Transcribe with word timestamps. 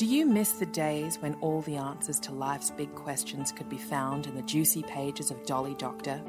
Do 0.00 0.06
you 0.06 0.24
miss 0.24 0.52
the 0.52 0.64
days 0.64 1.18
when 1.18 1.34
all 1.42 1.60
the 1.60 1.76
answers 1.76 2.18
to 2.20 2.32
life's 2.32 2.70
big 2.70 2.94
questions 2.94 3.52
could 3.52 3.68
be 3.68 3.76
found 3.76 4.26
in 4.26 4.34
the 4.34 4.40
juicy 4.40 4.82
pages 4.82 5.30
of 5.30 5.44
Dolly 5.44 5.74
Doctor? 5.74 6.22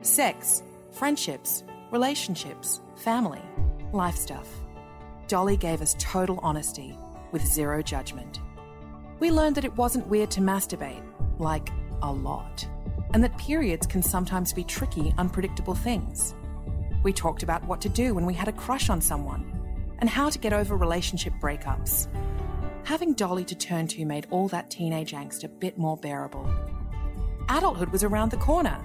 Sex, 0.00 0.62
friendships, 0.90 1.64
relationships, 1.90 2.80
family, 2.96 3.42
life 3.92 4.16
stuff. 4.16 4.48
Dolly 5.28 5.58
gave 5.58 5.82
us 5.82 5.94
total 5.98 6.40
honesty 6.42 6.96
with 7.30 7.44
zero 7.44 7.82
judgment. 7.82 8.40
We 9.20 9.30
learned 9.30 9.56
that 9.56 9.66
it 9.66 9.76
wasn't 9.76 10.08
weird 10.08 10.30
to 10.30 10.40
masturbate, 10.40 11.04
like 11.38 11.68
a 12.00 12.10
lot, 12.10 12.66
and 13.12 13.22
that 13.22 13.36
periods 13.36 13.86
can 13.86 14.02
sometimes 14.02 14.54
be 14.54 14.64
tricky, 14.64 15.12
unpredictable 15.18 15.74
things. 15.74 16.34
We 17.02 17.12
talked 17.12 17.42
about 17.42 17.66
what 17.66 17.82
to 17.82 17.90
do 17.90 18.14
when 18.14 18.24
we 18.24 18.32
had 18.32 18.48
a 18.48 18.52
crush 18.52 18.88
on 18.88 19.02
someone 19.02 19.44
and 19.98 20.08
how 20.08 20.30
to 20.30 20.38
get 20.38 20.54
over 20.54 20.74
relationship 20.74 21.34
breakups. 21.38 22.08
Having 22.84 23.14
Dolly 23.14 23.46
to 23.46 23.54
turn 23.54 23.88
to 23.88 24.04
made 24.04 24.26
all 24.30 24.46
that 24.48 24.70
teenage 24.70 25.12
angst 25.12 25.42
a 25.42 25.48
bit 25.48 25.78
more 25.78 25.96
bearable. 25.96 26.46
Adulthood 27.48 27.88
was 27.88 28.04
around 28.04 28.30
the 28.30 28.36
corner. 28.36 28.78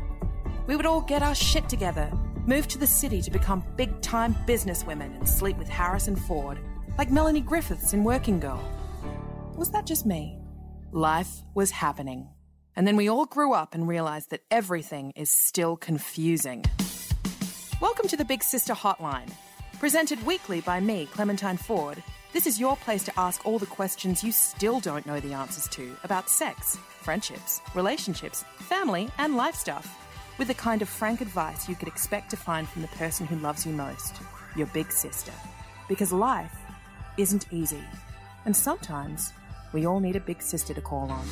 We 0.67 0.78
would 0.78 0.86
all 0.86 1.02
get 1.02 1.22
our 1.22 1.36
shit 1.36 1.67
together, 1.67 2.09
move 2.45 2.70
to 2.70 2.77
the 2.77 2.88
city 2.88 3.22
to 3.22 3.30
become 3.30 3.61
big 3.75 4.00
time 4.02 4.38
businesswomen, 4.47 5.17
and 5.17 5.27
sleep 5.27 5.58
with 5.58 5.67
Harrison 5.67 6.16
Ford, 6.16 6.59
like 6.97 7.11
Melanie 7.11 7.42
Griffiths 7.42 7.92
in 7.92 8.05
Working 8.05 8.39
Girl. 8.39 8.64
Was 9.58 9.70
that 9.72 9.86
just 9.86 10.05
me? 10.05 10.39
Life 10.94 11.44
was 11.53 11.72
happening. 11.72 12.30
And 12.77 12.88
then 12.88 12.95
we 12.95 13.09
all 13.09 13.25
grew 13.25 13.52
up 13.52 13.75
and 13.75 13.86
realized 13.86 14.30
that 14.30 14.45
everything 14.50 15.11
is 15.17 15.30
still 15.30 15.75
confusing. 15.75 16.64
Welcome 17.81 18.08
to 18.08 18.16
the 18.16 18.23
Big 18.23 18.44
Sister 18.44 18.73
Hotline. 18.73 19.30
Presented 19.77 20.25
weekly 20.25 20.61
by 20.61 20.80
me, 20.80 21.05
Clementine 21.11 21.58
Ford, 21.58 22.02
this 22.31 22.45
is 22.45 22.59
your 22.59 22.75
place 22.77 23.03
to 23.03 23.19
ask 23.19 23.44
all 23.44 23.58
the 23.58 23.66
questions 23.66 24.23
you 24.23 24.31
still 24.31 24.80
don't 24.80 25.05
know 25.08 25.19
the 25.19 25.33
answers 25.33 25.67
to 25.69 25.95
about 26.03 26.30
sex, 26.30 26.77
friendships, 27.02 27.59
relationships, 27.73 28.44
family, 28.59 29.09
and 29.17 29.36
life 29.36 29.55
stuff, 29.55 29.97
with 30.38 30.47
the 30.47 30.53
kind 30.53 30.83
of 30.83 30.89
frank 30.89 31.21
advice 31.21 31.67
you 31.67 31.75
could 31.75 31.88
expect 31.88 32.30
to 32.30 32.38
find 32.38 32.69
from 32.69 32.83
the 32.83 32.88
person 32.89 33.25
who 33.25 33.36
loves 33.38 33.66
you 33.66 33.73
most, 33.73 34.17
your 34.55 34.67
big 34.67 34.91
sister. 34.91 35.31
Because 35.88 36.13
life 36.13 36.55
isn't 37.17 37.52
easy, 37.52 37.83
and 38.45 38.55
sometimes 38.55 39.33
we 39.73 39.87
all 39.87 39.99
need 39.99 40.15
a 40.15 40.20
big 40.21 40.42
sister 40.42 40.73
to 40.75 40.81
call 40.81 41.09
on. 41.11 41.25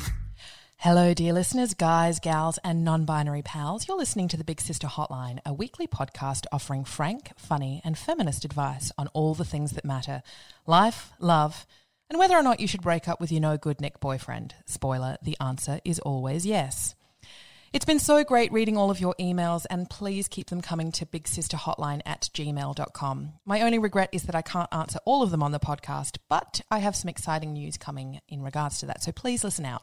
Hello, 0.82 1.12
dear 1.12 1.32
listeners, 1.32 1.74
guys, 1.74 2.20
gals, 2.20 2.56
and 2.62 2.84
non 2.84 3.04
binary 3.04 3.42
pals. 3.42 3.88
You're 3.88 3.96
listening 3.96 4.28
to 4.28 4.36
the 4.36 4.44
Big 4.44 4.60
Sister 4.60 4.86
Hotline, 4.86 5.40
a 5.44 5.52
weekly 5.52 5.88
podcast 5.88 6.46
offering 6.52 6.84
frank, 6.84 7.32
funny, 7.36 7.82
and 7.84 7.98
feminist 7.98 8.44
advice 8.44 8.92
on 8.96 9.08
all 9.08 9.34
the 9.34 9.44
things 9.44 9.72
that 9.72 9.84
matter 9.84 10.22
life, 10.66 11.10
love, 11.18 11.66
and 12.08 12.16
whether 12.16 12.36
or 12.36 12.44
not 12.44 12.60
you 12.60 12.68
should 12.68 12.82
break 12.82 13.08
up 13.08 13.20
with 13.20 13.32
your 13.32 13.40
no 13.40 13.56
good 13.56 13.80
Nick 13.80 13.98
boyfriend. 13.98 14.54
Spoiler, 14.66 15.16
the 15.20 15.36
answer 15.40 15.80
is 15.84 15.98
always 15.98 16.46
yes. 16.46 16.94
It's 17.72 17.84
been 17.84 17.98
so 17.98 18.22
great 18.22 18.52
reading 18.52 18.76
all 18.76 18.92
of 18.92 19.00
your 19.00 19.16
emails, 19.18 19.66
and 19.68 19.90
please 19.90 20.28
keep 20.28 20.48
them 20.48 20.62
coming 20.62 20.92
to 20.92 21.04
bigsisterhotline 21.04 22.02
at 22.06 22.30
gmail.com. 22.32 23.32
My 23.44 23.62
only 23.62 23.80
regret 23.80 24.10
is 24.12 24.22
that 24.22 24.36
I 24.36 24.42
can't 24.42 24.72
answer 24.72 25.00
all 25.04 25.24
of 25.24 25.32
them 25.32 25.42
on 25.42 25.50
the 25.50 25.58
podcast, 25.58 26.18
but 26.28 26.60
I 26.70 26.78
have 26.78 26.94
some 26.94 27.08
exciting 27.08 27.52
news 27.52 27.76
coming 27.76 28.20
in 28.28 28.44
regards 28.44 28.78
to 28.78 28.86
that, 28.86 29.02
so 29.02 29.10
please 29.10 29.42
listen 29.42 29.64
out. 29.64 29.82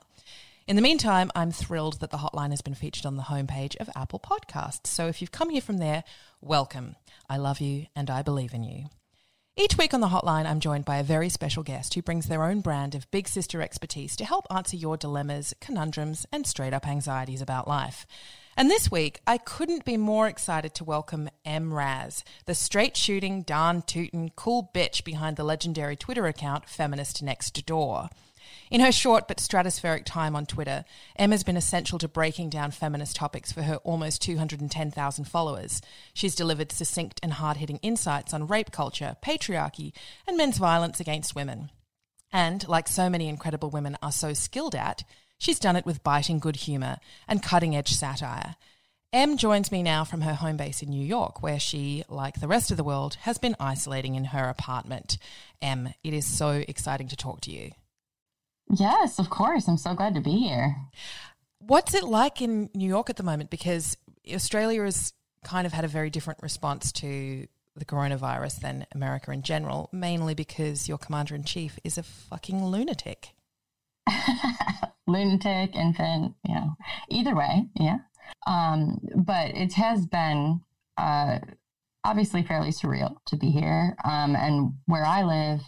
In 0.68 0.76
the 0.76 0.82
meantime, 0.82 1.30
I'm 1.36 1.52
thrilled 1.52 2.00
that 2.00 2.10
the 2.10 2.18
hotline 2.18 2.50
has 2.50 2.64
been 2.64 2.74
featured 2.74 3.06
on 3.06 3.18
the 3.18 3.24
homepage 3.24 3.76
of 3.76 3.88
Apple 3.96 4.20
Podcasts. 4.20 4.88
So 4.88 5.06
if 5.06 5.22
you've 5.22 5.32
come 5.32 5.52
here 5.52 5.62
from 5.62 5.78
there, 5.78 6.04
welcome. 6.42 6.96
I 7.30 7.38
love 7.38 7.62
you 7.62 7.86
and 7.96 8.10
I 8.10 8.24
believe 8.24 8.52
in 8.52 8.64
you. 8.64 8.86
Each 9.56 9.78
week 9.78 9.94
on 9.94 10.02
the 10.02 10.08
hotline, 10.08 10.48
I'm 10.48 10.60
joined 10.60 10.84
by 10.84 10.98
a 10.98 11.04
very 11.04 11.30
special 11.30 11.62
guest 11.62 11.94
who 11.94 12.02
brings 12.02 12.26
their 12.26 12.44
own 12.44 12.62
brand 12.62 12.96
of 12.96 13.10
big 13.12 13.28
sister 13.28 13.62
expertise 13.62 14.16
to 14.16 14.26
help 14.26 14.48
answer 14.50 14.76
your 14.76 14.98
dilemmas, 14.98 15.54
conundrums, 15.62 16.26
and 16.32 16.48
straight 16.48 16.74
up 16.74 16.88
anxieties 16.88 17.44
about 17.44 17.68
life. 17.68 18.08
And 18.58 18.68
this 18.68 18.90
week, 18.90 19.22
I 19.28 19.38
couldn't 19.38 19.86
be 19.86 19.98
more 19.98 20.28
excited 20.28 20.74
to 20.76 20.84
welcome 20.84 21.30
M. 21.46 21.76
Raz, 21.76 22.24
the 22.48 22.56
straight 22.56 22.98
shooting, 22.98 23.44
darn 23.44 23.84
tootin', 23.84 24.32
cool 24.36 24.72
bitch 24.74 25.04
behind 25.04 25.38
the 25.38 25.44
legendary 25.44 25.96
Twitter 25.96 26.26
account 26.26 26.68
Feminist 26.68 27.22
Next 27.22 27.68
Door. 27.68 28.10
In 28.72 28.82
her 28.82 28.92
short 28.92 29.28
but 29.28 29.38
stratospheric 29.38 30.06
time 30.06 30.36
on 30.36 30.48
Twitter, 30.48 30.86
Emma's 31.16 31.44
been 31.44 31.58
essential 31.58 32.00
to 32.00 32.08
breaking 32.08 32.50
down 32.50 32.72
feminist 32.72 33.16
topics 33.16 33.52
for 33.52 33.62
her 33.62 33.76
almost 33.78 34.24
210,000 34.24 35.26
followers. 35.26 35.82
She's 36.16 36.34
delivered 36.36 36.72
succinct 36.72 37.20
and 37.22 37.34
hard 37.34 37.58
hitting 37.58 37.78
insights 37.84 38.34
on 38.34 38.48
rape 38.48 38.72
culture, 38.72 39.18
patriarchy, 39.24 39.94
and 40.28 40.36
men's 40.36 40.58
violence 40.58 41.00
against 41.00 41.36
women. 41.36 41.70
And, 42.34 42.68
like 42.68 42.88
so 42.88 43.08
many 43.08 43.30
incredible 43.30 43.70
women 43.70 43.98
are 44.02 44.12
so 44.12 44.34
skilled 44.34 44.74
at, 44.74 45.04
she's 45.38 45.60
done 45.60 45.76
it 45.76 45.86
with 45.86 46.04
biting 46.04 46.40
good 46.40 46.56
humour 46.56 46.98
and 47.28 47.44
cutting 47.44 47.76
edge 47.76 47.94
satire. 47.94 48.56
Em 49.14 49.38
joins 49.38 49.72
me 49.72 49.84
now 49.84 50.04
from 50.04 50.22
her 50.22 50.34
home 50.34 50.58
base 50.58 50.82
in 50.82 50.90
New 50.90 51.06
York, 51.06 51.44
where 51.44 51.60
she, 51.60 52.04
like 52.10 52.40
the 52.40 52.48
rest 52.48 52.72
of 52.72 52.78
the 52.78 52.84
world, 52.84 53.16
has 53.22 53.38
been 53.38 53.56
isolating 53.60 54.16
in 54.16 54.26
her 54.26 54.50
apartment. 54.50 55.20
Em, 55.62 55.94
it 56.04 56.14
is 56.14 56.26
so 56.26 56.64
exciting 56.68 57.08
to 57.08 57.16
talk 57.16 57.42
to 57.42 57.52
you. 57.52 57.72
Yes, 58.70 59.20
of 59.20 59.30
course. 59.30 59.68
I'm 59.68 59.78
so 59.78 59.94
glad 59.94 60.16
to 60.16 60.22
be 60.22 60.38
here. 60.38 60.76
What's 61.60 61.94
it 61.94 62.04
like 62.04 62.42
in 62.42 62.70
New 62.74 62.88
York 62.88 63.10
at 63.10 63.16
the 63.16 63.24
moment? 63.24 63.50
Because 63.50 63.98
Australia 64.32 64.84
has 64.84 65.14
kind 65.44 65.68
of 65.68 65.74
had 65.74 65.86
a 65.86 65.88
very 65.88 66.10
different 66.10 66.42
response 66.42 66.92
to 66.92 67.48
the 67.76 67.86
coronavirus 67.86 68.62
than 68.62 68.88
America 68.94 69.32
in 69.32 69.42
general, 69.42 69.90
mainly 69.92 70.34
because 70.34 70.88
your 70.88 70.98
commander 70.98 71.36
in 71.36 71.44
chief 71.44 71.78
is 71.84 71.98
a 71.98 72.04
fucking 72.04 72.64
lunatic. 72.66 73.34
lunatic, 75.08 75.76
infant, 75.76 76.36
you 76.48 76.56
know, 76.56 76.76
either 77.10 77.36
way, 77.36 77.68
yeah. 77.76 77.98
Um, 78.48 79.00
but 79.16 79.50
it 79.56 79.74
has 79.74 80.06
been 80.06 80.62
uh, 80.98 81.40
obviously 82.06 82.44
fairly 82.44 82.70
surreal 82.70 83.16
to 83.28 83.36
be 83.36 83.50
here. 83.50 83.96
Um, 84.06 84.36
and 84.36 84.74
where 84.86 85.06
I 85.06 85.24
live, 85.24 85.62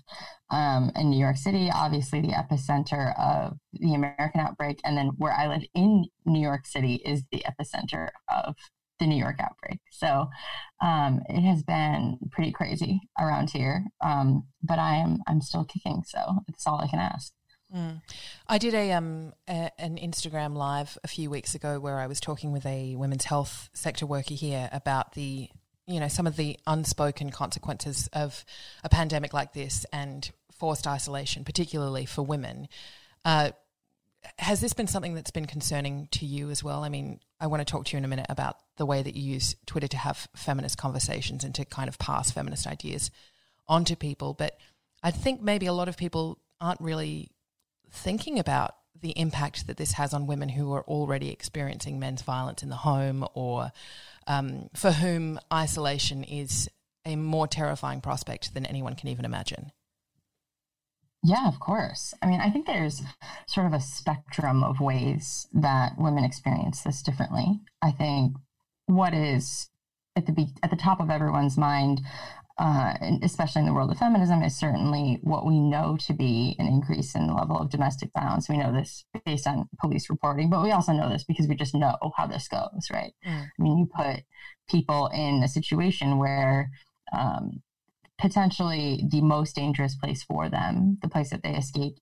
um, 0.49 0.91
in 0.95 1.09
New 1.09 1.19
York 1.19 1.37
City, 1.37 1.69
obviously 1.73 2.21
the 2.21 2.29
epicenter 2.29 3.13
of 3.19 3.57
the 3.73 3.93
American 3.93 4.39
outbreak. 4.39 4.79
And 4.85 4.97
then 4.97 5.07
where 5.17 5.33
I 5.33 5.47
live 5.47 5.63
in 5.73 6.05
New 6.25 6.41
York 6.41 6.65
City 6.65 6.95
is 7.05 7.23
the 7.31 7.43
epicenter 7.45 8.09
of 8.33 8.55
the 8.99 9.07
New 9.07 9.17
York 9.17 9.37
outbreak. 9.39 9.79
So 9.91 10.29
um, 10.81 11.21
it 11.29 11.41
has 11.41 11.63
been 11.63 12.17
pretty 12.31 12.51
crazy 12.51 13.01
around 13.19 13.49
here. 13.49 13.85
Um, 14.01 14.47
but 14.63 14.79
I 14.79 14.95
am 14.95 15.19
I'm 15.27 15.41
still 15.41 15.65
kicking, 15.65 16.03
so 16.05 16.19
it's 16.47 16.65
all 16.65 16.81
I 16.81 16.87
can 16.87 16.99
ask. 16.99 17.33
Mm. 17.75 18.01
I 18.47 18.57
did 18.57 18.73
a 18.73 18.93
um 18.93 19.33
a, 19.47 19.69
an 19.77 19.97
Instagram 19.97 20.55
live 20.55 20.97
a 21.03 21.07
few 21.07 21.29
weeks 21.29 21.53
ago 21.53 21.79
where 21.79 21.99
I 21.99 22.07
was 22.07 22.19
talking 22.19 22.51
with 22.53 22.65
a 22.65 22.95
women's 22.95 23.25
health 23.25 23.69
sector 23.73 24.05
worker 24.05 24.33
here 24.33 24.69
about 24.71 25.13
the 25.13 25.49
you 25.87 25.99
know 25.99 26.07
some 26.07 26.27
of 26.27 26.35
the 26.35 26.59
unspoken 26.67 27.31
consequences 27.31 28.09
of 28.13 28.45
a 28.83 28.89
pandemic 28.89 29.33
like 29.33 29.53
this 29.53 29.85
and 29.91 30.29
forced 30.57 30.85
isolation, 30.87 31.43
particularly 31.43 32.05
for 32.05 32.21
women. 32.21 32.67
Uh, 33.23 33.51
has 34.39 34.59
this 34.59 34.73
been 34.73 34.87
something 34.87 35.13
that's 35.13 35.31
been 35.31 35.45
concerning 35.45 36.07
to 36.11 36.25
you 36.25 36.49
as 36.49 36.63
well? 36.63 36.83
I 36.83 36.89
mean, 36.89 37.19
I 37.39 37.47
want 37.47 37.61
to 37.61 37.71
talk 37.71 37.85
to 37.85 37.93
you 37.93 37.99
in 37.99 38.05
a 38.05 38.09
minute 38.09 38.25
about 38.29 38.57
the 38.75 38.85
way 38.85 39.01
that 39.01 39.15
you 39.15 39.33
use 39.33 39.55
Twitter 39.65 39.87
to 39.87 39.97
have 39.97 40.27
feminist 40.35 40.77
conversations 40.77 41.43
and 41.43 41.55
to 41.55 41.65
kind 41.65 41.87
of 41.87 41.97
pass 41.97 42.31
feminist 42.31 42.67
ideas 42.67 43.09
onto 43.67 43.95
people. 43.95 44.33
But 44.33 44.57
I 45.01 45.11
think 45.11 45.41
maybe 45.41 45.65
a 45.65 45.73
lot 45.73 45.87
of 45.87 45.97
people 45.97 46.39
aren't 46.59 46.81
really 46.81 47.31
thinking 47.89 48.39
about 48.39 48.75
the 49.01 49.11
impact 49.11 49.67
that 49.67 49.77
this 49.77 49.93
has 49.93 50.13
on 50.13 50.27
women 50.27 50.49
who 50.49 50.71
are 50.73 50.83
already 50.83 51.29
experiencing 51.29 51.99
men's 51.99 52.21
violence 52.21 52.63
in 52.63 52.69
the 52.69 52.75
home 52.77 53.25
or 53.33 53.71
um, 54.27 54.69
for 54.75 54.91
whom 54.91 55.39
isolation 55.51 56.23
is 56.23 56.69
a 57.05 57.15
more 57.15 57.47
terrifying 57.47 58.01
prospect 58.01 58.53
than 58.53 58.65
anyone 58.65 58.95
can 58.95 59.09
even 59.09 59.25
imagine. 59.25 59.71
Yeah, 61.23 61.47
of 61.47 61.59
course. 61.59 62.13
I 62.21 62.27
mean, 62.27 62.39
I 62.39 62.49
think 62.49 62.67
there's 62.67 63.01
sort 63.47 63.65
of 63.65 63.73
a 63.73 63.81
spectrum 63.81 64.63
of 64.63 64.79
ways 64.79 65.47
that 65.53 65.93
women 65.97 66.23
experience 66.23 66.83
this 66.83 67.01
differently. 67.01 67.59
I 67.81 67.91
think 67.91 68.35
what 68.85 69.13
is 69.13 69.69
at 70.15 70.25
the 70.25 70.31
be- 70.31 70.55
at 70.63 70.69
the 70.69 70.75
top 70.75 70.99
of 70.99 71.09
everyone's 71.09 71.57
mind 71.57 72.01
uh, 72.59 72.95
especially 73.21 73.59
in 73.59 73.67
the 73.67 73.73
world 73.73 73.91
of 73.91 73.97
feminism, 73.97 74.41
is 74.41 74.57
certainly 74.57 75.19
what 75.21 75.45
we 75.45 75.59
know 75.59 75.95
to 76.07 76.13
be 76.13 76.55
an 76.57 76.65
increase 76.65 77.13
in 77.13 77.27
the 77.27 77.33
level 77.33 77.57
of 77.57 77.69
domestic 77.69 78.09
violence. 78.17 78.49
We 78.49 78.57
know 78.57 78.73
this 78.73 79.05
based 79.25 79.45
on 79.45 79.69
police 79.79 80.09
reporting, 80.09 80.49
but 80.49 80.63
we 80.63 80.71
also 80.71 80.91
know 80.91 81.09
this 81.09 81.23
because 81.23 81.47
we 81.47 81.55
just 81.55 81.75
know 81.75 81.95
how 82.15 82.25
this 82.25 82.47
goes, 82.47 82.87
right? 82.91 83.13
Mm. 83.25 83.43
I 83.43 83.61
mean, 83.61 83.77
you 83.77 83.85
put 83.85 84.23
people 84.69 85.07
in 85.13 85.43
a 85.43 85.47
situation 85.47 86.17
where 86.17 86.71
um, 87.15 87.61
potentially 88.19 89.03
the 89.07 89.21
most 89.21 89.55
dangerous 89.55 89.95
place 89.95 90.23
for 90.23 90.49
them, 90.49 90.97
the 91.01 91.09
place 91.09 91.29
that 91.29 91.43
they 91.43 91.55
escape 91.55 91.97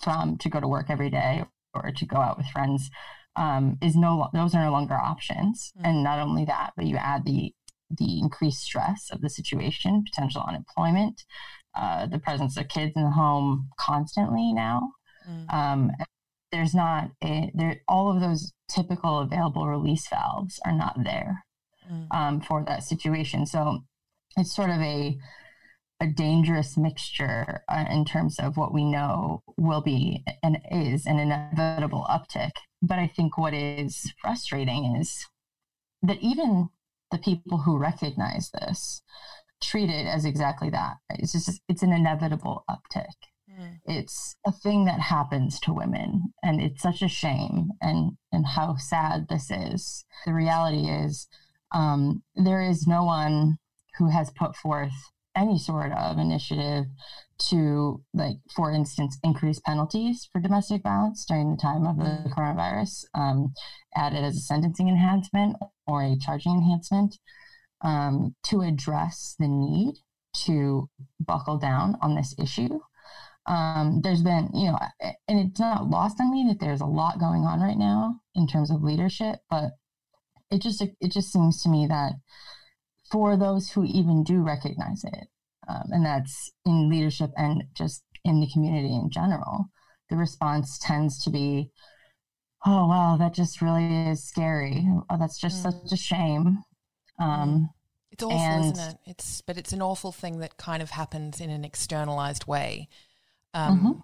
from 0.00 0.38
to 0.38 0.48
go 0.48 0.60
to 0.60 0.68
work 0.68 0.86
every 0.88 1.10
day 1.10 1.44
or 1.74 1.90
to 1.90 2.06
go 2.06 2.16
out 2.16 2.36
with 2.36 2.46
friends, 2.46 2.90
um, 3.36 3.78
is 3.80 3.96
no 3.96 4.28
those 4.32 4.54
are 4.54 4.64
no 4.64 4.72
longer 4.72 4.94
options. 4.94 5.72
Mm. 5.78 5.88
And 5.88 6.04
not 6.04 6.20
only 6.20 6.44
that, 6.44 6.74
but 6.76 6.86
you 6.86 6.96
add 6.96 7.24
the 7.24 7.52
the 7.90 8.18
increased 8.18 8.62
stress 8.62 9.10
of 9.10 9.20
the 9.20 9.30
situation, 9.30 10.04
potential 10.04 10.44
unemployment, 10.46 11.24
uh, 11.74 12.06
the 12.06 12.18
presence 12.18 12.56
of 12.56 12.68
kids 12.68 12.92
in 12.96 13.04
the 13.04 13.10
home 13.10 13.68
constantly 13.78 14.52
now. 14.52 14.92
Mm. 15.28 15.52
Um, 15.52 15.90
there's 16.52 16.74
not 16.74 17.10
a 17.22 17.50
there. 17.54 17.80
All 17.86 18.10
of 18.10 18.20
those 18.20 18.52
typical 18.68 19.20
available 19.20 19.68
release 19.68 20.08
valves 20.08 20.58
are 20.64 20.72
not 20.72 20.96
there 21.04 21.44
mm. 21.90 22.06
um, 22.10 22.40
for 22.40 22.64
that 22.64 22.82
situation. 22.82 23.46
So 23.46 23.84
it's 24.36 24.54
sort 24.54 24.70
of 24.70 24.80
a 24.80 25.16
a 26.00 26.06
dangerous 26.06 26.78
mixture 26.78 27.62
uh, 27.68 27.84
in 27.90 28.06
terms 28.06 28.38
of 28.38 28.56
what 28.56 28.72
we 28.72 28.84
know 28.84 29.42
will 29.58 29.82
be 29.82 30.24
and 30.42 30.58
is 30.70 31.04
an 31.04 31.18
inevitable 31.18 32.06
uptick. 32.08 32.52
But 32.80 32.98
I 32.98 33.06
think 33.06 33.36
what 33.36 33.52
is 33.52 34.12
frustrating 34.20 34.96
is 34.96 35.26
that 36.02 36.18
even 36.22 36.70
the 37.10 37.18
people 37.18 37.58
who 37.58 37.78
recognize 37.78 38.50
this 38.50 39.02
treat 39.62 39.90
it 39.90 40.06
as 40.06 40.24
exactly 40.24 40.70
that. 40.70 40.96
It's 41.10 41.32
just 41.32 41.60
it's 41.68 41.82
an 41.82 41.92
inevitable 41.92 42.64
uptick. 42.68 43.06
Mm. 43.50 43.78
It's 43.84 44.36
a 44.46 44.52
thing 44.52 44.84
that 44.86 45.00
happens 45.00 45.60
to 45.60 45.72
women, 45.72 46.32
and 46.42 46.60
it's 46.60 46.82
such 46.82 47.02
a 47.02 47.08
shame. 47.08 47.70
And 47.80 48.12
and 48.32 48.46
how 48.46 48.76
sad 48.76 49.28
this 49.28 49.50
is. 49.50 50.04
The 50.26 50.34
reality 50.34 50.88
is, 50.88 51.28
um, 51.72 52.22
there 52.34 52.62
is 52.62 52.86
no 52.86 53.04
one 53.04 53.58
who 53.98 54.08
has 54.08 54.30
put 54.30 54.56
forth 54.56 54.92
any 55.36 55.58
sort 55.58 55.92
of 55.92 56.18
initiative 56.18 56.86
to 57.40 58.02
like 58.12 58.36
for 58.54 58.70
instance 58.70 59.18
increase 59.24 59.60
penalties 59.60 60.28
for 60.30 60.40
domestic 60.40 60.82
violence 60.82 61.24
during 61.24 61.50
the 61.50 61.56
time 61.56 61.86
of 61.86 61.96
the 61.96 62.04
mm. 62.04 62.34
coronavirus 62.34 63.04
um, 63.14 63.52
added 63.96 64.22
as 64.22 64.36
a 64.36 64.40
sentencing 64.40 64.88
enhancement 64.88 65.56
or 65.86 66.02
a 66.02 66.16
charging 66.18 66.52
enhancement 66.52 67.18
um, 67.82 68.34
to 68.44 68.60
address 68.60 69.36
the 69.38 69.48
need 69.48 69.94
to 70.34 70.88
buckle 71.18 71.58
down 71.58 71.96
on 72.02 72.14
this 72.14 72.34
issue 72.38 72.78
um, 73.46 74.00
there's 74.02 74.22
been 74.22 74.50
you 74.54 74.70
know 74.70 74.78
and 75.00 75.40
it's 75.40 75.60
not 75.60 75.88
lost 75.88 76.20
on 76.20 76.30
me 76.30 76.44
that 76.46 76.60
there's 76.60 76.82
a 76.82 76.86
lot 76.86 77.18
going 77.18 77.42
on 77.42 77.60
right 77.60 77.78
now 77.78 78.20
in 78.34 78.46
terms 78.46 78.70
of 78.70 78.82
leadership 78.82 79.40
but 79.48 79.70
it 80.50 80.60
just 80.60 80.82
it 80.82 81.10
just 81.10 81.32
seems 81.32 81.62
to 81.62 81.68
me 81.68 81.86
that 81.86 82.12
for 83.10 83.36
those 83.36 83.70
who 83.70 83.84
even 83.84 84.22
do 84.22 84.40
recognize 84.40 85.04
it 85.04 85.28
um, 85.70 85.90
and 85.90 86.04
that's 86.04 86.50
in 86.66 86.88
leadership 86.88 87.30
and 87.36 87.64
just 87.74 88.02
in 88.24 88.40
the 88.40 88.48
community 88.52 88.94
in 88.94 89.10
general. 89.10 89.66
The 90.08 90.16
response 90.16 90.78
tends 90.78 91.22
to 91.24 91.30
be, 91.30 91.70
"Oh 92.66 92.88
wow, 92.88 93.16
that 93.18 93.34
just 93.34 93.62
really 93.62 94.08
is 94.08 94.24
scary. 94.24 94.86
Oh, 95.08 95.16
that's 95.18 95.38
just 95.38 95.64
mm. 95.64 95.72
such 95.72 95.92
a 95.92 95.96
shame." 95.96 96.64
Um, 97.18 97.28
mm. 97.50 97.68
it's 98.10 98.24
awful, 98.24 98.38
and, 98.38 98.72
isn't 98.72 98.90
it? 98.90 98.96
It's 99.06 99.40
but 99.42 99.56
it's 99.56 99.72
an 99.72 99.82
awful 99.82 100.12
thing 100.12 100.38
that 100.40 100.56
kind 100.56 100.82
of 100.82 100.90
happens 100.90 101.40
in 101.40 101.50
an 101.50 101.64
externalized 101.64 102.46
way. 102.46 102.88
Um, 103.54 103.78
mm-hmm. 103.78 104.00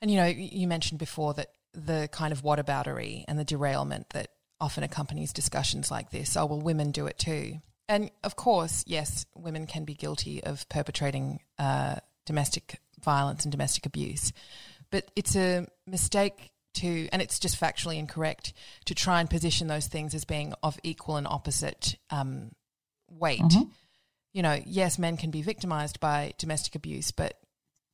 And 0.00 0.10
you 0.10 0.16
know, 0.16 0.26
you 0.26 0.66
mentioned 0.66 0.98
before 0.98 1.34
that 1.34 1.48
the 1.72 2.08
kind 2.12 2.32
of 2.32 2.42
whataboutery 2.42 3.24
and 3.28 3.38
the 3.38 3.44
derailment 3.44 4.10
that 4.10 4.28
often 4.60 4.82
accompanies 4.84 5.32
discussions 5.32 5.90
like 5.90 6.10
this. 6.10 6.36
Oh 6.36 6.46
well, 6.46 6.60
women 6.60 6.90
do 6.90 7.06
it 7.06 7.18
too. 7.18 7.60
And 7.88 8.10
of 8.22 8.36
course, 8.36 8.84
yes, 8.86 9.26
women 9.34 9.66
can 9.66 9.84
be 9.84 9.94
guilty 9.94 10.42
of 10.42 10.68
perpetrating 10.68 11.40
uh, 11.58 11.96
domestic 12.26 12.80
violence 13.02 13.44
and 13.44 13.52
domestic 13.52 13.86
abuse, 13.86 14.32
but 14.90 15.10
it's 15.16 15.36
a 15.36 15.66
mistake 15.86 16.52
to, 16.74 17.08
and 17.12 17.20
it's 17.20 17.38
just 17.38 17.60
factually 17.60 17.98
incorrect 17.98 18.52
to 18.86 18.94
try 18.94 19.20
and 19.20 19.28
position 19.28 19.66
those 19.66 19.86
things 19.86 20.14
as 20.14 20.24
being 20.24 20.54
of 20.62 20.78
equal 20.82 21.16
and 21.16 21.26
opposite 21.26 21.96
um, 22.10 22.52
weight. 23.10 23.40
Mm-hmm. 23.40 23.68
You 24.32 24.42
know, 24.42 24.58
yes, 24.64 24.98
men 24.98 25.16
can 25.16 25.30
be 25.30 25.42
victimized 25.42 26.00
by 26.00 26.32
domestic 26.38 26.74
abuse, 26.74 27.10
but 27.10 27.38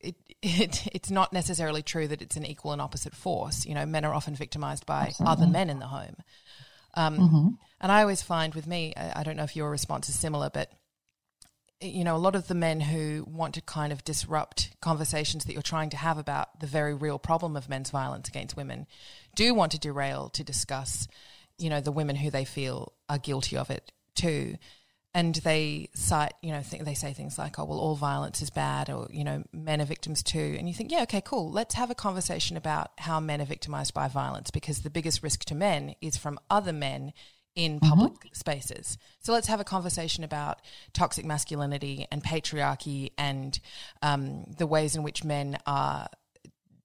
it, 0.00 0.14
it 0.42 0.86
it's 0.92 1.10
not 1.10 1.32
necessarily 1.32 1.82
true 1.82 2.06
that 2.08 2.22
it's 2.22 2.36
an 2.36 2.46
equal 2.46 2.72
and 2.72 2.80
opposite 2.80 3.14
force. 3.14 3.66
You 3.66 3.74
know, 3.74 3.86
men 3.86 4.04
are 4.04 4.14
often 4.14 4.34
victimized 4.34 4.86
by 4.86 5.06
Absolutely. 5.06 5.32
other 5.32 5.46
men 5.46 5.70
in 5.70 5.78
the 5.78 5.86
home. 5.86 6.16
Um, 6.98 7.18
mm-hmm. 7.18 7.48
And 7.80 7.92
I 7.92 8.00
always 8.00 8.22
find 8.22 8.54
with 8.54 8.66
me, 8.66 8.92
I, 8.96 9.20
I 9.20 9.22
don't 9.22 9.36
know 9.36 9.44
if 9.44 9.54
your 9.54 9.70
response 9.70 10.08
is 10.08 10.18
similar, 10.18 10.50
but 10.52 10.72
you 11.80 12.02
know, 12.02 12.16
a 12.16 12.18
lot 12.18 12.34
of 12.34 12.48
the 12.48 12.56
men 12.56 12.80
who 12.80 13.24
want 13.28 13.54
to 13.54 13.60
kind 13.60 13.92
of 13.92 14.02
disrupt 14.04 14.70
conversations 14.80 15.44
that 15.44 15.52
you're 15.52 15.62
trying 15.62 15.90
to 15.90 15.96
have 15.96 16.18
about 16.18 16.58
the 16.58 16.66
very 16.66 16.92
real 16.92 17.20
problem 17.20 17.56
of 17.56 17.68
men's 17.68 17.90
violence 17.90 18.28
against 18.28 18.56
women 18.56 18.86
do 19.36 19.54
want 19.54 19.70
to 19.70 19.78
derail 19.78 20.28
to 20.30 20.42
discuss, 20.42 21.06
you 21.56 21.70
know, 21.70 21.80
the 21.80 21.92
women 21.92 22.16
who 22.16 22.32
they 22.32 22.44
feel 22.44 22.94
are 23.08 23.18
guilty 23.18 23.56
of 23.56 23.70
it 23.70 23.92
too 24.16 24.56
and 25.18 25.34
they 25.34 25.88
cite, 25.94 26.34
you 26.42 26.52
know, 26.52 26.62
th- 26.62 26.84
they 26.84 26.94
say 26.94 27.12
things 27.12 27.38
like, 27.38 27.58
"Oh, 27.58 27.64
well, 27.64 27.80
all 27.80 27.96
violence 27.96 28.40
is 28.40 28.50
bad," 28.50 28.88
or 28.88 29.08
you 29.10 29.24
know, 29.24 29.42
men 29.52 29.80
are 29.80 29.84
victims 29.84 30.22
too. 30.22 30.54
And 30.56 30.68
you 30.68 30.74
think, 30.74 30.92
yeah, 30.92 31.02
okay, 31.02 31.20
cool. 31.20 31.50
Let's 31.50 31.74
have 31.74 31.90
a 31.90 31.94
conversation 31.96 32.56
about 32.56 32.92
how 32.98 33.18
men 33.18 33.40
are 33.40 33.44
victimized 33.44 33.94
by 33.94 34.06
violence 34.06 34.52
because 34.52 34.82
the 34.82 34.90
biggest 34.90 35.24
risk 35.24 35.44
to 35.46 35.56
men 35.56 35.96
is 36.00 36.16
from 36.16 36.38
other 36.48 36.72
men 36.72 37.12
in 37.56 37.80
mm-hmm. 37.80 37.88
public 37.88 38.36
spaces. 38.36 38.96
So 39.18 39.32
let's 39.32 39.48
have 39.48 39.58
a 39.58 39.64
conversation 39.64 40.22
about 40.22 40.62
toxic 40.92 41.24
masculinity 41.24 42.06
and 42.12 42.22
patriarchy 42.22 43.10
and 43.18 43.58
um, 44.02 44.44
the 44.56 44.68
ways 44.68 44.94
in 44.94 45.02
which 45.02 45.24
men 45.24 45.58
are 45.66 46.06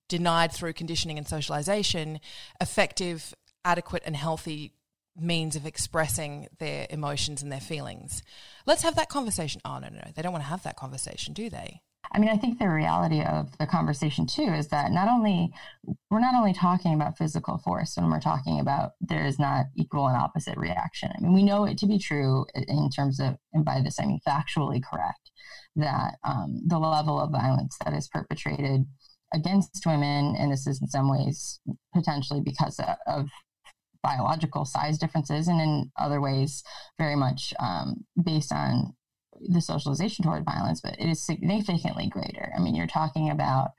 denied 0.10 0.52
through 0.52 0.74
conditioning 0.74 1.20
and 1.20 1.28
socialization 1.28 2.20
effective, 2.60 3.36
adequate, 3.64 4.02
and 4.08 4.16
healthy 4.16 4.74
means 5.20 5.56
of 5.56 5.66
expressing 5.66 6.48
their 6.60 6.88
emotions 6.90 7.42
and 7.42 7.52
their 7.52 7.60
feelings. 7.60 8.24
Let's 8.66 8.84
have 8.84 8.96
that 8.96 9.10
conversation. 9.10 9.62
Oh, 9.64 9.80
no, 9.80 9.90
no, 9.90 9.98
no. 9.98 10.12
They 10.16 10.22
don't 10.22 10.32
want 10.32 10.44
to 10.44 10.50
have 10.50 10.64
that 10.64 10.78
conversation, 10.78 11.34
do 11.34 11.50
they? 11.50 11.82
I 12.12 12.20
mean, 12.20 12.30
I 12.30 12.38
think 12.38 12.60
the 12.60 12.70
reality 12.70 13.24
of 13.24 13.58
the 13.58 13.66
conversation 13.66 14.28
too 14.28 14.54
is 14.54 14.68
that 14.68 14.92
not 14.92 15.08
only 15.08 15.52
we're 16.12 16.20
not 16.20 16.36
only 16.36 16.54
talking 16.54 16.94
about 16.94 17.18
physical 17.18 17.58
force 17.58 17.96
when 17.96 18.10
we're 18.10 18.20
talking 18.20 18.60
about 18.60 18.92
there 19.02 19.26
is 19.26 19.40
not 19.40 19.66
equal 19.76 20.08
and 20.08 20.18
opposite 20.18 20.58
reaction. 20.58 21.12
I 21.16 21.22
mean, 21.22 21.34
we 21.34 21.44
know 21.44 21.66
it 21.66 21.78
to 21.80 21.88
be 21.88 21.98
true 21.98 22.46
in 22.54 22.90
terms 22.92 23.20
of, 23.20 23.38
and 23.54 23.66
by 23.66 23.82
this 23.82 24.00
I 24.00 24.06
mean 24.06 24.20
factually 24.28 24.82
correct, 24.84 25.32
that 25.76 26.16
um, 26.24 26.62
the 26.68 26.78
level 26.78 27.20
of 27.20 27.32
violence 27.32 27.78
that 27.84 27.96
is 27.96 28.08
perpetrated 28.08 28.86
against 29.34 29.84
women, 29.86 30.36
and 30.38 30.52
this 30.52 30.68
is 30.68 30.82
in 30.82 30.88
some 30.88 31.10
ways 31.10 31.60
potentially 31.96 32.42
because 32.42 32.80
of 33.08 33.28
biological 34.04 34.66
size 34.66 34.98
differences, 34.98 35.48
and 35.48 35.62
in 35.62 35.92
other 35.98 36.22
ways, 36.22 36.64
very 37.00 37.16
much 37.16 37.54
um, 37.60 38.06
based 38.22 38.52
on 38.52 38.94
the 39.42 39.62
socialization 39.62 40.24
toward 40.24 40.46
violence, 40.46 40.82
but 40.82 41.00
it 41.00 41.10
is 41.10 41.26
significantly 41.26 42.08
greater. 42.08 42.52
I 42.56 42.60
mean, 42.60 42.76
you're 42.76 42.88
talking 42.88 43.30
about 43.30 43.72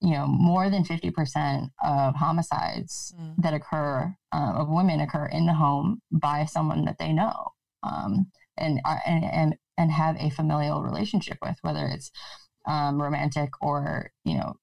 you 0.00 0.10
know 0.10 0.26
more 0.26 0.70
than 0.70 0.84
50% 0.84 1.70
of 1.82 2.14
homicides 2.14 3.14
mm. 3.18 3.34
that 3.38 3.54
occur 3.54 4.14
uh, 4.32 4.52
of 4.56 4.68
women 4.68 5.00
occur 5.00 5.26
in 5.26 5.46
the 5.46 5.54
home 5.54 6.00
by 6.12 6.44
someone 6.44 6.84
that 6.84 6.98
they 6.98 7.12
know 7.12 7.52
um, 7.82 8.30
and, 8.56 8.80
are, 8.84 9.00
and 9.06 9.24
and 9.24 9.56
and 9.76 9.92
have 9.92 10.16
a 10.18 10.30
familial 10.30 10.82
relationship 10.82 11.38
with 11.42 11.56
whether 11.62 11.86
it's 11.86 12.10
um, 12.66 13.00
romantic 13.00 13.50
or 13.60 14.10
you 14.24 14.34
know 14.34 14.54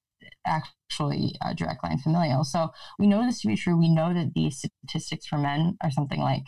actually 0.46 1.36
uh, 1.42 1.54
direct 1.54 1.84
line 1.84 1.98
familial. 1.98 2.44
So 2.44 2.72
we 3.00 3.08
know 3.08 3.25
this 3.25 3.42
to 3.42 3.48
be 3.48 3.56
true. 3.56 3.78
We 3.78 3.90
know 3.90 4.14
that 4.14 4.34
the 4.34 4.50
statistics 4.52 5.25
for 5.25 5.38
men 5.38 5.78
are 5.82 5.92
something 5.92 6.20
like 6.20 6.44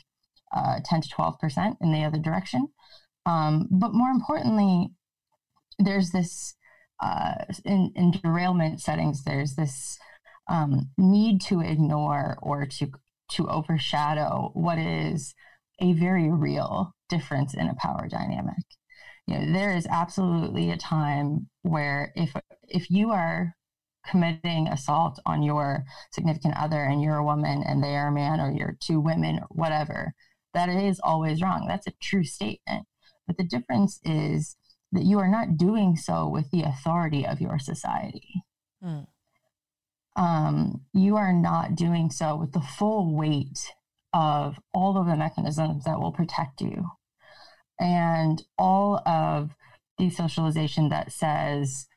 uh, 0.55 0.79
10 0.85 1.01
to 1.01 1.09
12% 1.09 1.77
in 1.81 1.91
the 1.91 2.03
other 2.03 2.19
direction. 2.19 2.69
Um, 3.25 3.67
but 3.69 3.93
more 3.93 4.09
importantly, 4.09 4.89
there's 5.79 6.11
this, 6.11 6.55
uh, 7.01 7.35
in, 7.65 7.91
in 7.95 8.11
derailment 8.11 8.81
settings, 8.81 9.23
there's 9.23 9.55
this 9.55 9.97
um, 10.49 10.89
need 10.97 11.41
to 11.41 11.61
ignore 11.61 12.37
or 12.41 12.65
to 12.65 12.91
to 13.29 13.47
overshadow 13.49 14.51
what 14.53 14.77
is 14.77 15.33
a 15.79 15.93
very 15.93 16.31
real 16.31 16.93
difference 17.09 17.53
in 17.53 17.67
a 17.67 17.75
power 17.75 18.07
dynamic. 18.07 18.63
You 19.27 19.37
know, 19.37 19.53
there 19.53 19.75
is 19.75 19.85
absolutely 19.87 20.71
a 20.71 20.77
time 20.77 21.49
where 21.61 22.13
if 22.15 22.33
if 22.69 22.89
you 22.89 23.11
are 23.11 23.56
committing 24.09 24.67
assault 24.67 25.19
on 25.25 25.43
your 25.43 25.83
significant 26.11 26.55
other 26.57 26.83
and 26.83 27.01
you're 27.01 27.17
a 27.17 27.25
woman 27.25 27.63
and 27.65 27.83
they 27.83 27.95
are 27.95 28.07
a 28.07 28.11
man 28.11 28.39
or 28.39 28.51
you're 28.51 28.77
two 28.79 28.99
women 28.99 29.39
or 29.39 29.47
whatever, 29.49 30.13
that 30.53 30.69
is 30.69 30.99
always 31.03 31.41
wrong. 31.41 31.65
That's 31.67 31.87
a 31.87 31.93
true 32.01 32.23
statement. 32.23 32.87
But 33.25 33.37
the 33.37 33.43
difference 33.43 33.99
is 34.03 34.55
that 34.91 35.03
you 35.03 35.19
are 35.19 35.27
not 35.27 35.57
doing 35.57 35.95
so 35.95 36.27
with 36.27 36.49
the 36.51 36.63
authority 36.63 37.25
of 37.25 37.41
your 37.41 37.59
society. 37.59 38.43
Mm 38.83 39.07
um, 40.17 40.81
you 40.93 41.15
are 41.15 41.31
not 41.31 41.75
doing 41.75 42.09
so 42.09 42.35
with 42.35 42.51
the 42.51 42.61
full 42.61 43.15
weight 43.15 43.71
of 44.13 44.59
all 44.73 44.97
of 44.97 45.05
the 45.05 45.15
mechanisms 45.15 45.85
that 45.85 45.99
will 45.99 46.11
protect 46.11 46.59
you 46.59 46.89
and 47.79 48.43
all 48.57 49.07
of 49.07 49.51
the 49.99 50.09
socialization 50.09 50.89
that 50.89 51.11
says 51.11 51.87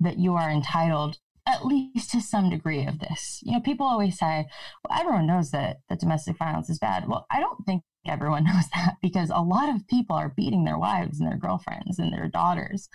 that 0.00 0.18
you 0.18 0.34
are 0.34 0.50
entitled 0.50 1.18
at 1.48 1.64
least 1.64 2.10
to 2.10 2.20
some 2.20 2.50
degree 2.50 2.84
of 2.84 2.98
this. 2.98 3.40
You 3.42 3.52
know, 3.52 3.60
people 3.60 3.86
always 3.86 4.18
say, 4.18 4.46
well, 4.84 5.00
everyone 5.00 5.26
knows 5.26 5.50
that, 5.52 5.78
that 5.88 5.98
domestic 5.98 6.36
violence 6.36 6.68
is 6.68 6.78
bad. 6.78 7.08
Well, 7.08 7.26
I 7.30 7.40
don't 7.40 7.64
think 7.64 7.82
everyone 8.06 8.44
knows 8.44 8.64
that 8.74 8.96
because 9.02 9.30
a 9.30 9.40
lot 9.40 9.74
of 9.74 9.86
people 9.88 10.14
are 10.14 10.34
beating 10.36 10.64
their 10.64 10.78
wives 10.78 11.18
and 11.18 11.28
their 11.28 11.38
girlfriends 11.38 11.98
and 11.98 12.12
their 12.12 12.28
daughters. 12.28 12.88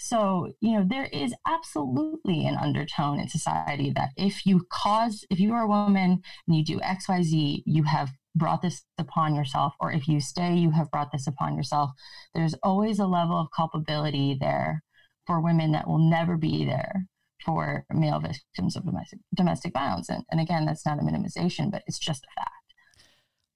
So, 0.00 0.52
you 0.60 0.74
know, 0.74 0.86
there 0.88 1.06
is 1.06 1.34
absolutely 1.44 2.46
an 2.46 2.54
undertone 2.54 3.18
in 3.18 3.28
society 3.28 3.92
that 3.96 4.10
if 4.16 4.46
you 4.46 4.64
cause, 4.72 5.24
if 5.28 5.40
you 5.40 5.52
are 5.54 5.64
a 5.64 5.68
woman 5.68 6.22
and 6.46 6.56
you 6.56 6.64
do 6.64 6.78
XYZ, 6.78 7.64
you 7.66 7.82
have 7.82 8.10
brought 8.36 8.62
this 8.62 8.84
upon 8.98 9.34
yourself, 9.34 9.74
or 9.80 9.90
if 9.90 10.06
you 10.06 10.20
stay, 10.20 10.54
you 10.54 10.70
have 10.70 10.88
brought 10.92 11.10
this 11.10 11.26
upon 11.26 11.56
yourself. 11.56 11.90
There's 12.32 12.54
always 12.62 13.00
a 13.00 13.08
level 13.08 13.40
of 13.40 13.48
culpability 13.56 14.36
there 14.40 14.84
for 15.26 15.40
women 15.40 15.72
that 15.72 15.88
will 15.88 15.98
never 15.98 16.36
be 16.36 16.64
there 16.64 17.08
for 17.44 17.84
male 17.92 18.20
victims 18.20 18.76
of 18.76 18.84
domestic, 18.84 19.20
domestic 19.34 19.72
violence. 19.72 20.08
And, 20.08 20.24
and 20.30 20.40
again, 20.40 20.66
that's 20.66 20.84
not 20.84 20.98
a 20.98 21.02
minimization, 21.02 21.70
but 21.70 21.82
it's 21.86 21.98
just 21.98 22.24
a 22.24 22.40
fact. 22.40 22.52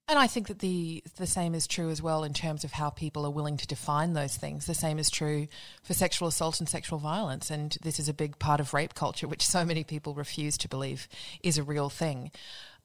And 0.07 0.19
I 0.19 0.27
think 0.27 0.47
that 0.47 0.59
the 0.59 1.01
the 1.15 1.25
same 1.25 1.55
is 1.55 1.65
true 1.65 1.89
as 1.89 2.01
well 2.01 2.25
in 2.25 2.33
terms 2.33 2.65
of 2.65 2.73
how 2.73 2.89
people 2.89 3.25
are 3.25 3.31
willing 3.31 3.55
to 3.57 3.67
define 3.67 4.13
those 4.13 4.35
things. 4.35 4.65
The 4.65 4.73
same 4.73 4.99
is 4.99 5.09
true 5.09 5.47
for 5.81 5.93
sexual 5.93 6.27
assault 6.27 6.59
and 6.59 6.67
sexual 6.67 6.99
violence, 6.99 7.49
and 7.49 7.77
this 7.81 7.99
is 7.99 8.09
a 8.09 8.13
big 8.13 8.37
part 8.37 8.59
of 8.59 8.73
rape 8.73 8.95
culture, 8.95 9.29
which 9.29 9.45
so 9.45 9.63
many 9.63 9.85
people 9.85 10.13
refuse 10.13 10.57
to 10.59 10.67
believe 10.67 11.07
is 11.41 11.57
a 11.57 11.63
real 11.63 11.89
thing. 11.89 12.31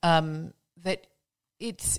Um, 0.04 0.54
that 0.84 1.08
it's, 1.58 1.98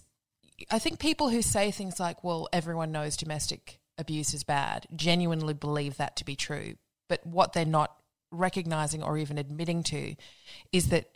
I 0.72 0.80
think 0.80 1.00
people 1.00 1.30
who 1.30 1.42
say 1.42 1.70
things 1.70 2.00
like, 2.00 2.24
"Well, 2.24 2.48
everyone 2.54 2.94
knows 2.94 3.18
domestic 3.18 3.82
abuse 3.98 4.34
is 4.34 4.46
bad," 4.46 4.88
genuinely 4.96 5.54
believe 5.54 5.98
that 5.98 6.16
to 6.16 6.26
be 6.26 6.38
true. 6.38 6.76
But 7.10 7.26
what 7.26 7.52
they're 7.52 7.66
not 7.66 7.94
recognizing 8.32 9.04
or 9.04 9.18
even 9.18 9.38
admitting 9.38 9.84
to 9.84 10.16
is 10.72 10.90
that 10.90 11.10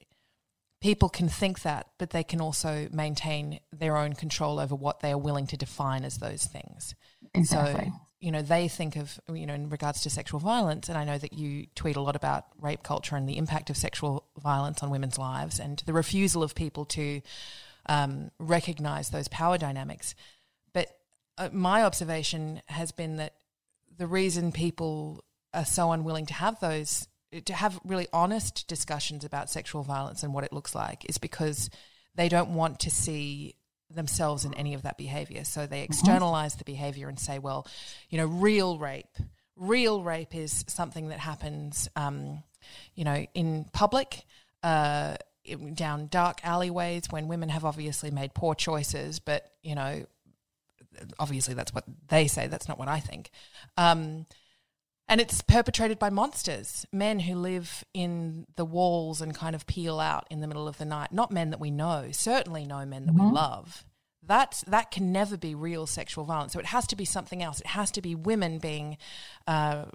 people 0.82 1.08
can 1.08 1.29
think 1.29 1.62
that, 1.62 1.88
but 1.98 2.10
they 2.10 2.24
can 2.24 2.41
also 2.41 2.89
maintain 2.91 3.60
their 3.72 3.96
own 3.96 4.13
control 4.13 4.60
over 4.60 4.75
what 4.75 5.00
they 5.00 5.12
are 5.12 5.17
willing 5.17 5.48
to 5.48 5.55
define 5.55 6.03
as 6.03 6.17
those 6.17 6.46
things. 6.46 6.93
Exactly. 7.34 7.86
So, 7.86 7.91
you 8.20 8.32
know, 8.32 8.41
they 8.41 8.67
think 8.67 8.96
of, 8.96 9.20
you 9.34 9.46
know, 9.46 9.53
in 9.53 9.70
regards 9.70 10.01
to 10.01 10.10
sexual 10.10 10.39
violence, 10.39 10.89
and 10.89 10.98
I 10.98 11.05
know 11.05 11.17
that 11.17 11.34
you 11.34 11.67
tweet 11.75 11.96
a 11.96 12.01
lot 12.01 12.15
about 12.15 12.46
rape 12.60 12.84
culture 12.84 13.15
and 13.15 13.27
the 13.27 13.38
impact 13.38 13.70
of 13.70 13.77
sexual 13.77 14.25
violence 14.41 14.84
on 14.84 14.89
women's 14.89 15.17
lives 15.17 15.60
and 15.60 15.82
the 15.86 15.93
refusal 15.93 16.43
of 16.43 16.53
people 16.53 16.86
to 16.86 17.22
um, 17.88 18.32
recognize 18.39 19.10
those 19.10 19.27
power 19.27 19.58
dynamics. 19.58 20.15
But 20.74 20.88
uh, 21.38 21.50
my 21.51 21.84
observation 21.84 22.62
has 22.67 22.91
been 22.91 23.17
that 23.17 23.36
the 23.98 24.08
reason 24.08 24.51
people 24.51 25.24
are 25.53 25.65
so 25.65 25.91
unwilling 25.91 26.25
to 26.27 26.33
have 26.33 26.60
those 26.60 27.07
to 27.45 27.53
have 27.53 27.79
really 27.83 28.07
honest 28.13 28.67
discussions 28.67 29.25
about 29.25 29.50
sexual 29.50 29.83
violence 29.83 30.24
and 30.24 30.33
what 30.33 30.43
it 30.43 30.53
looks 30.53 30.75
like 30.75 31.03
is 31.10 31.17
because 31.17 31.69
they 32.15 32.29
don't 32.29 32.53
want 32.53 32.79
to 32.81 32.91
see 32.91 33.55
themselves 33.89 34.45
in 34.45 34.53
any 34.53 34.74
of 34.74 34.83
that 34.83 34.98
behavior. 34.98 35.43
So 35.43 35.65
they 35.65 35.77
mm-hmm. 35.77 35.91
externalize 35.91 36.55
the 36.55 36.63
behavior 36.63 37.10
and 37.10 37.19
say, 37.19 37.39
well, 37.39 37.67
you 38.10 38.17
know, 38.17 38.25
real 38.25 38.77
rape, 38.77 39.17
real 39.55 40.03
rape 40.03 40.36
is 40.36 40.63
something 40.67 41.10
that 41.10 41.19
happens, 41.19 41.89
um, 41.95 42.43
you 42.95 43.03
know, 43.03 43.25
in 43.33 43.65
public. 43.74 44.25
Uh, 44.62 45.15
down 45.74 46.07
dark 46.07 46.39
alleyways 46.45 47.03
when 47.10 47.27
women 47.27 47.50
have 47.50 47.65
obviously 47.65 48.10
made 48.10 48.33
poor 48.33 48.55
choices, 48.55 49.19
but 49.19 49.51
you 49.62 49.75
know, 49.75 50.05
obviously 51.19 51.53
that's 51.53 51.74
what 51.74 51.83
they 52.07 52.27
say. 52.27 52.48
That's 52.48 52.69
not 52.69 52.79
what 52.79 52.88
I 52.88 53.01
think. 53.01 53.29
Um, 53.77 54.25
and 55.07 55.19
it's 55.19 55.41
perpetrated 55.41 56.00
by 56.00 56.10
monsters, 56.10 56.86
men 56.91 57.19
who 57.19 57.36
live 57.36 57.83
in 57.93 58.45
the 58.55 58.65
walls 58.65 59.22
and 59.22 59.36
kind 59.36 59.55
of 59.55 59.67
peel 59.67 60.00
out 60.00 60.25
in 60.29 60.39
the 60.39 60.48
middle 60.48 60.67
of 60.67 60.77
the 60.77 60.86
night. 60.86 61.12
Not 61.12 61.31
men 61.31 61.50
that 61.50 61.60
we 61.60 61.72
know, 61.72 62.10
certainly 62.12 62.65
no 62.65 62.86
men 62.86 63.05
that 63.05 63.13
mm-hmm. 63.13 63.27
we 63.27 63.33
love. 63.33 63.86
That 64.25 64.63
that 64.67 64.91
can 64.91 65.12
never 65.12 65.36
be 65.36 65.53
real 65.53 65.86
sexual 65.86 66.24
violence. 66.24 66.53
So 66.53 66.60
it 66.60 66.67
has 66.67 66.88
to 66.88 66.95
be 66.95 67.03
something 67.03 67.43
else. 67.43 67.60
It 67.60 67.67
has 67.67 67.91
to 67.91 68.01
be 68.01 68.15
women 68.15 68.60
being, 68.60 68.98
uh, 69.45 69.86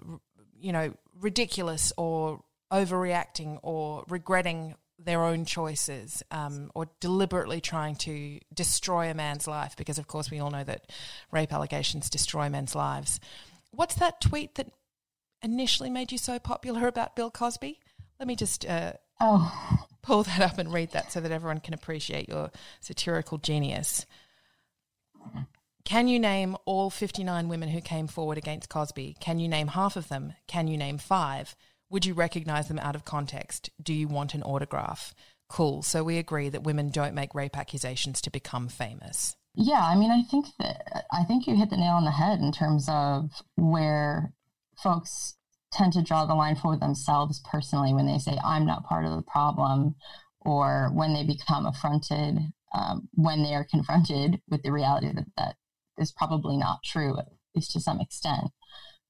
you 0.59 0.71
know, 0.71 0.93
ridiculous 1.19 1.91
or 1.97 2.43
overreacting 2.71 3.59
or 3.63 4.03
regretting 4.07 4.75
their 4.99 5.23
own 5.23 5.45
choices 5.45 6.21
um, 6.29 6.69
or 6.75 6.87
deliberately 6.99 7.61
trying 7.61 7.95
to 7.95 8.39
destroy 8.53 9.09
a 9.09 9.13
man's 9.13 9.47
life 9.47 9.75
because, 9.77 9.97
of 9.97 10.07
course, 10.07 10.29
we 10.29 10.39
all 10.39 10.51
know 10.51 10.63
that 10.63 10.91
rape 11.31 11.53
allegations 11.53 12.09
destroy 12.09 12.49
men's 12.49 12.75
lives. 12.75 13.19
What's 13.71 13.95
that 13.95 14.19
tweet 14.19 14.55
that 14.55 14.67
initially 15.41 15.89
made 15.89 16.11
you 16.11 16.17
so 16.17 16.39
popular 16.39 16.87
about 16.87 17.15
Bill 17.15 17.31
Cosby? 17.31 17.79
Let 18.19 18.27
me 18.27 18.35
just 18.35 18.65
uh, 18.65 18.93
oh. 19.19 19.85
pull 20.01 20.23
that 20.23 20.41
up 20.41 20.57
and 20.57 20.73
read 20.73 20.91
that 20.91 21.11
so 21.11 21.19
that 21.21 21.31
everyone 21.31 21.59
can 21.59 21.73
appreciate 21.73 22.29
your 22.29 22.51
satirical 22.81 23.37
genius. 23.37 24.05
Can 25.85 26.07
you 26.07 26.19
name 26.19 26.55
all 26.65 26.89
59 26.89 27.47
women 27.49 27.69
who 27.69 27.81
came 27.81 28.07
forward 28.07 28.37
against 28.37 28.69
Cosby? 28.69 29.17
Can 29.19 29.39
you 29.39 29.47
name 29.47 29.69
half 29.69 29.95
of 29.95 30.07
them? 30.07 30.33
Can 30.47 30.67
you 30.67 30.77
name 30.77 30.97
five? 30.97 31.55
Would 31.89 32.05
you 32.05 32.13
recognize 32.13 32.67
them 32.67 32.79
out 32.79 32.95
of 32.95 33.05
context? 33.05 33.71
Do 33.81 33.93
you 33.93 34.07
want 34.07 34.35
an 34.35 34.43
autograph? 34.43 35.15
Cool. 35.47 35.81
So 35.81 36.03
we 36.03 36.19
agree 36.19 36.49
that 36.49 36.63
women 36.63 36.89
don't 36.89 37.15
make 37.15 37.33
rape 37.33 37.57
accusations 37.57 38.21
to 38.21 38.29
become 38.29 38.67
famous. 38.67 39.35
Yeah, 39.55 39.81
I 39.83 39.95
mean, 39.95 40.11
I 40.11 40.21
think 40.21 40.45
that 40.59 41.05
I 41.11 41.23
think 41.23 41.47
you 41.47 41.55
hit 41.55 41.71
the 41.71 41.77
nail 41.77 41.95
on 41.95 42.05
the 42.05 42.11
head 42.11 42.39
in 42.39 42.51
terms 42.51 42.87
of 42.87 43.31
where 43.55 44.31
folks 44.81 45.35
tend 45.71 45.93
to 45.93 46.01
draw 46.01 46.25
the 46.25 46.35
line 46.35 46.55
for 46.55 46.77
themselves 46.77 47.41
personally 47.49 47.93
when 47.93 48.07
they 48.07 48.17
say, 48.17 48.37
I'm 48.43 48.65
not 48.65 48.85
part 48.85 49.05
of 49.05 49.15
the 49.15 49.21
problem, 49.21 49.95
or 50.41 50.89
when 50.93 51.13
they 51.13 51.23
become 51.23 51.65
affronted, 51.65 52.37
um, 52.73 53.09
when 53.13 53.43
they 53.43 53.53
are 53.53 53.67
confronted 53.69 54.41
with 54.49 54.63
the 54.63 54.71
reality 54.71 55.11
that 55.13 55.27
that 55.37 55.55
is 55.97 56.11
probably 56.11 56.57
not 56.57 56.79
true, 56.83 57.17
at 57.17 57.27
least 57.55 57.71
to 57.71 57.79
some 57.79 57.99
extent. 57.99 58.51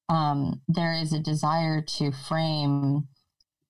Um, 0.10 0.62
there 0.68 0.94
is 0.94 1.14
a 1.14 1.20
desire 1.20 1.82
to 1.82 2.12
frame 2.12 3.08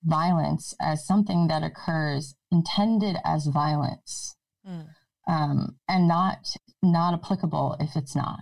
violence 0.04 0.74
as 0.80 1.06
something 1.06 1.48
that 1.48 1.62
occurs 1.62 2.34
intended 2.50 3.16
as 3.24 3.46
violence 3.46 4.36
mm. 4.66 4.86
um, 5.28 5.76
and 5.86 6.08
not 6.08 6.56
not 6.82 7.12
applicable 7.12 7.76
if 7.78 7.94
it's 7.96 8.16
not 8.16 8.40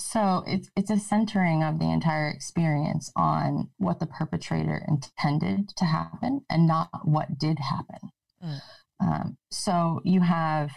so 0.00 0.42
it's 0.46 0.70
it's 0.76 0.90
a 0.90 0.98
centering 0.98 1.62
of 1.62 1.78
the 1.78 1.90
entire 1.90 2.28
experience 2.28 3.12
on 3.16 3.68
what 3.76 4.00
the 4.00 4.06
perpetrator 4.06 4.84
intended 4.88 5.68
to 5.76 5.84
happen 5.84 6.40
and 6.50 6.66
not 6.66 6.88
what 7.04 7.38
did 7.38 7.58
happen. 7.58 8.10
Mm. 8.42 8.60
Um, 9.00 9.36
so 9.50 10.00
you 10.04 10.20
have 10.20 10.70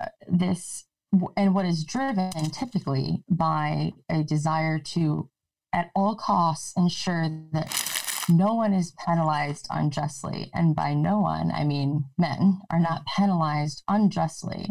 uh, 0.00 0.06
this, 0.28 0.84
and 1.36 1.54
what 1.54 1.66
is 1.66 1.84
driven 1.84 2.32
typically 2.50 3.22
by 3.28 3.92
a 4.10 4.22
desire 4.22 4.78
to, 4.78 5.28
at 5.72 5.90
all 5.94 6.14
costs, 6.16 6.72
ensure 6.76 7.28
that 7.52 8.24
no 8.28 8.54
one 8.54 8.72
is 8.72 8.94
penalized 9.06 9.66
unjustly. 9.70 10.50
And 10.54 10.74
by 10.74 10.94
no 10.94 11.20
one, 11.20 11.50
I 11.52 11.64
mean 11.64 12.04
men 12.18 12.60
are 12.70 12.80
not 12.80 13.06
penalized 13.06 13.82
unjustly 13.88 14.68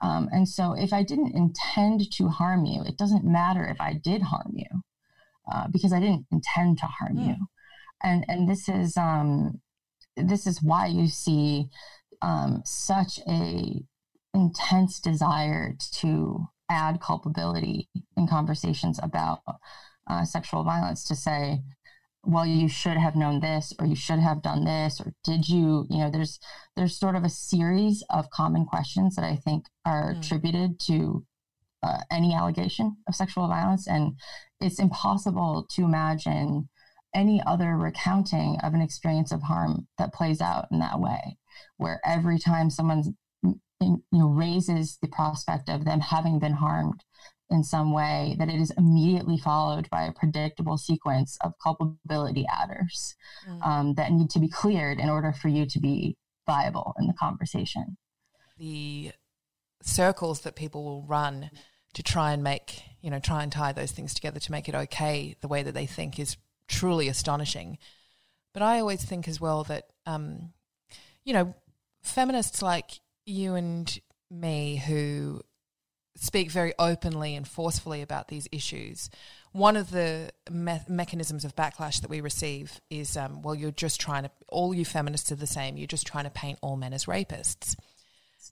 um, 0.00 0.28
and 0.32 0.48
so 0.48 0.72
if 0.72 0.92
I 0.92 1.02
didn't 1.02 1.34
intend 1.34 2.10
to 2.12 2.28
harm 2.28 2.64
you, 2.64 2.82
it 2.82 2.96
doesn't 2.96 3.24
matter 3.24 3.64
if 3.64 3.80
I 3.80 3.94
did 3.94 4.22
harm 4.22 4.52
you 4.54 4.82
uh, 5.52 5.68
because 5.68 5.92
I 5.92 6.00
didn't 6.00 6.26
intend 6.32 6.78
to 6.78 6.86
harm 6.86 7.16
mm. 7.16 7.28
you. 7.28 7.36
And, 8.02 8.24
and 8.28 8.48
this 8.48 8.68
is, 8.68 8.96
um, 8.96 9.60
this 10.16 10.46
is 10.46 10.62
why 10.62 10.86
you 10.86 11.06
see 11.06 11.68
um, 12.22 12.62
such 12.64 13.18
a 13.28 13.82
intense 14.32 15.00
desire 15.00 15.74
to 15.92 16.48
add 16.70 17.00
culpability 17.00 17.88
in 18.16 18.26
conversations 18.26 18.98
about 19.02 19.40
uh, 20.06 20.24
sexual 20.24 20.64
violence 20.64 21.04
to 21.04 21.14
say, 21.14 21.60
well 22.24 22.46
you 22.46 22.68
should 22.68 22.96
have 22.96 23.16
known 23.16 23.40
this 23.40 23.72
or 23.78 23.86
you 23.86 23.96
should 23.96 24.18
have 24.18 24.42
done 24.42 24.64
this 24.64 25.00
or 25.00 25.12
did 25.24 25.48
you 25.48 25.86
you 25.88 25.98
know 25.98 26.10
there's 26.10 26.38
there's 26.76 26.98
sort 26.98 27.16
of 27.16 27.24
a 27.24 27.28
series 27.28 28.04
of 28.10 28.30
common 28.30 28.64
questions 28.64 29.16
that 29.16 29.24
i 29.24 29.36
think 29.36 29.64
are 29.86 30.12
mm. 30.12 30.18
attributed 30.18 30.78
to 30.78 31.24
uh, 31.82 31.98
any 32.10 32.34
allegation 32.34 32.94
of 33.08 33.14
sexual 33.14 33.48
violence 33.48 33.88
and 33.88 34.12
it's 34.60 34.78
impossible 34.78 35.66
to 35.70 35.82
imagine 35.82 36.68
any 37.14 37.42
other 37.46 37.76
recounting 37.76 38.58
of 38.62 38.74
an 38.74 38.82
experience 38.82 39.32
of 39.32 39.42
harm 39.42 39.88
that 39.96 40.12
plays 40.12 40.40
out 40.40 40.66
in 40.70 40.78
that 40.78 41.00
way 41.00 41.38
where 41.78 42.00
every 42.04 42.38
time 42.38 42.68
someone 42.68 43.02
you 43.80 44.02
know 44.12 44.28
raises 44.28 44.98
the 45.00 45.08
prospect 45.08 45.68
of 45.68 45.84
them 45.84 46.00
having 46.00 46.38
been 46.38 46.52
harmed 46.52 47.02
in 47.50 47.64
some 47.64 47.92
way, 47.92 48.36
that 48.38 48.48
it 48.48 48.60
is 48.60 48.72
immediately 48.78 49.36
followed 49.36 49.88
by 49.90 50.04
a 50.04 50.12
predictable 50.12 50.78
sequence 50.78 51.36
of 51.42 51.52
culpability 51.62 52.46
adders 52.62 53.16
mm. 53.48 53.66
um, 53.66 53.94
that 53.94 54.12
need 54.12 54.30
to 54.30 54.38
be 54.38 54.48
cleared 54.48 54.98
in 55.00 55.08
order 55.08 55.32
for 55.32 55.48
you 55.48 55.66
to 55.66 55.80
be 55.80 56.16
viable 56.46 56.94
in 56.98 57.06
the 57.06 57.14
conversation. 57.14 57.96
The 58.58 59.12
circles 59.82 60.40
that 60.42 60.56
people 60.56 60.84
will 60.84 61.02
run 61.02 61.50
to 61.94 62.02
try 62.02 62.32
and 62.32 62.42
make, 62.42 62.82
you 63.00 63.10
know, 63.10 63.18
try 63.18 63.42
and 63.42 63.50
tie 63.50 63.72
those 63.72 63.90
things 63.90 64.14
together 64.14 64.38
to 64.38 64.52
make 64.52 64.68
it 64.68 64.74
okay 64.74 65.34
the 65.40 65.48
way 65.48 65.62
that 65.62 65.74
they 65.74 65.86
think 65.86 66.18
is 66.18 66.36
truly 66.68 67.08
astonishing. 67.08 67.78
But 68.52 68.62
I 68.62 68.78
always 68.80 69.04
think 69.04 69.26
as 69.26 69.40
well 69.40 69.64
that, 69.64 69.86
um, 70.06 70.52
you 71.24 71.32
know, 71.32 71.54
feminists 72.02 72.62
like 72.62 73.00
you 73.26 73.54
and 73.54 74.00
me 74.30 74.76
who 74.76 75.42
speak 76.20 76.50
very 76.50 76.74
openly 76.78 77.34
and 77.34 77.48
forcefully 77.48 78.02
about 78.02 78.28
these 78.28 78.46
issues. 78.52 79.08
One 79.52 79.74
of 79.74 79.90
the 79.90 80.30
me- 80.50 80.82
mechanisms 80.86 81.46
of 81.46 81.56
backlash 81.56 82.02
that 82.02 82.10
we 82.10 82.20
receive 82.20 82.78
is, 82.90 83.16
um, 83.16 83.40
well, 83.40 83.54
you're 83.54 83.70
just 83.70 83.98
trying 83.98 84.24
to, 84.24 84.30
all 84.46 84.74
you 84.74 84.84
feminists 84.84 85.32
are 85.32 85.36
the 85.36 85.46
same. 85.46 85.78
You're 85.78 85.86
just 85.86 86.06
trying 86.06 86.24
to 86.24 86.30
paint 86.30 86.58
all 86.60 86.76
men 86.76 86.92
as 86.92 87.06
rapists. 87.06 87.74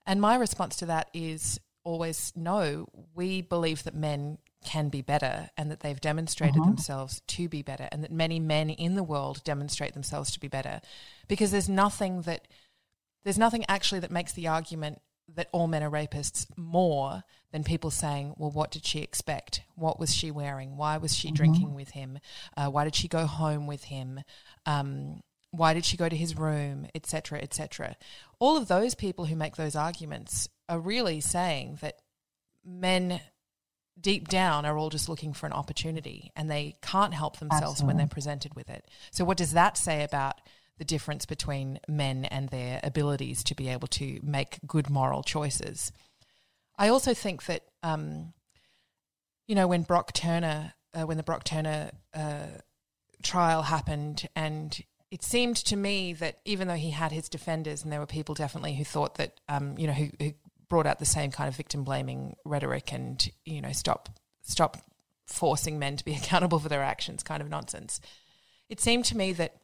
And 0.06 0.18
my 0.18 0.36
response 0.36 0.76
to 0.76 0.86
that 0.86 1.10
is 1.12 1.60
always 1.84 2.32
no, 2.34 2.86
we 3.14 3.42
believe 3.42 3.84
that 3.84 3.94
men 3.94 4.38
can 4.64 4.88
be 4.88 5.02
better 5.02 5.50
and 5.58 5.70
that 5.70 5.80
they've 5.80 6.00
demonstrated 6.00 6.56
uh-huh. 6.56 6.70
themselves 6.70 7.20
to 7.26 7.50
be 7.50 7.60
better 7.60 7.86
and 7.92 8.02
that 8.02 8.10
many 8.10 8.40
men 8.40 8.70
in 8.70 8.94
the 8.94 9.04
world 9.04 9.44
demonstrate 9.44 9.92
themselves 9.92 10.32
to 10.32 10.40
be 10.40 10.48
better 10.48 10.80
because 11.28 11.50
there's 11.50 11.68
nothing 11.68 12.22
that 12.22 12.48
there's 13.24 13.38
nothing 13.38 13.64
actually 13.68 14.00
that 14.00 14.10
makes 14.10 14.32
the 14.32 14.48
argument 14.48 15.00
that 15.34 15.48
all 15.52 15.66
men 15.66 15.82
are 15.82 15.90
rapists 15.90 16.46
more 16.56 17.22
than 17.52 17.64
people 17.64 17.90
saying, 17.90 18.34
well, 18.36 18.50
what 18.50 18.70
did 18.70 18.84
she 18.84 19.00
expect? 19.00 19.62
What 19.74 19.98
was 19.98 20.14
she 20.14 20.30
wearing? 20.30 20.76
Why 20.76 20.96
was 20.98 21.16
she 21.16 21.28
mm-hmm. 21.28 21.34
drinking 21.34 21.74
with 21.74 21.90
him? 21.90 22.18
Uh, 22.56 22.68
why 22.68 22.84
did 22.84 22.94
she 22.94 23.08
go 23.08 23.26
home 23.26 23.66
with 23.66 23.84
him? 23.84 24.20
Um, 24.66 25.20
why 25.50 25.74
did 25.74 25.84
she 25.84 25.96
go 25.96 26.08
to 26.08 26.16
his 26.16 26.36
room, 26.36 26.86
etc., 26.94 27.40
etc. 27.40 27.96
All 28.38 28.56
of 28.56 28.68
those 28.68 28.94
people 28.94 29.26
who 29.26 29.36
make 29.36 29.56
those 29.56 29.76
arguments 29.76 30.48
are 30.68 30.78
really 30.78 31.20
saying 31.20 31.78
that 31.80 32.00
men 32.64 33.20
deep 34.00 34.28
down 34.28 34.64
are 34.64 34.76
all 34.76 34.90
just 34.90 35.08
looking 35.08 35.32
for 35.32 35.46
an 35.46 35.52
opportunity 35.52 36.30
and 36.36 36.50
they 36.50 36.76
can't 36.82 37.14
help 37.14 37.38
themselves 37.38 37.62
Absolutely. 37.64 37.86
when 37.86 37.96
they're 37.96 38.06
presented 38.06 38.54
with 38.54 38.68
it. 38.68 38.86
So, 39.10 39.24
what 39.24 39.38
does 39.38 39.52
that 39.52 39.76
say 39.76 40.04
about 40.04 40.40
the 40.78 40.84
difference 40.84 41.26
between 41.26 41.80
men 41.88 42.24
and 42.24 42.48
their 42.48 42.80
abilities 42.82 43.42
to 43.44 43.54
be 43.54 43.68
able 43.68 43.88
to 43.88 44.20
make 44.22 44.58
good 44.66 44.88
moral 44.88 45.22
choices. 45.22 45.92
I 46.78 46.88
also 46.88 47.12
think 47.12 47.46
that, 47.46 47.64
um, 47.82 48.32
you 49.46 49.54
know, 49.54 49.66
when 49.66 49.82
Brock 49.82 50.12
Turner, 50.12 50.74
uh, 50.94 51.02
when 51.02 51.16
the 51.16 51.22
Brock 51.22 51.44
Turner 51.44 51.90
uh, 52.14 52.46
trial 53.22 53.62
happened, 53.62 54.28
and 54.36 54.80
it 55.10 55.22
seemed 55.24 55.56
to 55.56 55.76
me 55.76 56.12
that 56.14 56.38
even 56.44 56.68
though 56.68 56.74
he 56.74 56.90
had 56.90 57.10
his 57.10 57.28
defenders, 57.28 57.82
and 57.82 57.92
there 57.92 58.00
were 58.00 58.06
people 58.06 58.34
definitely 58.34 58.76
who 58.76 58.84
thought 58.84 59.16
that, 59.16 59.40
um, 59.48 59.76
you 59.76 59.86
know, 59.88 59.92
who, 59.92 60.10
who 60.20 60.32
brought 60.68 60.86
out 60.86 60.98
the 60.98 61.06
same 61.06 61.30
kind 61.30 61.48
of 61.48 61.56
victim 61.56 61.82
blaming 61.82 62.36
rhetoric 62.44 62.92
and, 62.92 63.30
you 63.44 63.60
know, 63.60 63.72
stop 63.72 64.08
stop 64.42 64.78
forcing 65.26 65.78
men 65.78 65.96
to 65.96 66.04
be 66.04 66.14
accountable 66.16 66.58
for 66.58 66.68
their 66.68 66.82
actions 66.82 67.22
kind 67.22 67.42
of 67.42 67.48
nonsense. 67.48 68.00
It 68.68 68.80
seemed 68.80 69.04
to 69.06 69.16
me 69.16 69.32
that 69.32 69.56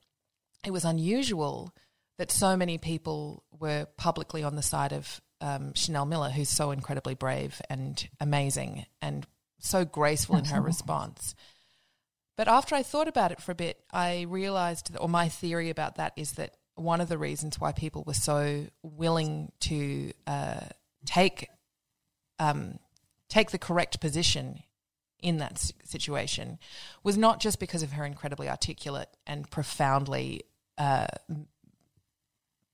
it 0.65 0.73
was 0.73 0.85
unusual 0.85 1.75
that 2.19 2.31
so 2.31 2.57
many 2.57 2.79
people 2.79 3.45
were 3.59 3.87
publicly 3.97 4.43
on 4.43 4.57
the 4.57 4.63
side 4.63 4.93
of 4.93 5.21
um, 5.41 5.75
Chanel 5.75 6.07
Miller, 6.07 6.31
who's 6.31 6.49
so 6.49 6.71
incredibly 6.71 7.15
brave 7.15 7.61
and 7.69 8.09
amazing 8.21 8.87
and 9.03 9.27
so 9.59 9.85
graceful 9.85 10.37
in 10.37 10.45
her 10.47 10.61
response. 10.61 11.35
But 12.37 12.49
after 12.49 12.75
I 12.75 12.83
thought 12.83 13.09
about 13.09 13.33
it 13.33 13.41
for 13.41 13.53
a 13.53 13.57
bit, 13.57 13.81
I 13.93 14.23
realized, 14.23 14.93
that, 14.93 14.99
or 14.99 15.09
my 15.09 15.29
theory 15.29 15.71
about 15.71 15.97
that 15.97 16.13
is 16.17 16.33
that 16.33 16.57
one 16.75 17.01
of 17.01 17.09
the 17.09 17.19
reasons 17.19 17.61
why 17.61 17.73
people 17.73 18.03
were 18.05 18.15
so 18.15 18.67
willing 18.83 19.53
to 19.61 20.13
uh, 20.27 20.61
take 21.07 21.49
um, 22.41 22.79
take 23.29 23.53
the 23.53 23.59
correct 23.59 24.01
position 24.01 24.61
in 25.21 25.39
that 25.39 25.73
situation 25.85 26.59
was 27.03 27.17
not 27.17 27.41
just 27.41 27.61
because 27.61 27.83
of 27.83 27.93
her 27.93 28.05
incredibly 28.05 28.49
articulate 28.49 29.09
and 29.27 29.49
profoundly 29.51 30.43
uh, 30.79 31.07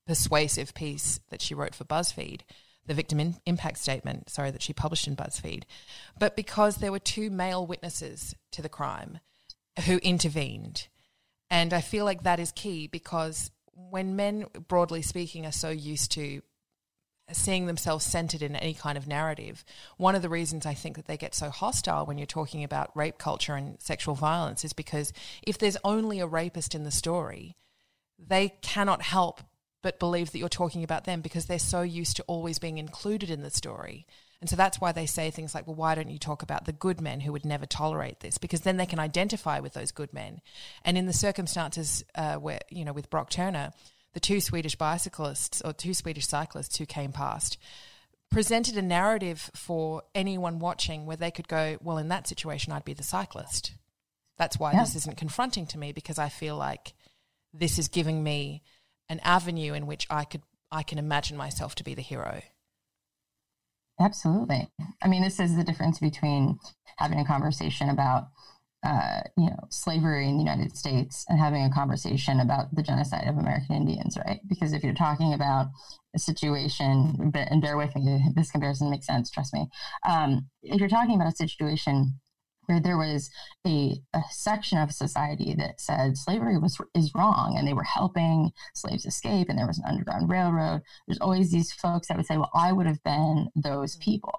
persuasive 0.07 0.75
piece 0.75 1.21
that 1.31 1.41
she 1.43 1.55
wrote 1.55 1.75
for 1.75 1.85
BuzzFeed, 1.85 2.41
the 2.87 2.95
victim 2.95 3.21
in- 3.21 3.37
impact 3.47 3.79
statement, 3.79 4.31
sorry, 4.31 4.51
that 4.51 4.63
she 4.63 4.73
published 4.73 5.07
in 5.07 5.17
BuzzFeed, 5.17 5.65
but 6.19 6.37
because 6.37 6.77
there 6.77 6.93
were 6.93 6.99
two 6.99 7.31
male 7.31 7.67
witnesses 7.67 8.35
to 8.53 8.63
the 8.63 8.69
crime 8.69 9.21
who 9.87 9.99
intervened. 9.99 10.89
And 11.51 11.73
I 11.73 11.81
feel 11.81 12.05
like 12.05 12.23
that 12.23 12.41
is 12.41 12.53
key 12.53 12.87
because 12.87 13.51
when 13.75 14.17
men, 14.17 14.47
broadly 14.69 15.03
speaking, 15.03 15.47
are 15.47 15.53
so 15.53 15.71
used 15.71 16.13
to 16.13 16.43
seeing 17.33 17.67
themselves 17.67 18.05
centered 18.05 18.43
in 18.43 18.57
any 18.57 18.75
kind 18.75 18.99
of 18.99 19.07
narrative. 19.07 19.65
One 19.97 20.15
of 20.15 20.23
the 20.23 20.29
reasons 20.29 20.67
I 20.67 20.75
think 20.75 20.97
that 20.97 21.07
they 21.07 21.17
get 21.17 21.35
so 21.35 21.51
hostile 21.51 22.07
when 22.07 22.19
you're 22.19 22.27
talking 22.27 22.65
about 22.65 22.97
rape 22.97 23.19
culture 23.19 23.55
and 23.55 23.81
sexual 23.81 24.15
violence 24.15 24.65
is 24.65 24.73
because 24.73 25.13
if 25.43 25.59
there's 25.59 25.77
only 25.85 26.21
a 26.21 26.27
rapist 26.27 26.75
in 26.75 26.85
the 26.85 26.91
story, 26.91 27.57
they 28.29 28.51
cannot 28.63 29.03
help 29.03 29.41
but 29.83 29.99
believe 29.99 30.33
that 30.33 30.39
you're 30.39 30.49
talking 30.49 30.85
about 30.85 31.05
them 31.05 31.21
because 31.21 31.47
they're 31.47 31.59
so 31.59 31.83
used 31.83 32.17
to 32.17 32.23
always 32.25 32.59
being 32.59 32.79
included 32.79 33.31
in 33.31 33.43
the 33.43 33.51
story. 33.51 34.07
And 34.41 34.49
so 34.49 34.57
that's 34.57 34.81
why 34.81 34.93
they 34.93 35.07
say 35.07 35.31
things 35.31 35.55
like, 35.55 35.67
well, 35.67 35.77
why 35.77 35.95
don't 35.95 36.11
you 36.11 36.19
talk 36.19 36.43
about 36.43 36.65
the 36.65 36.73
good 36.73 37.01
men 37.01 37.21
who 37.21 37.33
would 37.33 37.45
never 37.45 37.67
tolerate 37.67 38.21
this? 38.21 38.39
Because 38.39 38.63
then 38.63 38.79
they 38.79 38.87
can 38.87 38.99
identify 38.99 39.61
with 39.61 39.75
those 39.75 39.93
good 39.93 40.13
men. 40.13 40.41
And 40.85 40.97
in 40.97 41.07
the 41.07 41.13
circumstances 41.13 42.05
uh, 42.15 42.37
where, 42.37 42.61
you 42.71 42.85
know, 42.85 42.93
with 42.93 43.11
Brock 43.11 43.31
Turner, 43.31 43.73
the 44.15 44.21
two 44.21 44.41
Swedish 44.41 44.77
bicyclists 44.77 45.61
or 45.63 45.73
two 45.73 45.95
Swedish 45.95 46.27
cyclists 46.27 46.77
who 46.79 46.87
came 46.87 47.13
past 47.13 47.59
presented 48.31 48.77
a 48.77 48.83
narrative 48.83 49.51
for 49.55 50.03
anyone 50.15 50.59
watching 50.59 51.05
where 51.05 51.17
they 51.17 51.31
could 51.31 51.49
go, 51.49 51.77
well, 51.83 51.99
in 51.99 52.09
that 52.09 52.29
situation, 52.29 52.73
I'd 52.73 52.85
be 52.85 52.95
the 52.95 53.03
cyclist. 53.03 53.73
That's 54.39 54.59
why 54.59 54.73
yeah. 54.73 54.81
this 54.81 54.95
isn't 54.97 55.17
confronting 55.17 55.67
to 55.67 55.79
me 55.79 55.93
because 55.93 56.19
I 56.19 56.29
feel 56.29 56.57
like 56.57 56.95
this 57.53 57.79
is 57.79 57.89
giving 57.89 58.23
me 58.23 58.63
an 59.09 59.21
avenue 59.21 59.75
in 59.75 59.87
which 59.87 60.07
I 60.11 60.25
could 60.25 60.43
I 60.73 60.83
can 60.83 60.99
imagine 60.99 61.37
myself 61.37 61.75
to 61.77 61.85
be 61.85 61.95
the 61.95 62.03
hero. 62.03 62.43
Absolutely. 64.01 64.69
I 65.03 65.09
mean, 65.09 65.23
this 65.23 65.41
is 65.41 65.57
the 65.57 65.65
difference 65.65 65.99
between 65.99 66.59
having 66.97 67.19
a 67.19 67.25
conversation 67.25 67.91
about 67.91 68.29
uh, 68.83 69.21
you 69.37 69.45
know 69.45 69.59
slavery 69.69 70.27
in 70.27 70.39
the 70.39 70.43
United 70.43 70.75
States 70.75 71.27
and 71.29 71.39
having 71.39 71.65
a 71.65 71.71
conversation 71.71 72.41
about 72.41 72.75
the 72.75 72.83
genocide 72.83 73.29
of 73.29 73.37
American 73.37 73.77
Indians, 73.77 74.17
right? 74.25 74.41
Because 74.49 74.73
if 74.73 74.83
you're 74.83 74.95
talking 74.95 75.35
about 75.35 75.67
a 76.15 76.19
situation, 76.19 77.31
and 77.35 77.63
bear 77.63 77.77
with 77.77 77.95
me, 77.95 78.25
this 78.35 78.51
comparison 78.51 78.91
makes 78.91 79.07
sense. 79.07 79.31
Trust 79.31 79.53
me. 79.53 79.69
Um, 80.09 80.49
if 80.63 80.81
you're 80.81 80.89
talking 80.89 81.15
about 81.15 81.33
a 81.33 81.37
situation 81.37 82.21
where 82.71 82.81
there 82.81 82.97
was 82.97 83.31
a, 83.67 83.97
a 84.15 84.23
section 84.31 84.79
of 84.79 84.93
society 84.93 85.55
that 85.59 85.81
said 85.81 86.17
slavery 86.17 86.57
was 86.57 86.81
is 86.95 87.13
wrong 87.15 87.57
and 87.59 87.67
they 87.67 87.73
were 87.73 87.83
helping 87.83 88.53
slaves 88.75 89.05
escape 89.05 89.49
and 89.49 89.59
there 89.59 89.67
was 89.67 89.79
an 89.79 89.85
underground 89.87 90.31
railroad. 90.31 90.83
There's 91.07 91.19
always 91.21 91.51
these 91.51 91.73
folks 91.73 92.09
that 92.09 92.17
would 92.17 92.27
say 92.27 92.37
well 92.37 92.51
i 92.55 92.73
would 92.73 92.87
have 92.87 93.03
been 93.03 93.49
those 93.57 93.97
mm. 93.97 94.01
people. 94.01 94.39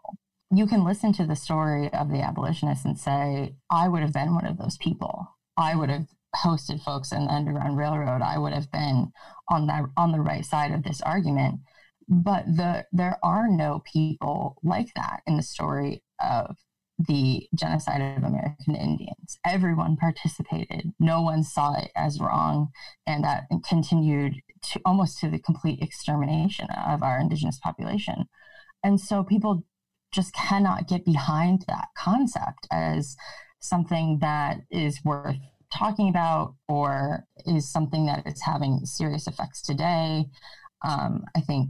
You 0.53 0.65
can 0.65 0.85
listen 0.85 1.13
to 1.13 1.25
the 1.25 1.35
story 1.35 1.91
of 1.93 2.09
the 2.09 2.21
abolitionists 2.21 2.85
and 2.85 2.97
say 2.97 3.55
i 3.69 3.87
would 3.87 4.01
have 4.01 4.13
been 4.13 4.33
one 4.33 4.45
of 4.45 4.57
those 4.57 4.77
people. 4.77 5.27
I 5.57 5.75
would 5.75 5.89
have 5.89 6.07
hosted 6.35 6.81
folks 6.81 7.11
in 7.11 7.25
the 7.25 7.33
underground 7.33 7.77
railroad. 7.77 8.21
I 8.21 8.37
would 8.37 8.53
have 8.53 8.71
been 8.71 9.11
on 9.49 9.67
that 9.67 9.83
on 9.97 10.13
the 10.13 10.21
right 10.21 10.45
side 10.45 10.71
of 10.71 10.83
this 10.83 11.01
argument. 11.01 11.59
But 12.07 12.45
the 12.45 12.85
there 12.93 13.17
are 13.23 13.47
no 13.49 13.81
people 13.85 14.57
like 14.63 14.93
that 14.95 15.21
in 15.27 15.35
the 15.35 15.43
story 15.43 16.03
of 16.21 16.55
the 16.99 17.47
genocide 17.55 18.01
of 18.01 18.23
American 18.23 18.75
Indians. 18.75 19.37
Everyone 19.45 19.97
participated. 19.97 20.93
No 20.99 21.21
one 21.21 21.43
saw 21.43 21.75
it 21.79 21.91
as 21.95 22.19
wrong, 22.19 22.69
and 23.07 23.23
that 23.23 23.45
continued 23.67 24.35
to 24.71 24.81
almost 24.85 25.19
to 25.19 25.29
the 25.29 25.39
complete 25.39 25.81
extermination 25.81 26.67
of 26.85 27.01
our 27.01 27.19
indigenous 27.19 27.59
population. 27.59 28.25
And 28.83 28.99
so 28.99 29.23
people 29.23 29.63
just 30.11 30.33
cannot 30.33 30.87
get 30.87 31.05
behind 31.05 31.63
that 31.67 31.87
concept 31.97 32.67
as 32.71 33.15
something 33.59 34.19
that 34.19 34.57
is 34.69 34.99
worth 35.03 35.37
talking 35.73 36.09
about 36.09 36.55
or 36.67 37.25
is 37.45 37.71
something 37.71 38.05
that 38.05 38.27
is 38.27 38.41
having 38.41 38.85
serious 38.85 39.27
effects 39.27 39.61
today, 39.61 40.25
um, 40.83 41.23
I 41.35 41.41
think 41.41 41.69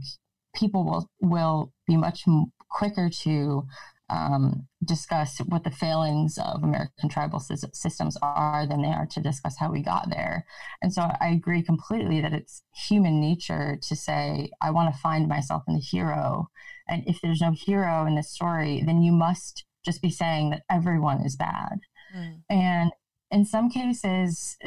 people 0.54 0.84
will 0.84 1.08
will 1.20 1.72
be 1.86 1.96
much 1.96 2.24
quicker 2.68 3.08
to 3.08 3.66
um, 4.10 4.66
discuss 4.84 5.38
what 5.38 5.64
the 5.64 5.70
failings 5.70 6.38
of 6.38 6.62
American 6.62 7.08
tribal 7.08 7.40
systems 7.40 8.16
are 8.20 8.66
than 8.66 8.82
they 8.82 8.88
are 8.88 9.06
to 9.06 9.20
discuss 9.20 9.56
how 9.58 9.70
we 9.70 9.82
got 9.82 10.10
there. 10.10 10.44
And 10.82 10.92
so 10.92 11.02
I 11.20 11.28
agree 11.28 11.62
completely 11.62 12.20
that 12.20 12.32
it's 12.32 12.62
human 12.74 13.20
nature 13.20 13.78
to 13.80 13.96
say, 13.96 14.50
I 14.60 14.70
want 14.70 14.94
to 14.94 15.00
find 15.00 15.28
myself 15.28 15.62
in 15.66 15.74
the 15.74 15.80
hero. 15.80 16.50
And 16.88 17.04
if 17.06 17.20
there's 17.22 17.40
no 17.40 17.52
hero 17.52 18.04
in 18.06 18.16
this 18.16 18.32
story, 18.32 18.82
then 18.84 19.02
you 19.02 19.12
must 19.12 19.64
just 19.84 20.02
be 20.02 20.10
saying 20.10 20.50
that 20.50 20.62
everyone 20.70 21.22
is 21.22 21.36
bad. 21.36 21.80
Mm. 22.14 22.42
And 22.50 22.92
in 23.30 23.44
some 23.44 23.70
cases, 23.70 24.58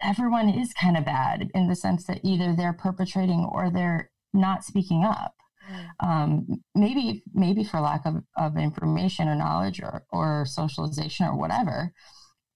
everyone 0.00 0.48
is 0.48 0.72
kind 0.72 0.96
of 0.96 1.04
bad 1.04 1.50
in 1.54 1.68
the 1.68 1.76
sense 1.76 2.04
that 2.04 2.20
either 2.24 2.54
they're 2.56 2.72
perpetrating 2.72 3.48
or 3.52 3.70
they're 3.70 4.10
not 4.32 4.64
speaking 4.64 5.04
up. 5.04 5.34
Mm. 5.72 6.06
Um, 6.06 6.62
maybe 6.74 7.22
maybe 7.32 7.64
for 7.64 7.80
lack 7.80 8.06
of, 8.06 8.22
of 8.36 8.56
information 8.56 9.28
or 9.28 9.34
knowledge 9.34 9.80
or, 9.80 10.04
or 10.10 10.46
socialization 10.46 11.26
or 11.26 11.36
whatever. 11.36 11.92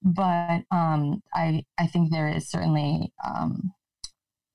But 0.03 0.63
um, 0.71 1.23
I 1.33 1.63
I 1.77 1.87
think 1.87 2.11
there 2.11 2.29
is 2.29 2.49
certainly 2.49 3.13
um, 3.25 3.73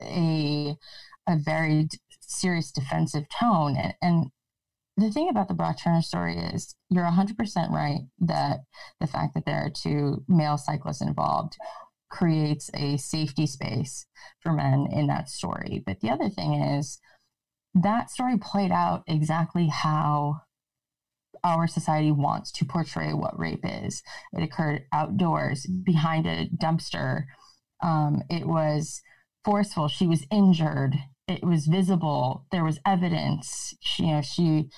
a 0.03 0.77
a 1.29 1.37
very 1.37 1.89
serious 2.21 2.73
defensive 2.73 3.25
tone 3.29 3.77
and, 3.77 3.95
and 4.03 4.27
the 4.97 5.11
thing 5.11 5.29
about 5.29 5.49
the 5.49 5.55
Brock 5.55 5.79
Turner 5.83 6.03
story 6.03 6.37
is 6.37 6.75
you're 6.91 7.05
100% 7.05 7.71
right 7.71 8.01
that 8.21 8.61
the 9.01 9.07
fact 9.07 9.35
that 9.35 9.47
there 9.47 9.65
are 9.65 9.71
two 9.71 10.23
male 10.29 10.59
cyclists 10.59 11.01
involved 11.01 11.57
creates 12.11 12.71
a 12.75 12.99
safety 12.99 13.47
space 13.47 14.07
for 14.41 14.53
men 14.53 14.87
in 14.93 15.07
that 15.07 15.31
story. 15.31 15.83
But 15.87 16.01
the 16.01 16.11
other 16.11 16.29
thing 16.29 16.55
is 16.55 17.01
that 17.75 18.11
story 18.11 18.39
played 18.39 18.71
out 18.71 19.03
exactly 19.07 19.69
how 19.69 20.43
our 21.45 21.67
society 21.67 22.13
wants 22.13 22.53
to 22.53 22.65
portray 22.65 23.13
what 23.13 23.39
rape 23.39 23.65
is. 23.65 24.03
It 24.33 24.43
occurred 24.43 24.85
outdoors 24.93 25.67
behind 25.67 26.27
a 26.27 26.49
dumpster. 26.49 27.25
Um, 27.83 28.23
it 28.31 28.47
was 28.47 29.03
forceful. 29.45 29.89
She 29.89 30.07
was 30.07 30.25
injured 30.31 30.95
it 31.29 31.45
was 31.45 31.67
visible. 31.67 32.47
There 32.51 32.65
was 32.65 32.81
evidence. 32.87 33.75
She, 33.81 34.05
you 34.05 34.13
know, 34.13 34.23
she 34.23 34.69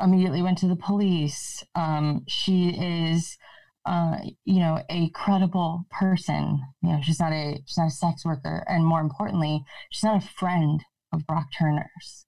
immediately 0.00 0.42
went 0.42 0.58
to 0.58 0.68
the 0.68 0.76
police. 0.76 1.64
Um, 1.74 2.24
she 2.26 2.70
is, 2.70 3.36
uh, 3.84 4.18
you 4.44 4.60
know, 4.60 4.82
a 4.88 5.10
credible 5.10 5.86
person. 5.90 6.60
You 6.82 6.92
know, 6.92 7.00
she's 7.02 7.20
not 7.20 7.32
a 7.32 7.62
she's 7.66 7.78
not 7.78 7.88
a 7.88 7.90
sex 7.90 8.24
worker, 8.24 8.64
and 8.68 8.86
more 8.86 9.00
importantly, 9.00 9.64
she's 9.90 10.04
not 10.04 10.22
a 10.22 10.28
friend 10.28 10.82
of 11.12 11.26
Brock 11.26 11.48
Turner's. 11.56 12.26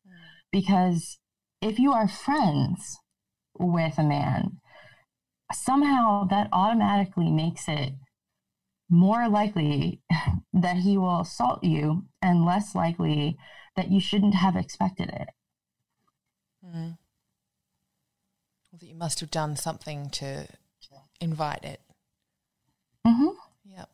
Because 0.54 1.18
if 1.60 1.80
you 1.80 1.90
are 1.90 2.06
friends 2.06 3.00
with 3.58 3.98
a 3.98 4.04
man, 4.04 4.60
somehow 5.52 6.28
that 6.30 6.48
automatically 6.52 7.28
makes 7.28 7.64
it 7.66 7.94
more 8.88 9.28
likely 9.28 10.00
that 10.52 10.76
he 10.76 10.96
will 10.96 11.22
assault 11.22 11.64
you 11.64 12.04
and 12.22 12.44
less 12.44 12.76
likely 12.76 13.36
that 13.74 13.90
you 13.90 13.98
shouldn't 13.98 14.36
have 14.36 14.54
expected 14.54 15.08
it. 15.08 15.28
Mm. 16.64 16.98
Well, 18.70 18.78
that 18.78 18.86
you 18.86 18.94
must 18.94 19.18
have 19.18 19.32
done 19.32 19.56
something 19.56 20.08
to 20.10 20.46
invite 21.20 21.64
it. 21.64 21.80
Mm-hmm. 23.04 23.30
Yep. 23.76 23.90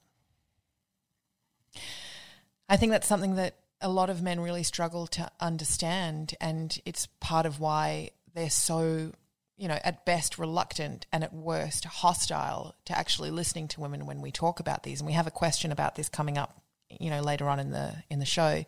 I 2.69 2.77
think 2.77 2.93
that's 2.93 3.07
something 3.07 3.37
that 3.37 3.55
a 3.81 3.89
lot 3.89 4.11
of 4.11 4.23
men 4.23 4.41
really 4.41 4.63
struggle 4.63 5.07
to 5.09 5.31
understand, 5.41 6.35
and 6.41 6.79
it's 6.85 7.07
part 7.21 7.47
of 7.47 7.61
why 7.61 8.11
they're 8.35 8.51
so 8.51 9.13
you 9.61 9.69
know, 9.69 9.79
at 9.85 10.07
best 10.07 10.39
reluctant 10.39 11.05
and 11.13 11.23
at 11.23 11.35
worst 11.35 11.85
hostile 11.85 12.75
to 12.87 12.99
actually 12.99 13.31
listening 13.31 13.69
to 13.69 13.79
women 13.79 14.07
when 14.07 14.23
we 14.23 14.33
talk 14.33 14.59
about 14.59 14.83
these. 14.85 15.01
And 15.01 15.07
we 15.07 15.13
have 15.13 15.27
a 15.27 15.31
question 15.31 15.71
about 15.71 15.97
this 15.97 16.09
coming 16.09 16.39
up, 16.39 16.63
you 16.89 17.11
know, 17.11 17.21
later 17.21 17.47
on 17.47 17.61
in 17.61 17.71
the 17.71 17.95
in 18.09 18.21
the 18.21 18.25
show. 18.25 18.65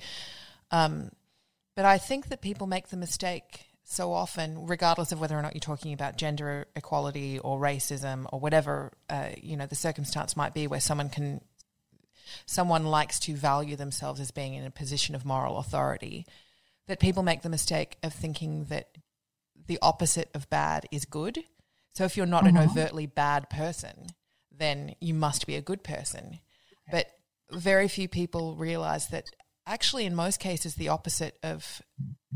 Um, 0.71 1.11
but 1.75 1.87
I 1.87 1.97
think 1.97 2.29
that 2.29 2.43
people 2.43 2.67
make 2.67 2.89
the 2.89 2.99
mistake 2.99 3.65
so 3.85 4.13
often, 4.13 4.67
regardless 4.67 5.13
of 5.13 5.21
whether 5.21 5.37
or 5.37 5.41
not 5.41 5.55
you're 5.55 5.61
talking 5.61 5.95
about 5.95 6.19
gender 6.19 6.67
equality 6.77 7.39
or 7.39 7.59
racism 7.59 8.27
or 8.31 8.39
whatever, 8.39 8.93
uh, 9.09 9.31
you 9.41 9.57
know, 9.57 9.65
the 9.65 9.75
circumstance 9.75 10.37
might 10.37 10.53
be 10.53 10.67
where 10.67 10.81
someone 10.81 11.09
can, 11.09 11.41
someone 12.47 12.85
likes 12.87 13.19
to 13.21 13.35
value 13.35 13.77
themselves 13.77 14.21
as 14.21 14.31
being 14.31 14.55
in 14.55 14.65
a 14.65 14.71
position 14.71 15.15
of 15.15 15.25
moral 15.25 15.59
authority, 15.59 16.27
that 16.89 17.01
people 17.01 17.23
make 17.23 17.43
the 17.43 17.49
mistake 17.49 17.97
of 18.03 18.13
thinking 18.13 18.65
that 18.65 18.89
the 19.67 19.79
opposite 19.83 20.31
of 20.35 20.51
bad 20.51 20.87
is 20.91 21.05
good. 21.05 21.39
So 21.95 22.05
if 22.05 22.17
you're 22.17 22.27
not 22.27 22.45
mm-hmm. 22.45 22.57
an 22.57 22.69
overtly 22.69 23.07
bad 23.07 23.49
person, 23.51 24.09
then 24.51 24.95
you 25.01 25.15
must 25.15 25.47
be 25.47 25.57
a 25.57 25.63
good 25.63 25.83
person. 25.83 26.41
But 26.91 27.07
very 27.51 27.89
few 27.89 28.09
people 28.09 28.57
realize 28.57 29.09
that 29.09 29.27
actually, 29.67 30.07
in 30.07 30.15
most 30.15 30.41
cases, 30.41 30.75
the 30.75 30.89
opposite 30.89 31.39
of 31.43 31.83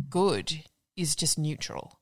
good 0.09 0.63
is 0.97 1.17
just 1.17 1.39
neutral. 1.39 1.99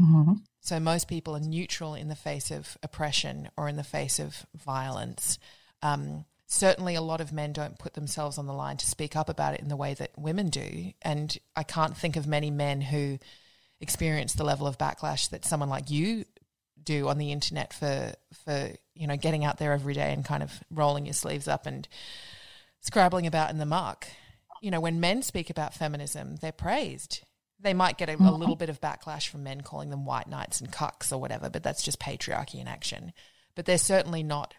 Mm-hmm. 0.00 0.34
So 0.60 0.78
most 0.78 1.08
people 1.08 1.34
are 1.34 1.40
neutral 1.40 1.94
in 1.94 2.08
the 2.08 2.14
face 2.14 2.50
of 2.50 2.76
oppression 2.82 3.48
or 3.56 3.68
in 3.68 3.76
the 3.76 3.84
face 3.84 4.18
of 4.18 4.46
violence. 4.54 5.38
Um, 5.82 6.24
certainly, 6.48 6.96
a 6.96 7.00
lot 7.00 7.20
of 7.20 7.32
men 7.32 7.52
don't 7.52 7.78
put 7.78 7.94
themselves 7.94 8.38
on 8.38 8.46
the 8.46 8.52
line 8.52 8.76
to 8.78 8.86
speak 8.86 9.14
up 9.14 9.28
about 9.28 9.54
it 9.54 9.60
in 9.60 9.68
the 9.68 9.76
way 9.76 9.94
that 9.94 10.18
women 10.18 10.48
do. 10.48 10.92
And 11.02 11.38
I 11.54 11.62
can't 11.62 11.96
think 11.96 12.16
of 12.16 12.26
many 12.26 12.50
men 12.50 12.80
who 12.80 13.18
experience 13.80 14.34
the 14.34 14.44
level 14.44 14.66
of 14.66 14.78
backlash 14.78 15.30
that 15.30 15.44
someone 15.44 15.68
like 15.68 15.90
you 15.90 16.24
do 16.82 17.08
on 17.08 17.18
the 17.18 17.32
internet 17.32 17.72
for 17.72 18.14
for 18.44 18.72
you 18.94 19.06
know 19.06 19.16
getting 19.16 19.44
out 19.44 19.58
there 19.58 19.72
every 19.72 19.94
day 19.94 20.12
and 20.12 20.24
kind 20.24 20.42
of 20.42 20.50
rolling 20.70 21.04
your 21.04 21.12
sleeves 21.12 21.46
up 21.46 21.66
and 21.66 21.86
scrabbling 22.80 23.26
about 23.26 23.50
in 23.50 23.58
the 23.58 23.66
muck. 23.66 24.08
You 24.60 24.70
know, 24.70 24.80
when 24.80 24.98
men 24.98 25.22
speak 25.22 25.50
about 25.50 25.74
feminism, 25.74 26.36
they're 26.36 26.50
praised. 26.50 27.22
They 27.60 27.74
might 27.74 27.98
get 27.98 28.08
a, 28.08 28.16
a 28.16 28.30
little 28.30 28.56
bit 28.56 28.70
of 28.70 28.80
backlash 28.80 29.28
from 29.28 29.42
men 29.44 29.60
calling 29.60 29.90
them 29.90 30.04
white 30.04 30.28
knights 30.28 30.60
and 30.60 30.72
cucks 30.72 31.12
or 31.12 31.18
whatever, 31.18 31.50
but 31.50 31.62
that's 31.62 31.82
just 31.82 32.00
patriarchy 32.00 32.60
in 32.60 32.68
action. 32.68 33.12
But 33.54 33.66
they're 33.66 33.78
certainly 33.78 34.22
not 34.22 34.54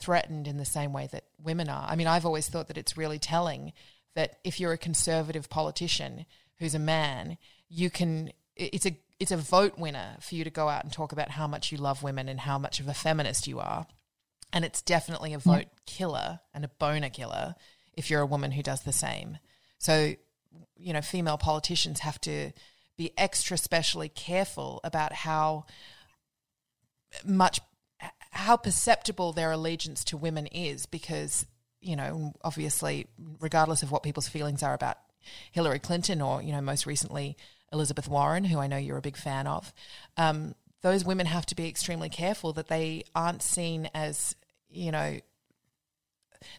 threatened 0.00 0.48
in 0.48 0.56
the 0.56 0.64
same 0.64 0.92
way 0.92 1.08
that 1.12 1.24
women 1.42 1.68
are. 1.68 1.86
I 1.88 1.96
mean, 1.96 2.06
I've 2.06 2.26
always 2.26 2.48
thought 2.48 2.68
that 2.68 2.78
it's 2.78 2.96
really 2.96 3.18
telling 3.18 3.72
that 4.14 4.38
if 4.44 4.58
you're 4.58 4.72
a 4.72 4.78
conservative 4.78 5.48
politician 5.48 6.26
who's 6.58 6.74
a 6.74 6.80
man, 6.80 7.38
you 7.68 7.90
can 7.90 8.32
it's 8.56 8.86
a 8.86 8.96
it's 9.18 9.30
a 9.30 9.36
vote 9.36 9.78
winner 9.78 10.16
for 10.20 10.34
you 10.34 10.44
to 10.44 10.50
go 10.50 10.68
out 10.68 10.82
and 10.82 10.92
talk 10.92 11.12
about 11.12 11.30
how 11.30 11.46
much 11.46 11.70
you 11.70 11.78
love 11.78 12.02
women 12.02 12.28
and 12.28 12.40
how 12.40 12.58
much 12.58 12.80
of 12.80 12.88
a 12.88 12.94
feminist 12.94 13.46
you 13.46 13.60
are. 13.60 13.86
And 14.52 14.64
it's 14.64 14.82
definitely 14.82 15.34
a 15.34 15.38
vote 15.38 15.58
yeah. 15.58 15.64
killer 15.86 16.40
and 16.54 16.64
a 16.64 16.68
boner 16.68 17.10
killer 17.10 17.54
if 17.92 18.10
you're 18.10 18.22
a 18.22 18.26
woman 18.26 18.52
who 18.52 18.62
does 18.62 18.82
the 18.82 18.92
same. 18.92 19.38
So, 19.78 20.14
you 20.76 20.92
know, 20.92 21.02
female 21.02 21.38
politicians 21.38 22.00
have 22.00 22.20
to 22.22 22.52
be 22.96 23.12
extra 23.16 23.58
specially 23.58 24.08
careful 24.08 24.80
about 24.84 25.12
how 25.12 25.66
much 27.24 27.60
how 28.30 28.56
perceptible 28.56 29.32
their 29.32 29.52
allegiance 29.52 30.04
to 30.04 30.16
women 30.16 30.46
is 30.46 30.86
because 30.86 31.46
you 31.80 31.96
know 31.96 32.32
obviously 32.42 33.06
regardless 33.40 33.82
of 33.82 33.90
what 33.90 34.02
people's 34.02 34.28
feelings 34.28 34.62
are 34.62 34.74
about 34.74 34.98
Hillary 35.52 35.78
Clinton 35.78 36.20
or 36.20 36.42
you 36.42 36.52
know 36.52 36.60
most 36.60 36.86
recently 36.86 37.36
Elizabeth 37.72 38.08
Warren, 38.08 38.44
who 38.44 38.58
I 38.58 38.66
know 38.66 38.76
you're 38.76 38.96
a 38.96 39.02
big 39.02 39.16
fan 39.16 39.46
of, 39.46 39.72
um, 40.16 40.54
those 40.82 41.04
women 41.04 41.26
have 41.26 41.46
to 41.46 41.54
be 41.54 41.68
extremely 41.68 42.08
careful 42.08 42.52
that 42.54 42.68
they 42.68 43.04
aren't 43.14 43.42
seen 43.42 43.88
as, 43.94 44.34
you 44.68 44.90
know, 44.90 45.18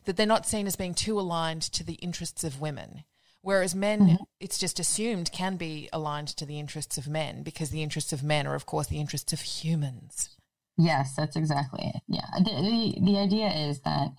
that 0.06 0.16
they're 0.16 0.26
not 0.26 0.46
seen 0.46 0.68
as 0.68 0.76
being 0.76 0.94
too 0.94 1.20
aligned 1.20 1.64
to 1.64 1.84
the 1.84 1.96
interests 1.96 2.44
of 2.44 2.62
women. 2.62 3.04
Whereas 3.42 3.74
men, 3.74 4.02
mm-hmm. 4.02 4.24
it's 4.40 4.60
just 4.60 4.80
assumed 4.80 5.32
can 5.32 5.58
be 5.58 5.90
aligned 5.92 6.28
to 6.30 6.46
the 6.46 6.60
interests 6.60 7.00
of 7.00 7.08
men 7.08 7.42
because 7.42 7.72
the 7.72 7.82
interests 7.82 8.14
of 8.14 8.24
men 8.24 8.46
are, 8.46 8.54
of 8.54 8.68
course, 8.68 8.88
the 8.88 9.00
interests 9.00 9.34
of 9.34 9.42
humans. 9.42 10.38
Yes, 10.82 11.16
that's 11.16 11.36
exactly 11.36 11.92
it. 11.94 12.02
Yeah. 12.08 12.26
The, 12.40 12.56
the, 12.56 13.06
the 13.06 13.18
idea 13.20 13.50
is 13.52 13.82
that 13.82 14.10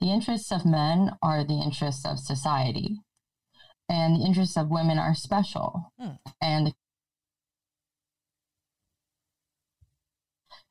the 0.00 0.12
interests 0.12 0.52
of 0.52 0.64
men 0.64 1.16
are 1.20 1.42
the 1.42 1.60
interests 1.60 2.06
of 2.06 2.20
society 2.20 3.00
and 3.88 4.14
the 4.14 4.24
interests 4.24 4.56
of 4.56 4.70
women 4.70 4.98
are 4.98 5.16
special. 5.16 5.92
Hmm. 5.98 6.12
And 6.40 6.74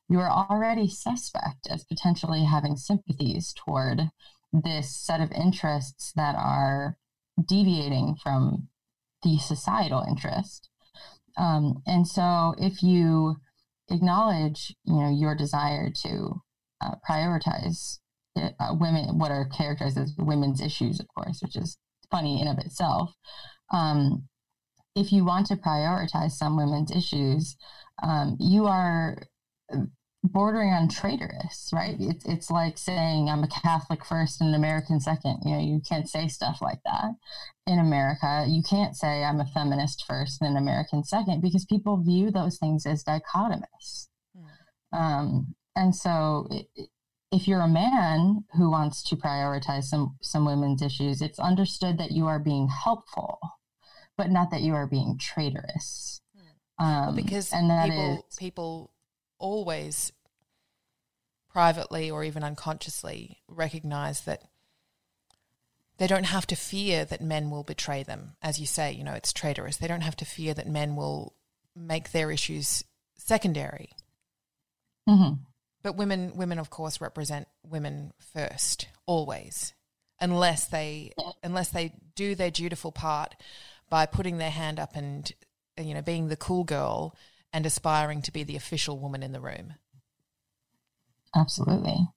you 0.08 0.20
are 0.20 0.30
already 0.30 0.88
suspect 0.88 1.66
as 1.68 1.84
potentially 1.84 2.44
having 2.44 2.76
sympathies 2.76 3.52
toward 3.52 4.10
this 4.54 4.96
set 4.96 5.20
of 5.20 5.30
interests 5.32 6.12
that 6.16 6.34
are 6.34 6.96
deviating 7.44 8.16
from 8.22 8.68
the 9.22 9.36
societal 9.36 10.02
interest. 10.08 10.70
Um, 11.36 11.82
and 11.86 12.08
so 12.08 12.54
if 12.58 12.82
you 12.82 13.36
acknowledge, 13.92 14.74
you 14.84 14.94
know, 14.94 15.10
your 15.10 15.34
desire 15.34 15.90
to 16.02 16.40
uh, 16.80 16.94
prioritize 17.08 17.98
uh, 18.36 18.50
women, 18.72 19.18
what 19.18 19.30
are 19.30 19.44
characterized 19.46 19.98
as 19.98 20.14
women's 20.18 20.60
issues, 20.60 21.00
of 21.00 21.06
course, 21.08 21.40
which 21.42 21.56
is 21.56 21.76
funny 22.10 22.40
in 22.40 22.48
of 22.48 22.58
itself. 22.58 23.12
Um, 23.72 24.28
if 24.94 25.12
you 25.12 25.24
want 25.24 25.46
to 25.46 25.56
prioritize 25.56 26.32
some 26.32 26.56
women's 26.56 26.90
issues, 26.90 27.56
um, 28.02 28.36
you 28.38 28.66
are 28.66 29.22
bordering 30.24 30.72
on 30.72 30.88
traitorous, 30.88 31.70
right? 31.72 31.96
It's 31.98 32.24
it's 32.24 32.50
like 32.50 32.78
saying 32.78 33.28
I'm 33.28 33.42
a 33.42 33.48
Catholic 33.48 34.04
first 34.04 34.40
and 34.40 34.50
an 34.50 34.54
American 34.54 35.00
second. 35.00 35.38
You 35.44 35.52
know, 35.52 35.60
you 35.60 35.80
can't 35.86 36.08
say 36.08 36.28
stuff 36.28 36.58
like 36.62 36.80
that 36.84 37.10
in 37.66 37.78
America. 37.78 38.46
You 38.48 38.62
can't 38.62 38.96
say 38.96 39.24
I'm 39.24 39.40
a 39.40 39.46
feminist 39.46 40.04
first 40.06 40.40
and 40.40 40.50
an 40.50 40.56
American 40.56 41.02
second 41.02 41.40
because 41.40 41.64
people 41.64 42.02
view 42.02 42.30
those 42.30 42.58
things 42.58 42.86
as 42.86 43.02
dichotomous. 43.02 44.08
Mm. 44.36 44.98
Um, 44.98 45.54
and 45.74 45.94
so, 45.94 46.48
if 47.32 47.48
you're 47.48 47.60
a 47.60 47.68
man 47.68 48.44
who 48.56 48.70
wants 48.70 49.02
to 49.04 49.16
prioritize 49.16 49.84
some 49.84 50.16
some 50.22 50.44
women's 50.44 50.82
issues, 50.82 51.20
it's 51.20 51.40
understood 51.40 51.98
that 51.98 52.12
you 52.12 52.26
are 52.26 52.38
being 52.38 52.68
helpful, 52.68 53.40
but 54.16 54.30
not 54.30 54.52
that 54.52 54.60
you 54.60 54.74
are 54.74 54.86
being 54.86 55.18
traitorous. 55.18 56.20
Hmm. 56.36 56.84
Um, 56.84 57.06
well, 57.06 57.16
because 57.16 57.52
and 57.52 57.70
that 57.70 57.88
people, 57.88 58.24
is, 58.28 58.36
people 58.36 58.92
always 59.42 60.12
privately 61.50 62.10
or 62.10 62.24
even 62.24 62.42
unconsciously 62.42 63.42
recognize 63.46 64.22
that 64.22 64.42
they 65.98 66.06
don't 66.06 66.24
have 66.24 66.46
to 66.46 66.56
fear 66.56 67.04
that 67.04 67.20
men 67.20 67.50
will 67.50 67.62
betray 67.62 68.02
them. 68.02 68.32
As 68.40 68.58
you 68.58 68.66
say, 68.66 68.92
you 68.92 69.04
know, 69.04 69.12
it's 69.12 69.32
traitorous. 69.32 69.76
They 69.76 69.86
don't 69.86 70.00
have 70.00 70.16
to 70.16 70.24
fear 70.24 70.54
that 70.54 70.66
men 70.66 70.96
will 70.96 71.34
make 71.76 72.12
their 72.12 72.30
issues 72.30 72.82
secondary. 73.16 73.90
Mm-hmm. 75.08 75.34
But 75.82 75.96
women, 75.96 76.32
women, 76.36 76.58
of 76.58 76.70
course, 76.70 77.00
represent 77.00 77.48
women 77.62 78.12
first, 78.18 78.88
always, 79.04 79.74
unless 80.20 80.66
they, 80.66 81.12
unless 81.42 81.68
they 81.68 81.92
do 82.14 82.34
their 82.34 82.50
dutiful 82.50 82.92
part 82.92 83.34
by 83.90 84.06
putting 84.06 84.38
their 84.38 84.50
hand 84.50 84.78
up 84.78 84.96
and, 84.96 85.30
you 85.78 85.92
know, 85.92 86.02
being 86.02 86.28
the 86.28 86.36
cool 86.36 86.64
girl 86.64 87.14
and 87.52 87.66
aspiring 87.66 88.22
to 88.22 88.32
be 88.32 88.44
the 88.44 88.56
official 88.56 88.98
woman 88.98 89.22
in 89.22 89.32
the 89.32 89.40
room. 89.40 89.74
Absolutely. 91.34 92.08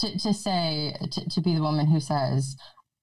To, 0.00 0.18
to 0.18 0.34
say, 0.34 0.96
to, 1.10 1.28
to 1.28 1.40
be 1.40 1.54
the 1.54 1.62
woman 1.62 1.86
who 1.86 2.00
says, 2.00 2.56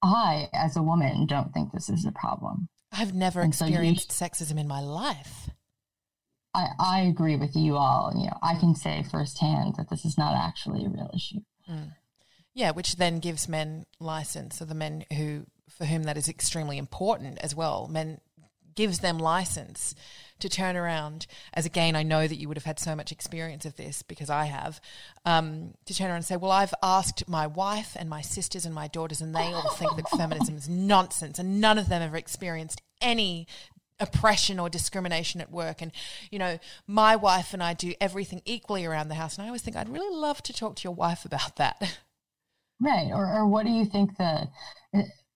I, 0.04 0.50
as 0.54 0.76
a 0.76 0.84
woman, 0.84 1.26
don't 1.28 1.54
think 1.54 1.72
this 1.72 1.90
is 1.90 2.06
a 2.06 2.12
problem. 2.12 2.70
I've 2.92 3.14
never 3.14 3.42
and 3.42 3.54
experienced 3.54 4.12
so 4.12 4.26
sexism 4.26 4.60
in 4.60 4.68
my 4.68 4.82
life. 4.82 5.50
I, 6.54 6.68
I 6.80 7.00
agree 7.02 7.36
with 7.36 7.56
you 7.56 7.78
all. 7.78 8.12
You 8.16 8.26
know, 8.26 8.38
I 8.42 8.56
can 8.56 8.76
say 8.76 9.04
firsthand 9.04 9.76
that 9.78 9.90
this 9.90 10.06
is 10.06 10.18
not 10.18 10.36
actually 10.36 10.86
a 10.86 10.90
real 10.90 11.12
issue. 11.14 11.42
Mm. 11.70 11.94
Yeah, 12.56 12.72
which 12.72 12.96
then 12.96 13.20
gives 13.20 13.48
men 13.48 13.86
license, 14.00 14.58
so 14.58 14.66
the 14.66 14.74
men 14.74 15.06
who 15.16 15.46
for 15.70 15.86
whom 15.86 16.04
that 16.04 16.18
is 16.18 16.28
extremely 16.28 16.78
important 16.78 17.38
as 17.40 17.56
well. 17.56 17.88
Men 17.88 18.20
gives 18.76 19.00
them 19.00 19.20
license 19.20 19.94
to 20.40 20.50
turn 20.50 20.76
around, 20.76 21.28
as 21.54 21.66
again, 21.66 21.96
I 21.96 22.04
know 22.04 22.28
that 22.28 22.36
you 22.36 22.48
would 22.48 22.58
have 22.58 22.66
had 22.66 22.80
so 22.80 22.96
much 22.96 23.12
experience 23.12 23.66
of 23.66 23.76
this 23.76 24.02
because 24.02 24.30
I 24.30 24.46
have, 24.46 24.82
um, 25.26 25.74
to 25.86 25.94
turn 25.94 26.08
around 26.08 26.18
and 26.18 26.26
say, 26.26 26.38
Well, 26.38 26.52
I've 26.52 26.74
asked 26.82 27.28
my 27.28 27.48
wife 27.48 27.96
and 28.00 28.10
my 28.10 28.22
sisters 28.22 28.66
and 28.66 28.74
my 28.74 28.88
daughters, 28.88 29.22
and 29.22 29.36
they 29.36 29.54
all 29.54 29.72
think 29.74 29.96
that 29.96 30.10
feminism 30.10 30.56
is 30.56 30.70
nonsense, 30.70 31.40
and 31.40 31.62
none 31.62 31.78
of 31.78 31.90
them 31.90 32.02
have 32.02 32.16
experienced 32.16 32.82
any 33.02 33.48
oppression 34.00 34.60
or 34.60 34.70
discrimination 34.70 35.42
at 35.42 35.52
work. 35.52 35.82
And, 35.82 35.92
you 36.32 36.40
know, 36.40 36.60
my 36.88 37.16
wife 37.16 37.54
and 37.54 37.62
I 37.62 37.74
do 37.74 37.94
everything 38.00 38.42
equally 38.46 38.86
around 38.86 39.10
the 39.10 39.16
house. 39.16 39.38
And 39.38 39.44
I 39.44 39.48
always 39.48 39.62
think 39.62 39.76
I'd 39.76 39.90
really 39.90 40.16
love 40.16 40.42
to 40.44 40.54
talk 40.54 40.78
to 40.78 40.84
your 40.84 40.96
wife 40.96 41.26
about 41.26 41.58
that. 41.58 41.98
Right. 42.82 43.10
Or, 43.12 43.28
or 43.28 43.46
what 43.46 43.66
do 43.66 43.74
you 43.74 43.84
think 43.84 44.16
the, 44.16 44.48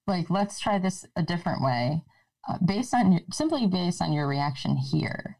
like, 0.08 0.30
let's 0.30 0.62
try 0.62 0.80
this 0.80 1.06
a 1.18 1.22
different 1.22 1.62
way. 1.62 2.02
Uh, 2.48 2.58
based 2.66 2.94
on 2.94 3.20
simply 3.32 3.68
based 3.68 4.02
on 4.02 4.12
your 4.12 4.28
reaction 4.28 4.76
here, 4.76 5.38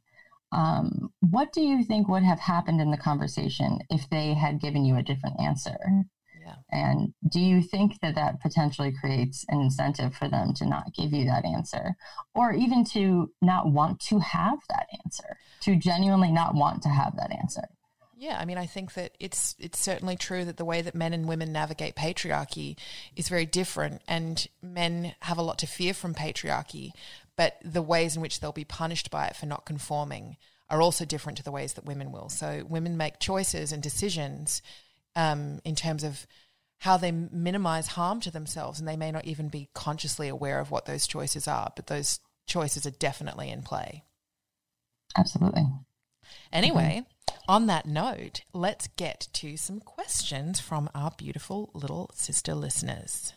um, 0.54 1.12
what 1.20 1.52
do 1.52 1.62
you 1.62 1.84
think 1.84 2.08
would 2.08 2.24
have 2.24 2.40
happened 2.40 2.80
in 2.80 2.92
the 2.92 2.98
conversation 2.98 3.80
if 3.90 4.10
they 4.10 4.34
had 4.34 4.62
given 4.62 4.86
you 4.86 4.96
a 4.98 5.04
different 5.04 5.40
answer? 5.40 5.78
Yeah. 6.46 6.56
And 6.72 7.14
do 7.30 7.40
you 7.40 7.62
think 7.62 8.00
that 8.02 8.16
that 8.16 8.42
potentially 8.42 8.92
creates 8.92 9.46
an 9.50 9.62
incentive 9.62 10.16
for 10.16 10.28
them 10.28 10.54
to 10.56 10.66
not 10.66 10.94
give 10.94 11.14
you 11.14 11.26
that 11.26 11.46
answer 11.46 11.96
or 12.36 12.54
even 12.54 12.84
to 12.86 13.32
not 13.42 13.72
want 13.72 14.00
to 14.02 14.20
have 14.20 14.60
that 14.70 14.88
answer, 15.06 15.38
to 15.62 15.76
genuinely 15.76 16.32
not 16.32 16.56
want 16.56 16.82
to 16.84 16.90
have 16.90 17.16
that 17.16 17.32
answer? 17.32 17.70
Yeah, 18.24 18.38
I 18.40 18.46
mean, 18.46 18.58
I 18.58 18.68
think 18.68 18.94
that 18.94 19.18
it's 19.20 19.54
it's 19.60 19.78
certainly 19.78 20.16
true 20.16 20.46
that 20.46 20.56
the 20.56 20.64
way 20.64 20.82
that 20.82 20.96
men 20.96 21.12
and 21.12 21.28
women 21.28 21.52
navigate 21.52 21.94
patriarchy 21.94 22.78
is 23.18 23.28
very 23.28 23.46
different, 23.46 24.02
and 24.08 24.48
men 24.62 25.14
have 25.20 25.38
a 25.38 25.42
lot 25.42 25.58
to 25.58 25.68
fear 25.68 25.94
from 25.94 26.14
patriarchy, 26.14 26.92
but 27.36 27.58
the 27.66 27.82
ways 27.82 28.16
in 28.16 28.22
which 28.22 28.40
they'll 28.40 28.54
be 28.54 28.64
punished 28.64 29.12
by 29.12 29.26
it 29.28 29.36
for 29.36 29.46
not 29.46 29.66
conforming 29.66 30.38
are 30.70 30.82
also 30.82 31.04
different 31.04 31.38
to 31.40 31.44
the 31.44 31.52
ways 31.52 31.74
that 31.74 31.84
women 31.84 32.14
will. 32.14 32.30
So 32.30 32.64
women 32.66 32.96
make 32.96 33.20
choices 33.20 33.74
and 33.74 33.84
decisions 33.84 34.62
um, 35.18 35.60
in 35.66 35.76
terms 35.76 36.06
of 36.06 36.26
how 36.80 36.96
they 36.96 37.12
minimize 37.12 37.88
harm 37.88 38.22
to 38.22 38.32
themselves, 38.32 38.80
and 38.80 38.88
they 38.88 38.96
may 38.96 39.12
not 39.12 39.26
even 39.26 39.50
be 39.50 39.68
consciously 39.74 40.30
aware 40.30 40.62
of 40.62 40.72
what 40.72 40.86
those 40.86 41.08
choices 41.08 41.46
are, 41.46 41.74
but 41.76 41.88
those 41.88 42.22
choices 42.48 42.88
are 42.88 42.92
definitely 42.92 43.50
in 43.50 43.64
play. 43.64 44.06
Absolutely. 45.18 45.68
Anyway. 46.54 47.02
Mm-hmm 47.02 47.13
on 47.48 47.68
that 47.68 47.86
note, 47.86 48.42
let's 48.54 48.88
get 48.88 49.28
to 49.34 49.58
some 49.58 49.80
questions 49.80 50.60
from 50.60 50.90
our 50.96 51.12
beautiful 51.18 51.70
little 51.74 52.10
sister 52.14 52.56
listeners. 52.56 53.34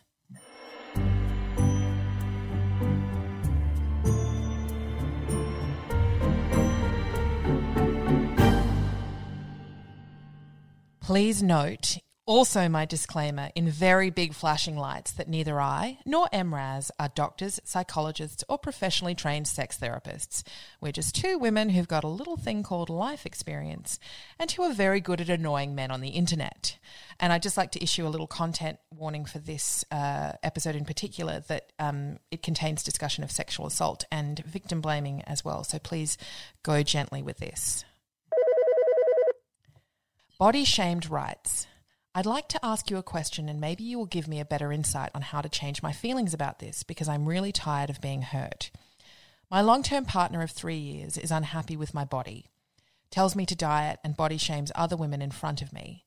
Please 11.01 11.42
note 11.42 11.99
also, 12.27 12.69
my 12.69 12.85
disclaimer 12.85 13.51
in 13.55 13.71
very 13.71 14.11
big 14.11 14.35
flashing 14.35 14.77
lights 14.77 15.12
that 15.12 15.29
neither 15.29 15.61
I 15.61 15.99
nor 16.05 16.29
MRAS 16.33 16.91
are 16.99 17.09
doctors, 17.15 17.61
psychologists, 17.62 18.43
or 18.49 18.59
professionally 18.59 19.15
trained 19.15 19.47
sex 19.47 19.79
therapists. 19.79 20.43
We're 20.81 20.91
just 20.91 21.15
two 21.15 21.39
women 21.39 21.69
who've 21.69 21.87
got 21.87 22.03
a 22.03 22.09
little 22.09 22.37
thing 22.37 22.65
called 22.65 22.91
life 22.91 23.27
experience 23.27 24.01
and 24.41 24.51
who 24.51 24.65
are 24.65 24.73
very 24.73 25.01
good 25.01 25.21
at 25.21 25.31
annoying 25.31 25.77
men 25.77 25.93
on 25.93 26.01
the 26.01 26.09
internet. 26.09 26.79
And 27.21 27.33
I'd 27.33 27.45
just 27.45 27.57
like 27.57 27.71
to 27.73 27.83
issue 27.83 28.05
a 28.05 28.11
little 28.11 28.27
content 28.27 28.81
warning 28.93 29.25
for 29.25 29.39
this 29.39 29.85
uh, 29.93 30.33
episode 30.43 30.75
in 30.75 30.85
particular 30.85 31.45
that 31.47 31.71
um, 31.79 32.19
it 32.33 32.43
contains 32.43 32.83
discussion 32.83 33.23
of 33.23 33.31
sexual 33.31 33.67
assault 33.67 34.05
and 34.11 34.41
victim 34.41 34.81
blaming 34.81 35.23
as 35.29 35.45
well. 35.45 35.62
So 35.62 35.79
please 35.79 36.19
go 36.65 36.83
gently 36.83 37.23
with 37.23 37.39
this. 37.39 37.85
Body 40.41 40.65
shamed 40.65 41.09
rights. 41.09 41.69
I'd 42.16 42.24
like 42.24 42.48
to 42.48 42.64
ask 42.64 42.90
you 42.90 42.96
a 42.96 43.02
question 43.02 43.46
and 43.46 43.61
maybe 43.61 43.85
you 43.85 43.98
will 43.98 44.07
give 44.07 44.26
me 44.26 44.40
a 44.40 44.46
better 44.46 44.72
insight 44.72 45.11
on 45.14 45.20
how 45.20 45.42
to 45.42 45.50
change 45.50 45.83
my 45.83 45.92
feelings 45.92 46.33
about 46.33 46.61
this 46.61 46.83
because 46.83 47.11
I'm 47.11 47.29
really 47.29 47.52
tired 47.52 47.90
of 47.90 48.00
being 48.00 48.22
hurt. 48.22 48.70
My 49.50 49.61
long 49.61 49.83
term 49.83 50.07
partner 50.07 50.40
of 50.40 50.50
three 50.50 50.79
years 50.79 51.18
is 51.18 51.31
unhappy 51.31 51.76
with 51.76 51.92
my 51.92 52.07
body, 52.07 52.46
tells 53.11 53.37
me 53.37 53.44
to 53.44 53.55
diet 53.55 53.98
and 54.02 54.16
body 54.16 54.38
shames 54.38 54.72
other 54.74 54.96
women 54.96 55.20
in 55.20 55.31
front 55.31 55.61
of 55.61 55.74
me. 55.74 56.07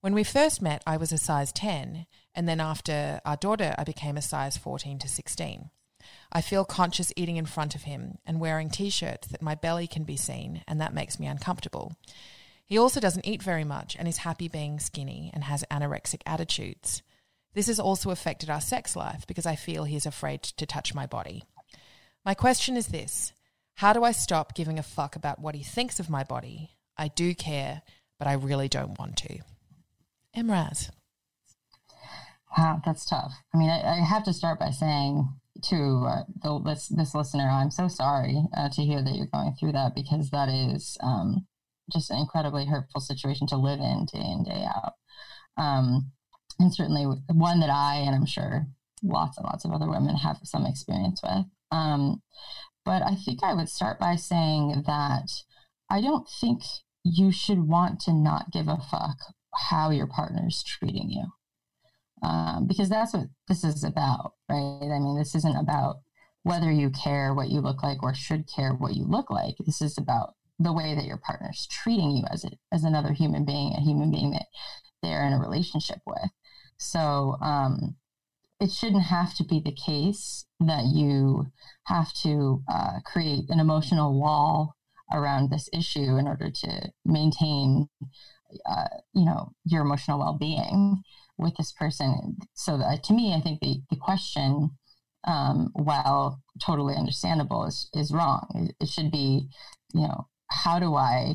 When 0.00 0.14
we 0.14 0.24
first 0.24 0.62
met, 0.62 0.82
I 0.86 0.96
was 0.96 1.12
a 1.12 1.18
size 1.18 1.52
10, 1.52 2.06
and 2.34 2.48
then 2.48 2.58
after 2.58 3.20
our 3.26 3.36
daughter, 3.36 3.74
I 3.76 3.84
became 3.84 4.16
a 4.16 4.22
size 4.22 4.56
14 4.56 4.98
to 5.00 5.08
16. 5.08 5.68
I 6.32 6.40
feel 6.40 6.64
conscious 6.64 7.12
eating 7.16 7.36
in 7.36 7.44
front 7.44 7.74
of 7.74 7.82
him 7.82 8.16
and 8.24 8.40
wearing 8.40 8.70
t 8.70 8.88
shirts 8.88 9.28
that 9.28 9.42
my 9.42 9.56
belly 9.56 9.86
can 9.86 10.04
be 10.04 10.16
seen, 10.16 10.64
and 10.66 10.80
that 10.80 10.94
makes 10.94 11.20
me 11.20 11.26
uncomfortable. 11.26 11.98
He 12.70 12.78
also 12.78 13.00
doesn't 13.00 13.26
eat 13.26 13.42
very 13.42 13.64
much 13.64 13.96
and 13.98 14.06
is 14.06 14.18
happy 14.18 14.46
being 14.46 14.78
skinny 14.78 15.32
and 15.34 15.42
has 15.42 15.64
anorexic 15.72 16.22
attitudes. 16.24 17.02
This 17.52 17.66
has 17.66 17.80
also 17.80 18.10
affected 18.10 18.48
our 18.48 18.60
sex 18.60 18.94
life 18.94 19.26
because 19.26 19.44
I 19.44 19.56
feel 19.56 19.82
he 19.82 19.96
is 19.96 20.06
afraid 20.06 20.44
to 20.44 20.66
touch 20.66 20.94
my 20.94 21.04
body. 21.04 21.42
My 22.24 22.34
question 22.34 22.76
is 22.76 22.86
this 22.86 23.32
How 23.78 23.92
do 23.92 24.04
I 24.04 24.12
stop 24.12 24.54
giving 24.54 24.78
a 24.78 24.84
fuck 24.84 25.16
about 25.16 25.40
what 25.40 25.56
he 25.56 25.64
thinks 25.64 25.98
of 25.98 26.08
my 26.08 26.22
body? 26.22 26.76
I 26.96 27.08
do 27.08 27.34
care, 27.34 27.82
but 28.20 28.28
I 28.28 28.34
really 28.34 28.68
don't 28.68 28.96
want 29.00 29.16
to. 29.16 29.40
Emraz. 30.36 30.90
Wow, 32.56 32.80
that's 32.86 33.04
tough. 33.04 33.32
I 33.52 33.58
mean, 33.58 33.68
I, 33.68 33.98
I 33.98 34.04
have 34.04 34.22
to 34.26 34.32
start 34.32 34.60
by 34.60 34.70
saying 34.70 35.28
to 35.64 36.06
uh, 36.06 36.22
the, 36.40 36.60
this, 36.64 36.86
this 36.86 37.16
listener, 37.16 37.50
I'm 37.50 37.72
so 37.72 37.88
sorry 37.88 38.44
uh, 38.56 38.68
to 38.68 38.82
hear 38.82 39.02
that 39.02 39.16
you're 39.16 39.26
going 39.26 39.56
through 39.58 39.72
that 39.72 39.96
because 39.96 40.30
that 40.30 40.48
is 40.48 40.96
um, 41.02 41.46
just 41.92 42.10
an 42.10 42.18
incredibly 42.18 42.66
hurtful 42.66 43.00
situation 43.00 43.46
to 43.46 43.56
live 43.56 43.80
in 43.80 44.06
day 44.12 44.20
in 44.20 44.44
day 44.44 44.64
out 44.66 44.94
um, 45.56 46.10
and 46.58 46.74
certainly 46.74 47.04
one 47.32 47.60
that 47.60 47.70
i 47.70 47.96
and 47.96 48.14
i'm 48.14 48.26
sure 48.26 48.66
lots 49.02 49.36
and 49.38 49.44
lots 49.44 49.64
of 49.64 49.72
other 49.72 49.88
women 49.88 50.16
have 50.16 50.38
some 50.42 50.66
experience 50.66 51.20
with 51.22 51.44
um, 51.70 52.22
but 52.84 53.02
i 53.02 53.14
think 53.14 53.42
i 53.42 53.54
would 53.54 53.68
start 53.68 53.98
by 53.98 54.16
saying 54.16 54.82
that 54.86 55.30
i 55.90 56.00
don't 56.00 56.28
think 56.40 56.62
you 57.02 57.32
should 57.32 57.66
want 57.66 58.00
to 58.00 58.12
not 58.12 58.52
give 58.52 58.68
a 58.68 58.76
fuck 58.76 59.16
how 59.54 59.90
your 59.90 60.06
partner 60.06 60.46
is 60.46 60.62
treating 60.62 61.10
you. 61.10 61.24
Um, 62.22 62.66
because 62.66 62.88
that's 62.88 63.14
what 63.14 63.28
this 63.48 63.64
is 63.64 63.82
about, 63.82 64.34
right? 64.48 64.82
I 64.82 64.98
mean, 64.98 65.16
this 65.16 65.34
isn't 65.34 65.56
about 65.56 66.00
whether 66.42 66.70
you 66.70 66.90
care 66.90 67.34
what 67.34 67.48
you 67.48 67.60
look 67.60 67.82
like 67.82 68.02
or 68.02 68.14
should 68.14 68.46
care 68.46 68.72
what 68.74 68.94
you 68.94 69.04
look 69.04 69.30
like. 69.30 69.54
This 69.64 69.80
is 69.80 69.96
about 69.96 70.34
the 70.60 70.72
way 70.72 70.94
that 70.94 71.06
your 71.06 71.16
partner's 71.16 71.66
treating 71.70 72.10
you 72.10 72.24
as 72.30 72.44
a, 72.44 72.50
as 72.70 72.84
another 72.84 73.12
human 73.12 73.44
being, 73.44 73.72
a 73.72 73.80
human 73.80 74.10
being 74.10 74.30
that 74.32 74.46
they're 75.02 75.26
in 75.26 75.32
a 75.32 75.40
relationship 75.40 75.98
with. 76.06 76.30
So 76.76 77.36
um, 77.40 77.96
it 78.60 78.70
shouldn't 78.70 79.04
have 79.04 79.34
to 79.36 79.44
be 79.44 79.60
the 79.64 79.72
case 79.72 80.44
that 80.60 80.84
you 80.84 81.46
have 81.84 82.12
to 82.22 82.62
uh, 82.70 83.00
create 83.06 83.48
an 83.48 83.58
emotional 83.58 84.20
wall 84.20 84.76
around 85.12 85.50
this 85.50 85.68
issue 85.72 86.18
in 86.18 86.28
order 86.28 86.50
to 86.50 86.92
maintain, 87.06 87.88
uh, 88.66 88.88
you 89.14 89.24
know, 89.24 89.52
your 89.64 89.82
emotional 89.82 90.18
well-being 90.18 91.02
with 91.38 91.56
this 91.56 91.72
person. 91.72 92.36
So 92.52 92.76
that, 92.76 93.02
to 93.04 93.14
me, 93.14 93.34
I 93.34 93.40
think 93.40 93.60
the, 93.60 93.80
the 93.88 93.96
question, 93.96 94.70
um, 95.26 95.70
while 95.72 96.42
totally 96.62 96.96
understandable, 96.96 97.64
is, 97.64 97.88
is 97.94 98.12
wrong. 98.12 98.46
It, 98.54 98.84
it 98.84 98.88
should 98.90 99.10
be, 99.10 99.48
you 99.94 100.02
know, 100.02 100.28
how 100.50 100.78
do 100.78 100.94
I 100.94 101.34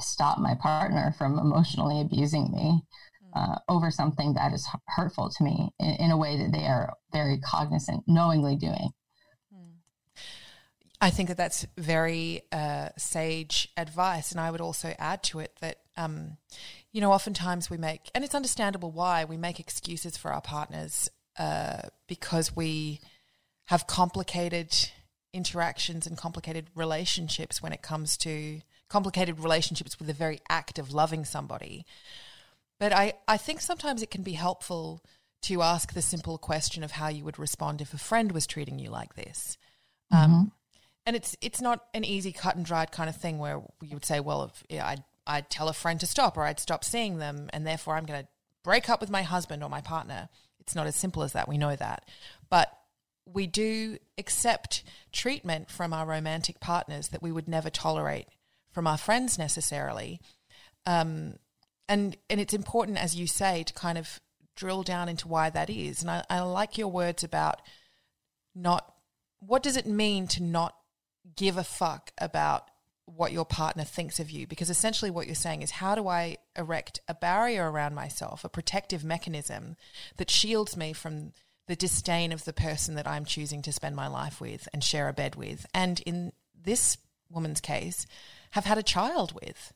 stop 0.00 0.38
my 0.38 0.54
partner 0.54 1.14
from 1.16 1.38
emotionally 1.38 2.00
abusing 2.00 2.50
me 2.50 2.82
hmm. 3.22 3.30
uh, 3.34 3.58
over 3.68 3.90
something 3.90 4.34
that 4.34 4.52
is 4.52 4.68
hurtful 4.86 5.30
to 5.30 5.44
me 5.44 5.70
in, 5.78 5.90
in, 6.06 6.10
a 6.10 6.16
way 6.16 6.36
that 6.36 6.52
they 6.52 6.66
are 6.66 6.94
very 7.12 7.38
cognizant, 7.38 8.02
knowingly 8.06 8.56
doing. 8.56 8.90
Hmm. 9.52 9.70
I 11.00 11.10
think 11.10 11.28
that 11.28 11.36
that's 11.36 11.66
very 11.76 12.42
uh, 12.50 12.88
sage 12.96 13.68
advice. 13.76 14.32
And 14.32 14.40
I 14.40 14.50
would 14.50 14.60
also 14.60 14.94
add 14.98 15.22
to 15.24 15.38
it 15.40 15.56
that, 15.60 15.78
um, 15.96 16.38
you 16.90 17.00
know, 17.00 17.12
oftentimes 17.12 17.70
we 17.70 17.76
make, 17.76 18.10
and 18.14 18.24
it's 18.24 18.34
understandable 18.34 18.90
why 18.90 19.24
we 19.24 19.36
make 19.36 19.60
excuses 19.60 20.16
for 20.16 20.32
our 20.32 20.42
partners 20.42 21.08
uh, 21.38 21.82
because 22.08 22.54
we 22.54 23.00
have 23.66 23.86
complicated 23.86 24.74
interactions 25.32 26.06
and 26.06 26.16
complicated 26.16 26.68
relationships 26.74 27.62
when 27.62 27.72
it 27.72 27.82
comes 27.82 28.16
to 28.18 28.60
complicated 28.88 29.40
relationships 29.40 29.98
with 29.98 30.06
the 30.06 30.14
very 30.14 30.38
act 30.48 30.78
of 30.78 30.92
loving 30.92 31.24
somebody. 31.24 31.86
But 32.78 32.92
I, 32.92 33.14
I 33.26 33.36
think 33.36 33.60
sometimes 33.60 34.02
it 34.02 34.10
can 34.10 34.22
be 34.22 34.32
helpful 34.32 35.02
to 35.42 35.62
ask 35.62 35.92
the 35.92 36.02
simple 36.02 36.38
question 36.38 36.84
of 36.84 36.92
how 36.92 37.08
you 37.08 37.24
would 37.24 37.38
respond 37.38 37.80
if 37.80 37.94
a 37.94 37.98
friend 37.98 38.32
was 38.32 38.46
treating 38.46 38.78
you 38.78 38.90
like 38.90 39.14
this. 39.14 39.56
Mm-hmm. 40.12 40.34
Um, 40.34 40.52
and 41.06 41.16
it's 41.16 41.36
it's 41.40 41.60
not 41.60 41.84
an 41.94 42.04
easy 42.04 42.32
cut 42.32 42.54
and 42.54 42.64
dried 42.64 42.92
kind 42.92 43.08
of 43.08 43.16
thing 43.16 43.38
where 43.38 43.62
you 43.80 43.94
would 43.94 44.04
say, 44.04 44.20
well, 44.20 44.44
if, 44.44 44.64
yeah, 44.68 44.86
I'd, 44.86 45.02
I'd 45.26 45.50
tell 45.50 45.68
a 45.68 45.72
friend 45.72 45.98
to 46.00 46.06
stop 46.06 46.36
or 46.36 46.44
I'd 46.44 46.60
stop 46.60 46.84
seeing 46.84 47.18
them 47.18 47.48
and 47.52 47.66
therefore 47.66 47.96
I'm 47.96 48.04
going 48.04 48.22
to 48.22 48.28
break 48.62 48.88
up 48.88 49.00
with 49.00 49.10
my 49.10 49.22
husband 49.22 49.64
or 49.64 49.70
my 49.70 49.80
partner. 49.80 50.28
It's 50.60 50.74
not 50.74 50.86
as 50.86 50.94
simple 50.94 51.22
as 51.22 51.32
that. 51.32 51.48
We 51.48 51.58
know 51.58 51.74
that. 51.74 52.08
But 52.50 52.72
we 53.24 53.46
do 53.46 53.98
accept 54.18 54.82
treatment 55.12 55.70
from 55.70 55.92
our 55.92 56.06
romantic 56.06 56.60
partners 56.60 57.08
that 57.08 57.22
we 57.22 57.32
would 57.32 57.48
never 57.48 57.70
tolerate 57.70 58.28
from 58.72 58.86
our 58.86 58.98
friends 58.98 59.38
necessarily. 59.38 60.20
Um, 60.86 61.34
and 61.88 62.16
and 62.30 62.40
it's 62.40 62.54
important, 62.54 62.98
as 62.98 63.14
you 63.14 63.26
say, 63.26 63.62
to 63.64 63.72
kind 63.74 63.98
of 63.98 64.20
drill 64.56 64.82
down 64.82 65.08
into 65.08 65.28
why 65.28 65.50
that 65.50 65.70
is. 65.70 66.02
And 66.02 66.10
I, 66.10 66.24
I 66.28 66.40
like 66.40 66.78
your 66.78 66.88
words 66.88 67.22
about 67.22 67.60
not 68.54 68.94
what 69.40 69.62
does 69.62 69.76
it 69.76 69.86
mean 69.86 70.26
to 70.28 70.42
not 70.42 70.74
give 71.36 71.56
a 71.56 71.64
fuck 71.64 72.12
about 72.18 72.68
what 73.04 73.32
your 73.32 73.44
partner 73.44 73.84
thinks 73.84 74.20
of 74.20 74.30
you 74.30 74.46
because 74.46 74.70
essentially 74.70 75.10
what 75.10 75.26
you're 75.26 75.34
saying 75.34 75.60
is 75.60 75.72
how 75.72 75.94
do 75.94 76.06
I 76.06 76.36
erect 76.56 77.00
a 77.08 77.14
barrier 77.14 77.70
around 77.70 77.94
myself, 77.94 78.44
a 78.44 78.48
protective 78.48 79.04
mechanism 79.04 79.76
that 80.16 80.30
shields 80.30 80.76
me 80.76 80.92
from 80.92 81.32
the 81.68 81.76
disdain 81.76 82.32
of 82.32 82.44
the 82.44 82.52
person 82.52 82.94
that 82.96 83.06
I'm 83.06 83.24
choosing 83.24 83.62
to 83.62 83.72
spend 83.72 83.96
my 83.96 84.08
life 84.08 84.40
with 84.40 84.68
and 84.72 84.82
share 84.82 85.08
a 85.08 85.12
bed 85.12 85.36
with. 85.36 85.66
And 85.74 86.00
in 86.00 86.32
this 86.60 86.98
woman's 87.30 87.60
case, 87.60 88.06
have 88.52 88.64
had 88.64 88.78
a 88.78 88.82
child 88.82 89.32
with. 89.32 89.72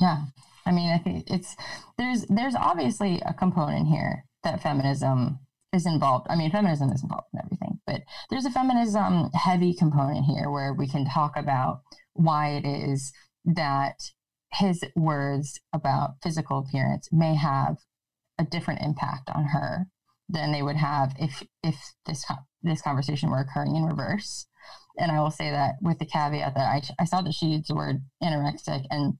Yeah. 0.00 0.24
I 0.66 0.72
mean, 0.72 0.90
I 0.90 0.98
think 0.98 1.30
it's 1.30 1.54
there's 1.98 2.24
there's 2.26 2.54
obviously 2.54 3.20
a 3.24 3.34
component 3.34 3.86
here 3.88 4.24
that 4.42 4.62
feminism 4.62 5.38
is 5.72 5.86
involved. 5.86 6.26
I 6.30 6.36
mean, 6.36 6.50
feminism 6.50 6.90
is 6.90 7.02
involved 7.02 7.28
in 7.34 7.40
everything, 7.44 7.80
but 7.86 8.02
there's 8.30 8.46
a 8.46 8.50
feminism 8.50 9.30
heavy 9.34 9.74
component 9.74 10.24
here 10.24 10.50
where 10.50 10.72
we 10.72 10.88
can 10.88 11.04
talk 11.04 11.36
about 11.36 11.82
why 12.14 12.50
it 12.50 12.64
is 12.64 13.12
that 13.44 13.96
his 14.52 14.82
words 14.96 15.60
about 15.72 16.14
physical 16.22 16.60
appearance 16.60 17.08
may 17.12 17.34
have 17.34 17.76
a 18.38 18.44
different 18.44 18.82
impact 18.82 19.30
on 19.34 19.44
her 19.46 19.86
than 20.28 20.52
they 20.52 20.62
would 20.62 20.76
have 20.76 21.14
if 21.18 21.42
if 21.62 21.76
this 22.06 22.24
this 22.62 22.82
conversation 22.82 23.30
were 23.30 23.40
occurring 23.40 23.76
in 23.76 23.84
reverse. 23.84 24.46
And 24.98 25.10
I 25.10 25.20
will 25.20 25.30
say 25.30 25.50
that 25.50 25.74
with 25.82 25.98
the 25.98 26.06
caveat 26.06 26.54
that 26.54 26.66
I, 26.98 27.02
I 27.02 27.04
saw 27.04 27.20
that 27.20 27.34
she 27.34 27.46
used 27.46 27.68
the 27.68 27.74
word 27.74 28.02
anorexic, 28.22 28.86
and 28.90 29.14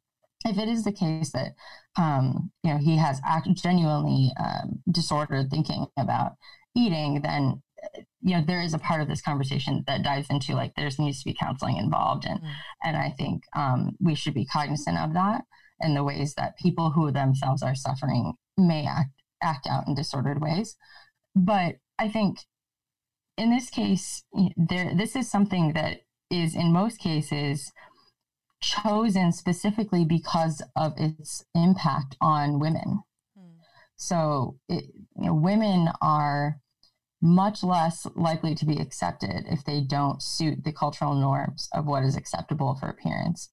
if 0.44 0.56
it 0.56 0.68
is 0.68 0.84
the 0.84 0.92
case 0.92 1.32
that 1.32 1.54
um, 1.96 2.50
you 2.62 2.72
know 2.72 2.78
he 2.78 2.96
has 2.96 3.20
act- 3.26 3.52
genuinely 3.54 4.32
um, 4.38 4.82
disordered 4.90 5.50
thinking 5.50 5.86
about 5.98 6.32
eating, 6.76 7.20
then 7.22 7.62
you 8.22 8.36
know 8.36 8.44
there 8.46 8.62
is 8.62 8.72
a 8.72 8.78
part 8.78 9.00
of 9.00 9.08
this 9.08 9.20
conversation 9.20 9.84
that 9.86 10.02
dives 10.02 10.28
into 10.30 10.54
like 10.54 10.72
there 10.76 10.88
needs 10.98 11.18
to 11.20 11.24
be 11.24 11.36
counseling 11.38 11.76
involved, 11.76 12.24
and 12.24 12.40
mm. 12.40 12.50
and 12.82 12.96
I 12.96 13.10
think 13.10 13.42
um, 13.54 13.96
we 14.00 14.14
should 14.14 14.34
be 14.34 14.46
cognizant 14.46 14.98
of 14.98 15.12
that 15.14 15.42
and 15.80 15.96
the 15.96 16.04
ways 16.04 16.34
that 16.34 16.56
people 16.56 16.90
who 16.90 17.10
themselves 17.10 17.62
are 17.62 17.74
suffering 17.74 18.34
may 18.56 18.86
act 18.86 19.10
act 19.42 19.66
out 19.66 19.86
in 19.86 19.94
disordered 19.94 20.40
ways. 20.40 20.76
But 21.34 21.76
I 21.98 22.08
think 22.08 22.38
in 23.36 23.50
this 23.50 23.70
case, 23.70 24.24
there 24.56 24.94
this 24.94 25.16
is 25.16 25.30
something 25.30 25.72
that 25.72 26.00
is 26.30 26.54
in 26.54 26.72
most 26.72 26.98
cases 26.98 27.72
chosen 28.60 29.30
specifically 29.32 30.04
because 30.04 30.62
of 30.74 30.94
its 30.96 31.44
impact 31.54 32.16
on 32.20 32.58
women. 32.58 33.02
Hmm. 33.36 33.50
So, 33.96 34.58
it, 34.68 34.84
you 35.16 35.26
know, 35.26 35.34
women 35.34 35.90
are 36.00 36.60
much 37.20 37.62
less 37.62 38.06
likely 38.14 38.54
to 38.54 38.66
be 38.66 38.78
accepted 38.78 39.44
if 39.48 39.64
they 39.64 39.80
don't 39.80 40.22
suit 40.22 40.64
the 40.64 40.72
cultural 40.72 41.14
norms 41.14 41.68
of 41.72 41.86
what 41.86 42.04
is 42.04 42.16
acceptable 42.16 42.74
for 42.74 42.88
appearance 42.88 43.50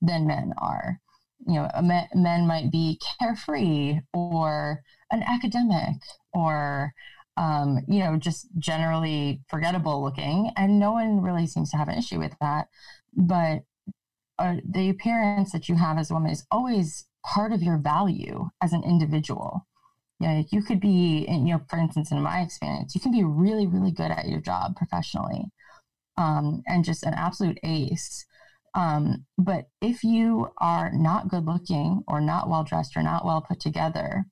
than 0.00 0.26
men 0.26 0.52
are 0.58 1.00
you 1.46 1.54
know, 1.54 1.68
men 2.14 2.46
might 2.46 2.70
be 2.70 2.98
carefree 3.18 4.00
or 4.12 4.82
an 5.10 5.22
academic 5.22 5.96
or, 6.32 6.92
um, 7.36 7.80
you 7.88 8.00
know, 8.00 8.16
just 8.16 8.46
generally 8.58 9.40
forgettable 9.48 10.02
looking. 10.02 10.50
And 10.56 10.78
no 10.78 10.92
one 10.92 11.20
really 11.20 11.46
seems 11.46 11.70
to 11.70 11.76
have 11.76 11.88
an 11.88 11.98
issue 11.98 12.18
with 12.18 12.34
that. 12.40 12.68
But 13.14 13.62
uh, 14.38 14.56
the 14.68 14.90
appearance 14.90 15.52
that 15.52 15.68
you 15.68 15.76
have 15.76 15.98
as 15.98 16.10
a 16.10 16.14
woman 16.14 16.30
is 16.30 16.46
always 16.50 17.06
part 17.24 17.52
of 17.52 17.62
your 17.62 17.78
value 17.78 18.48
as 18.62 18.72
an 18.72 18.82
individual. 18.84 19.66
You 20.20 20.28
know, 20.28 20.44
you 20.50 20.62
could 20.62 20.80
be, 20.80 21.26
you 21.28 21.38
know, 21.38 21.60
for 21.68 21.78
instance, 21.78 22.10
in 22.10 22.22
my 22.22 22.40
experience, 22.40 22.94
you 22.94 23.00
can 23.00 23.12
be 23.12 23.24
really, 23.24 23.66
really 23.66 23.92
good 23.92 24.10
at 24.10 24.28
your 24.28 24.40
job 24.40 24.76
professionally 24.76 25.44
um, 26.16 26.62
and 26.66 26.84
just 26.84 27.02
an 27.04 27.14
absolute 27.14 27.58
ace 27.62 28.26
um, 28.74 29.24
but 29.38 29.68
if 29.80 30.02
you 30.02 30.48
are 30.58 30.90
not 30.92 31.28
good 31.28 31.44
looking 31.44 32.02
or 32.08 32.20
not 32.20 32.48
well 32.48 32.64
dressed 32.64 32.96
or 32.96 33.02
not 33.02 33.24
well 33.24 33.40
put 33.40 33.60
together, 33.60 34.26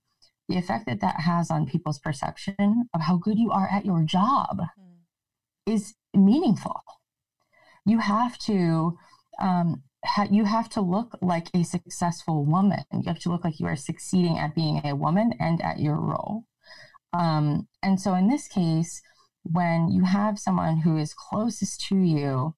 the 0.48 0.56
effect 0.56 0.86
that 0.86 1.00
that 1.00 1.20
has 1.20 1.50
on 1.50 1.66
people's 1.66 2.00
perception 2.00 2.88
of 2.92 3.00
how 3.02 3.16
good 3.16 3.38
you 3.38 3.50
are 3.52 3.68
at 3.70 3.86
your 3.86 4.02
job 4.02 4.58
mm. 4.60 5.72
is 5.72 5.94
meaningful. 6.12 6.82
You 7.86 7.98
have 7.98 8.36
to 8.38 8.98
um, 9.40 9.82
ha- 10.04 10.28
you 10.30 10.44
have 10.44 10.68
to 10.70 10.80
look 10.80 11.16
like 11.22 11.48
a 11.54 11.62
successful 11.62 12.44
woman. 12.44 12.84
You 12.92 13.04
have 13.06 13.20
to 13.20 13.28
look 13.28 13.44
like 13.44 13.60
you 13.60 13.66
are 13.66 13.76
succeeding 13.76 14.38
at 14.38 14.54
being 14.54 14.80
a 14.84 14.96
woman 14.96 15.34
and 15.38 15.62
at 15.62 15.78
your 15.78 16.00
role. 16.00 16.44
Um, 17.12 17.68
and 17.82 18.00
so, 18.00 18.14
in 18.14 18.28
this 18.28 18.48
case, 18.48 19.02
when 19.44 19.88
you 19.88 20.04
have 20.04 20.38
someone 20.38 20.78
who 20.78 20.96
is 20.96 21.14
closest 21.14 21.80
to 21.88 21.96
you 21.96 22.54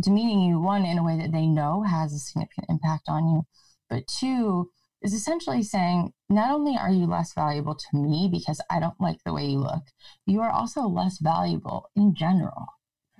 demeaning 0.00 0.40
you, 0.40 0.60
one, 0.60 0.84
in 0.84 0.98
a 0.98 1.04
way 1.04 1.18
that 1.18 1.32
they 1.32 1.46
know 1.46 1.82
has 1.82 2.12
a 2.12 2.18
significant 2.18 2.66
impact 2.68 3.08
on 3.08 3.28
you, 3.28 3.46
but 3.90 4.06
two, 4.06 4.70
is 5.00 5.14
essentially 5.14 5.62
saying, 5.62 6.12
not 6.28 6.50
only 6.50 6.76
are 6.76 6.90
you 6.90 7.06
less 7.06 7.32
valuable 7.32 7.74
to 7.74 7.86
me 7.96 8.28
because 8.30 8.60
I 8.68 8.80
don't 8.80 9.00
like 9.00 9.22
the 9.24 9.32
way 9.32 9.46
you 9.46 9.58
look, 9.60 9.84
you 10.26 10.40
are 10.40 10.50
also 10.50 10.82
less 10.82 11.18
valuable 11.18 11.88
in 11.94 12.14
general. 12.14 12.66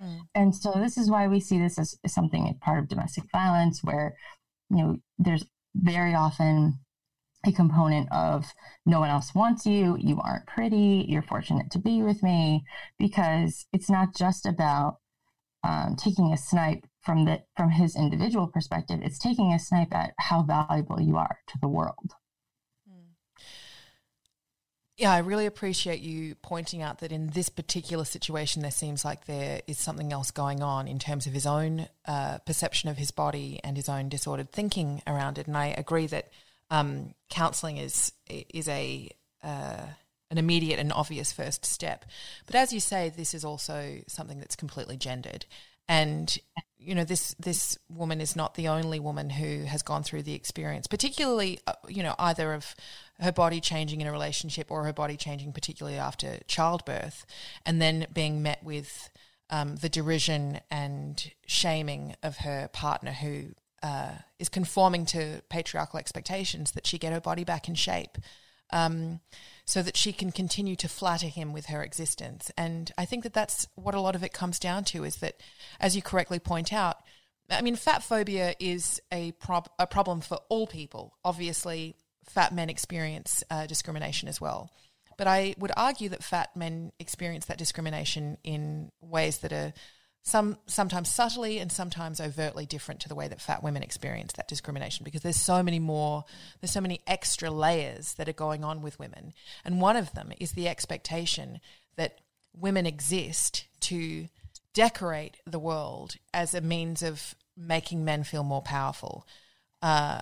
Mm. 0.03 0.21
And 0.35 0.57
so 0.57 0.73
this 0.73 0.99
is 0.99 1.11
why 1.11 1.29
we 1.29 1.39
see 1.39 1.59
this 1.59 1.79
as, 1.79 1.97
as 2.05 2.13
something 2.13 2.53
part 2.61 2.81
of 2.81 2.89
domestic 2.89 3.25
violence 3.31 3.81
where, 3.85 4.17
you 4.71 4.77
know, 4.77 4.97
there's 5.19 5.45
very 5.75 6.15
often 6.15 6.81
a 7.47 7.53
component 7.53 8.11
of 8.11 8.47
no 8.85 8.99
one 8.99 9.11
else 9.11 9.33
wants 9.33 9.65
you, 9.65 9.97
you 10.01 10.21
aren't 10.21 10.47
pretty, 10.47 11.07
you're 11.09 11.23
fortunate 11.23 11.71
to 11.71 11.79
be 11.79 12.03
with 12.03 12.23
me, 12.23 12.65
because 12.99 13.67
it's 13.73 13.89
not 13.89 14.17
just 14.17 14.45
about 14.45 14.97
um, 15.69 15.97
taking 15.97 16.33
a 16.33 16.37
snipe 16.37 16.87
from 17.03 17.27
the 17.27 17.43
from 17.57 17.71
his 17.71 17.95
individual 17.95 18.47
perspective, 18.47 19.01
it's 19.03 19.19
taking 19.19 19.53
a 19.53 19.59
snipe 19.59 19.95
at 19.95 20.15
how 20.19 20.43
valuable 20.43 21.01
you 21.01 21.17
are 21.17 21.39
to 21.49 21.59
the 21.61 21.69
world. 21.69 22.15
Yeah, 24.97 25.13
I 25.13 25.19
really 25.19 25.47
appreciate 25.47 26.01
you 26.01 26.35
pointing 26.43 26.83
out 26.83 26.99
that 26.99 27.13
in 27.13 27.29
this 27.29 27.49
particular 27.49 28.05
situation, 28.05 28.63
there 28.63 28.73
seems 28.73 29.05
like 29.05 29.27
there 29.27 29.61
is 29.69 29.79
something 29.79 30.13
else 30.13 30.33
going 30.33 30.61
on 30.61 30.89
in 30.89 30.99
terms 30.99 31.29
of 31.29 31.33
his 31.35 31.47
own 31.47 31.87
uh, 32.05 32.39
perception 32.39 32.89
of 32.89 32.97
his 32.97 33.13
body 33.13 33.61
and 33.63 33.77
his 33.77 33.89
own 33.89 34.09
disordered 34.09 34.51
thinking 34.51 35.01
around 35.07 35.39
it. 35.39 35.47
And 35.47 35.57
I 35.57 35.67
agree 35.67 36.09
that 36.09 36.31
um, 36.69 37.15
counselling 37.31 37.77
is 37.77 38.11
is 38.29 38.67
a 38.69 39.09
uh, 39.45 39.87
an 40.31 40.39
immediate 40.39 40.79
and 40.79 40.93
obvious 40.93 41.33
first 41.33 41.65
step. 41.65 42.05
But 42.47 42.55
as 42.55 42.73
you 42.73 42.81
say, 42.81 43.11
this 43.15 43.35
is 43.35 43.45
also 43.45 43.99
something 44.07 44.39
that's 44.39 44.57
completely 44.57 44.97
gendered. 44.97 45.47
And 45.89 46.37
you 46.79 46.95
know 46.95 47.05
this 47.05 47.35
this 47.41 47.79
woman 47.89 48.21
is 48.21 48.37
not 48.37 48.55
the 48.55 48.69
only 48.69 49.01
woman 49.01 49.31
who 49.31 49.65
has 49.65 49.83
gone 49.83 50.03
through 50.03 50.23
the 50.23 50.35
experience, 50.35 50.87
particularly 50.87 51.61
uh, 51.67 51.73
you 51.89 52.03
know 52.03 52.15
either 52.19 52.53
of 52.53 52.75
her 53.21 53.33
body 53.33 53.61
changing 53.61 54.01
in 54.01 54.07
a 54.07 54.13
relationship 54.13 54.71
or 54.71 54.85
her 54.85 54.93
body 54.93 55.17
changing 55.17 55.53
particularly 55.53 55.99
after 55.99 56.39
childbirth, 56.47 57.25
and 57.65 57.81
then 57.81 58.07
being 58.13 58.43
met 58.43 58.63
with 58.63 59.11
um, 59.51 59.77
the 59.77 59.89
derision 59.89 60.61
and 60.71 61.33
shaming 61.47 62.15
of 62.23 62.39
her 62.39 62.69
partner 62.73 63.13
who 63.13 63.47
uh, 63.83 64.13
is 64.39 64.49
conforming 64.49 65.07
to 65.07 65.43
patriarchal 65.49 65.99
expectations 65.99 66.73
that 66.73 66.87
she 66.87 66.99
get 66.99 67.13
her 67.13 67.21
body 67.21 67.45
back 67.45 67.69
in 67.69 67.75
shape 67.75 68.19
um, 68.71 69.21
so 69.65 69.83
that 69.83 69.97
she 69.97 70.13
can 70.13 70.33
continue 70.33 70.77
to 70.77 70.89
flatter 70.89 71.29
him 71.29 71.53
with 71.53 71.67
her 71.67 71.83
existence. 71.83 72.51
And 72.57 72.91
I 72.97 73.05
think 73.05 73.23
that 73.25 73.35
that's 73.35 73.69
what 73.75 73.95
a 73.95 74.01
lot 74.01 74.15
of 74.15 74.23
it 74.23 74.33
comes 74.33 74.59
down 74.59 74.85
to 74.85 75.05
is 75.05 75.17
that, 75.17 75.41
as 75.81 75.95
you 75.95 76.03
correctly 76.03 76.39
point 76.39 76.73
out, 76.73 76.97
I 77.51 77.63
mean, 77.63 77.77
fat 77.77 78.03
phobia 78.03 78.55
is 78.61 79.01
a, 79.13 79.33
prob- 79.33 79.71
a 79.79 79.87
problem 79.87 80.21
for 80.21 80.39
all 80.49 80.67
people. 80.67 81.17
Obviously, 81.25 81.97
fat 82.25 82.55
men 82.55 82.69
experience 82.69 83.43
uh, 83.51 83.67
discrimination 83.67 84.29
as 84.29 84.41
well. 84.41 84.71
But 85.17 85.27
I 85.27 85.55
would 85.59 85.73
argue 85.77 86.11
that 86.11 86.23
fat 86.23 86.55
men 86.55 86.93
experience 86.99 87.47
that 87.47 87.59
discrimination 87.59 88.39
in 88.45 88.93
ways 89.01 89.39
that 89.39 89.53
are 89.53 89.73
some 90.23 90.59
sometimes 90.67 91.09
subtly 91.09 91.59
and 91.59 91.73
sometimes 91.73 92.21
overtly 92.21 92.67
different 92.67 93.01
to 93.01 93.09
the 93.09 93.15
way 93.15 93.29
that 93.29 93.41
fat 93.41 93.63
women 93.63 93.83
experience 93.83 94.33
that 94.35 94.49
discrimination 94.49 95.05
because 95.05 95.23
there's 95.23 95.41
so 95.41 95.63
many 95.63 95.79
more 95.79 96.25
there's 96.61 96.73
so 96.73 96.81
many 96.81 97.01
extra 97.07 97.51
layers 97.51 98.15
that 98.15 98.29
are 98.29 98.35
going 98.35 98.65
on 98.65 98.83
with 98.83 98.99
women. 98.99 99.33
And 99.65 99.81
one 99.81 99.97
of 99.97 100.13
them 100.13 100.33
is 100.39 100.53
the 100.53 100.69
expectation 100.69 101.61
that 101.97 102.21
women 102.55 102.87
exist 102.87 103.67
to 103.81 104.29
decorate 104.75 105.39
the 105.47 105.59
world 105.59 106.17
as 106.35 106.55
a 106.55 106.61
means 106.61 107.03
of 107.03 107.35
making 107.57 108.05
men 108.05 108.23
feel 108.23 108.45
more 108.45 108.63
powerful. 108.63 109.27
Uh, 109.83 110.21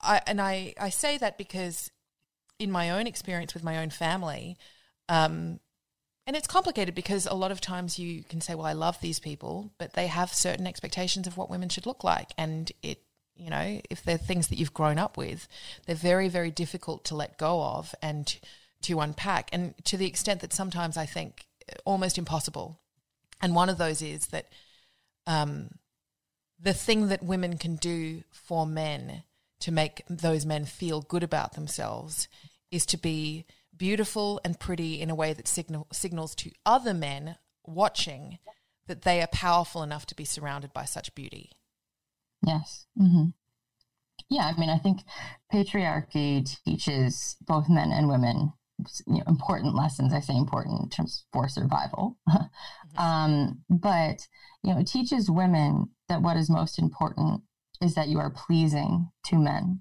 I, 0.00 0.20
and 0.26 0.40
I, 0.40 0.74
I 0.78 0.90
say 0.90 1.18
that 1.18 1.38
because 1.38 1.90
in 2.58 2.70
my 2.70 2.90
own 2.90 3.06
experience 3.06 3.54
with 3.54 3.64
my 3.64 3.78
own 3.78 3.90
family 3.90 4.56
um, 5.08 5.60
and 6.30 6.36
it's 6.36 6.46
complicated 6.46 6.94
because 6.94 7.26
a 7.26 7.34
lot 7.34 7.50
of 7.50 7.60
times 7.60 7.98
you 7.98 8.22
can 8.22 8.40
say, 8.40 8.54
well, 8.54 8.64
I 8.64 8.72
love 8.72 9.00
these 9.00 9.18
people, 9.18 9.72
but 9.78 9.94
they 9.94 10.06
have 10.06 10.32
certain 10.32 10.64
expectations 10.64 11.26
of 11.26 11.36
what 11.36 11.50
women 11.50 11.68
should 11.68 11.86
look 11.86 12.04
like. 12.04 12.30
And 12.38 12.70
it, 12.84 13.02
you 13.34 13.50
know, 13.50 13.80
if 13.90 14.04
they're 14.04 14.16
things 14.16 14.46
that 14.46 14.54
you've 14.54 14.72
grown 14.72 14.96
up 14.96 15.16
with, 15.16 15.48
they're 15.86 15.96
very, 15.96 16.28
very 16.28 16.52
difficult 16.52 17.04
to 17.06 17.16
let 17.16 17.36
go 17.36 17.60
of 17.60 17.96
and 18.00 18.38
to 18.82 19.00
unpack. 19.00 19.48
And 19.52 19.74
to 19.86 19.96
the 19.96 20.06
extent 20.06 20.40
that 20.42 20.52
sometimes 20.52 20.96
I 20.96 21.04
think 21.04 21.46
almost 21.84 22.16
impossible. 22.16 22.78
And 23.42 23.56
one 23.56 23.68
of 23.68 23.78
those 23.78 24.00
is 24.00 24.28
that 24.28 24.46
um, 25.26 25.70
the 26.60 26.74
thing 26.74 27.08
that 27.08 27.24
women 27.24 27.58
can 27.58 27.74
do 27.74 28.22
for 28.30 28.66
men 28.66 29.24
to 29.62 29.72
make 29.72 30.04
those 30.08 30.46
men 30.46 30.64
feel 30.64 31.00
good 31.00 31.24
about 31.24 31.54
themselves 31.54 32.28
is 32.70 32.86
to 32.86 32.96
be 32.96 33.46
beautiful 33.80 34.38
and 34.44 34.60
pretty 34.60 35.00
in 35.00 35.08
a 35.08 35.14
way 35.14 35.32
that 35.32 35.48
signal, 35.48 35.86
signals 35.90 36.34
to 36.34 36.52
other 36.66 36.92
men 36.92 37.36
watching 37.66 38.38
that 38.86 39.02
they 39.02 39.22
are 39.22 39.26
powerful 39.28 39.82
enough 39.82 40.04
to 40.04 40.14
be 40.14 40.24
surrounded 40.24 40.70
by 40.74 40.84
such 40.84 41.14
beauty. 41.14 41.50
Yes. 42.46 42.84
Mm-hmm. 43.00 43.30
Yeah, 44.28 44.52
I 44.54 44.60
mean, 44.60 44.68
I 44.68 44.76
think 44.76 45.00
patriarchy 45.52 46.46
teaches 46.62 47.36
both 47.40 47.70
men 47.70 47.90
and 47.90 48.06
women 48.06 48.52
you 49.06 49.14
know, 49.14 49.22
important 49.26 49.74
lessons. 49.74 50.12
I 50.12 50.20
say 50.20 50.36
important 50.36 50.82
in 50.82 50.88
terms 50.90 51.24
for 51.32 51.48
survival, 51.48 52.18
mm-hmm. 52.28 52.98
um, 53.02 53.62
but 53.70 54.28
you 54.62 54.74
know, 54.74 54.80
it 54.80 54.88
teaches 54.88 55.30
women 55.30 55.88
that 56.08 56.20
what 56.20 56.36
is 56.36 56.50
most 56.50 56.78
important 56.78 57.42
is 57.80 57.94
that 57.94 58.08
you 58.08 58.18
are 58.18 58.30
pleasing 58.30 59.08
to 59.24 59.38
men 59.38 59.80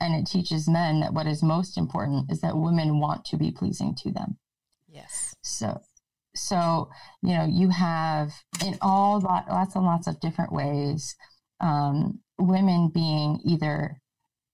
and 0.00 0.14
it 0.14 0.26
teaches 0.26 0.68
men 0.68 1.00
that 1.00 1.12
what 1.12 1.26
is 1.26 1.42
most 1.42 1.76
important 1.76 2.30
is 2.30 2.40
that 2.40 2.56
women 2.56 3.00
want 3.00 3.24
to 3.26 3.36
be 3.36 3.50
pleasing 3.50 3.94
to 4.02 4.10
them. 4.10 4.38
Yes. 4.88 5.34
So 5.42 5.80
so 6.34 6.90
you 7.22 7.34
know 7.34 7.44
you 7.44 7.70
have 7.70 8.32
in 8.64 8.78
all 8.80 9.20
lot, 9.20 9.48
lots 9.48 9.74
and 9.74 9.84
lots 9.84 10.06
of 10.06 10.20
different 10.20 10.52
ways 10.52 11.16
um, 11.60 12.20
women 12.38 12.90
being 12.92 13.40
either 13.44 14.00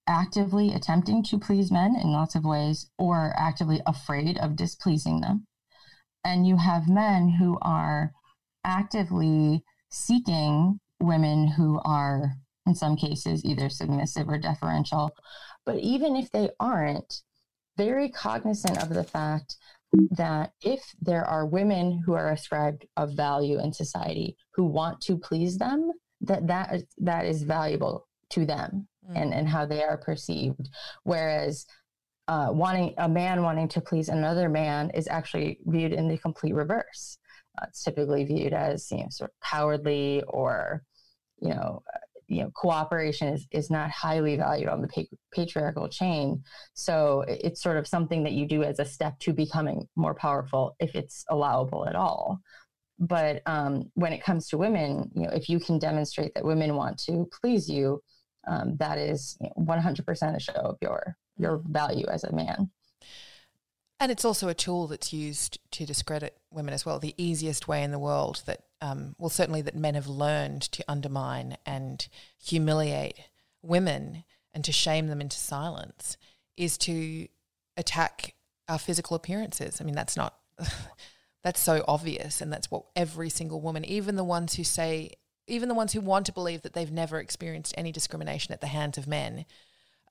actively 0.07 0.73
attempting 0.73 1.23
to 1.23 1.37
please 1.37 1.71
men 1.71 1.95
in 1.95 2.11
lots 2.11 2.35
of 2.35 2.45
ways 2.45 2.89
or 2.97 3.33
actively 3.37 3.81
afraid 3.85 4.37
of 4.37 4.55
displeasing 4.55 5.21
them. 5.21 5.45
And 6.23 6.47
you 6.47 6.57
have 6.57 6.87
men 6.87 7.29
who 7.29 7.57
are 7.61 8.11
actively 8.63 9.63
seeking 9.89 10.79
women 10.99 11.47
who 11.47 11.79
are 11.83 12.33
in 12.67 12.75
some 12.75 12.95
cases, 12.95 13.43
either 13.45 13.69
submissive 13.69 14.27
or 14.29 14.37
deferential. 14.37 15.15
But 15.65 15.79
even 15.79 16.15
if 16.15 16.31
they 16.31 16.49
aren't, 16.59 17.21
very 17.77 18.09
cognizant 18.09 18.81
of 18.81 18.89
the 18.89 19.03
fact 19.03 19.55
that 20.11 20.51
if 20.61 20.81
there 21.01 21.23
are 21.23 21.45
women 21.45 22.01
who 22.05 22.13
are 22.13 22.31
ascribed 22.31 22.85
of 22.97 23.15
value 23.15 23.59
in 23.59 23.71
society 23.71 24.35
who 24.53 24.65
want 24.65 24.99
to 25.01 25.17
please 25.17 25.57
them, 25.57 25.91
that 26.21 26.47
that 26.47 26.73
is, 26.73 26.83
that 26.97 27.25
is 27.25 27.43
valuable 27.43 28.07
to 28.31 28.45
them 28.45 28.87
mm. 29.09 29.21
and, 29.21 29.33
and 29.33 29.47
how 29.47 29.65
they 29.65 29.83
are 29.83 29.97
perceived. 29.97 30.69
Whereas 31.03 31.65
uh, 32.27 32.49
wanting 32.51 32.93
a 32.97 33.07
man 33.07 33.43
wanting 33.43 33.69
to 33.69 33.81
please 33.81 34.09
another 34.09 34.49
man 34.49 34.89
is 34.93 35.07
actually 35.07 35.59
viewed 35.65 35.93
in 35.93 36.09
the 36.09 36.17
complete 36.17 36.53
reverse. 36.53 37.17
Uh, 37.57 37.65
it's 37.69 37.83
typically 37.83 38.25
viewed 38.25 38.53
as 38.53 38.91
you 38.91 38.97
know 38.97 39.07
sort 39.09 39.29
of 39.29 39.49
cowardly 39.49 40.21
or 40.27 40.83
you 41.39 41.49
know 41.49 41.81
you 42.27 42.43
know 42.43 42.51
cooperation 42.55 43.29
is, 43.29 43.47
is 43.51 43.69
not 43.69 43.89
highly 43.89 44.35
valued 44.35 44.69
on 44.69 44.81
the 44.81 44.87
pa- 44.87 45.15
patriarchal 45.33 45.87
chain 45.87 46.43
so 46.73 47.23
it's 47.27 47.61
sort 47.61 47.77
of 47.77 47.87
something 47.87 48.23
that 48.23 48.33
you 48.33 48.47
do 48.47 48.63
as 48.63 48.79
a 48.79 48.85
step 48.85 49.17
to 49.19 49.33
becoming 49.33 49.87
more 49.95 50.13
powerful 50.13 50.75
if 50.79 50.95
it's 50.95 51.25
allowable 51.29 51.87
at 51.87 51.95
all 51.95 52.39
but 52.99 53.41
um, 53.45 53.83
when 53.93 54.11
it 54.11 54.23
comes 54.23 54.47
to 54.47 54.57
women 54.57 55.09
you 55.15 55.23
know 55.23 55.31
if 55.33 55.49
you 55.49 55.59
can 55.59 55.79
demonstrate 55.79 56.33
that 56.33 56.45
women 56.45 56.75
want 56.75 56.97
to 56.97 57.27
please 57.41 57.69
you 57.69 58.01
um, 58.47 58.77
that 58.77 58.97
is 58.97 59.37
you 59.41 59.49
know, 59.57 59.65
100% 59.65 60.35
a 60.35 60.39
show 60.39 60.53
of 60.53 60.77
your 60.81 61.15
your 61.37 61.61
value 61.67 62.05
as 62.07 62.23
a 62.23 62.33
man 62.33 62.69
and 63.99 64.11
it's 64.11 64.25
also 64.25 64.47
a 64.47 64.53
tool 64.53 64.87
that's 64.87 65.11
used 65.11 65.59
to 65.71 65.85
discredit 65.85 66.37
women 66.51 66.73
as 66.73 66.85
well. 66.85 66.99
The 66.99 67.15
easiest 67.17 67.67
way 67.67 67.83
in 67.83 67.91
the 67.91 67.99
world 67.99 68.43
that, 68.45 68.61
um, 68.81 69.15
well, 69.17 69.29
certainly 69.29 69.61
that 69.63 69.75
men 69.75 69.95
have 69.95 70.07
learned 70.07 70.61
to 70.63 70.83
undermine 70.87 71.57
and 71.65 72.07
humiliate 72.43 73.19
women 73.61 74.23
and 74.53 74.63
to 74.65 74.71
shame 74.71 75.07
them 75.07 75.21
into 75.21 75.37
silence 75.37 76.17
is 76.55 76.77
to 76.79 77.27
attack 77.75 78.33
our 78.67 78.79
physical 78.79 79.15
appearances. 79.15 79.79
I 79.79 79.83
mean, 79.83 79.95
that's 79.95 80.17
not, 80.17 80.35
that's 81.43 81.59
so 81.59 81.83
obvious. 81.87 82.41
And 82.41 82.51
that's 82.51 82.69
what 82.69 82.85
every 82.95 83.29
single 83.29 83.61
woman, 83.61 83.85
even 83.85 84.15
the 84.15 84.23
ones 84.23 84.55
who 84.55 84.63
say, 84.63 85.11
even 85.47 85.69
the 85.69 85.75
ones 85.75 85.93
who 85.93 86.01
want 86.01 86.25
to 86.25 86.31
believe 86.31 86.61
that 86.63 86.73
they've 86.73 86.91
never 86.91 87.19
experienced 87.19 87.73
any 87.77 87.91
discrimination 87.91 88.53
at 88.53 88.61
the 88.61 88.67
hands 88.67 88.97
of 88.97 89.07
men, 89.07 89.45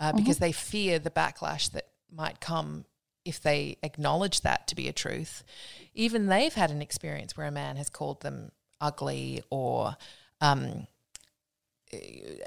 uh, 0.00 0.08
mm-hmm. 0.08 0.18
because 0.18 0.38
they 0.38 0.52
fear 0.52 0.98
the 0.98 1.10
backlash 1.10 1.70
that 1.72 1.88
might 2.10 2.40
come 2.40 2.84
if 3.26 3.40
they 3.40 3.76
acknowledge 3.82 4.42
that 4.42 4.68
to 4.68 4.76
be 4.76 4.88
a 4.88 4.92
truth, 4.92 5.42
even 5.92 6.26
they've 6.26 6.54
had 6.54 6.70
an 6.70 6.80
experience 6.80 7.36
where 7.36 7.48
a 7.48 7.52
man 7.52 7.76
has 7.76 7.90
called 7.90 8.22
them 8.22 8.52
ugly 8.80 9.42
or 9.50 9.96
um, 10.40 10.86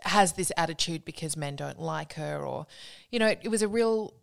has 0.03 0.33
this 0.33 0.51
attitude 0.57 1.05
because 1.05 1.37
men 1.37 1.55
don't 1.55 1.79
like 1.79 2.13
her, 2.13 2.45
or, 2.45 2.67
you 3.09 3.19
know, 3.19 3.27
it, 3.27 3.39
it 3.43 3.49
was 3.49 3.61
a 3.61 3.67
real 3.67 4.13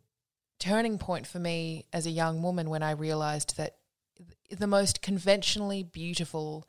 turning 0.59 0.99
point 0.99 1.27
for 1.27 1.39
me 1.39 1.87
as 1.93 2.07
a 2.07 2.11
young 2.11 2.43
woman 2.43 2.71
when 2.71 2.83
I 2.83 2.93
realized 2.93 3.57
that 3.57 3.77
the 4.51 4.67
most 4.67 5.03
conventionally 5.03 5.83
beautiful 5.83 6.67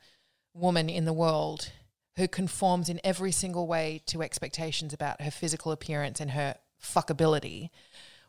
woman 0.52 0.88
in 0.88 1.04
the 1.04 1.12
world 1.12 1.70
who 2.16 2.26
conforms 2.26 2.88
in 2.88 3.00
every 3.04 3.30
single 3.30 3.66
way 3.66 4.02
to 4.06 4.22
expectations 4.22 4.92
about 4.92 5.20
her 5.22 5.30
physical 5.30 5.70
appearance 5.70 6.20
and 6.20 6.32
her 6.32 6.56
fuckability 6.82 7.70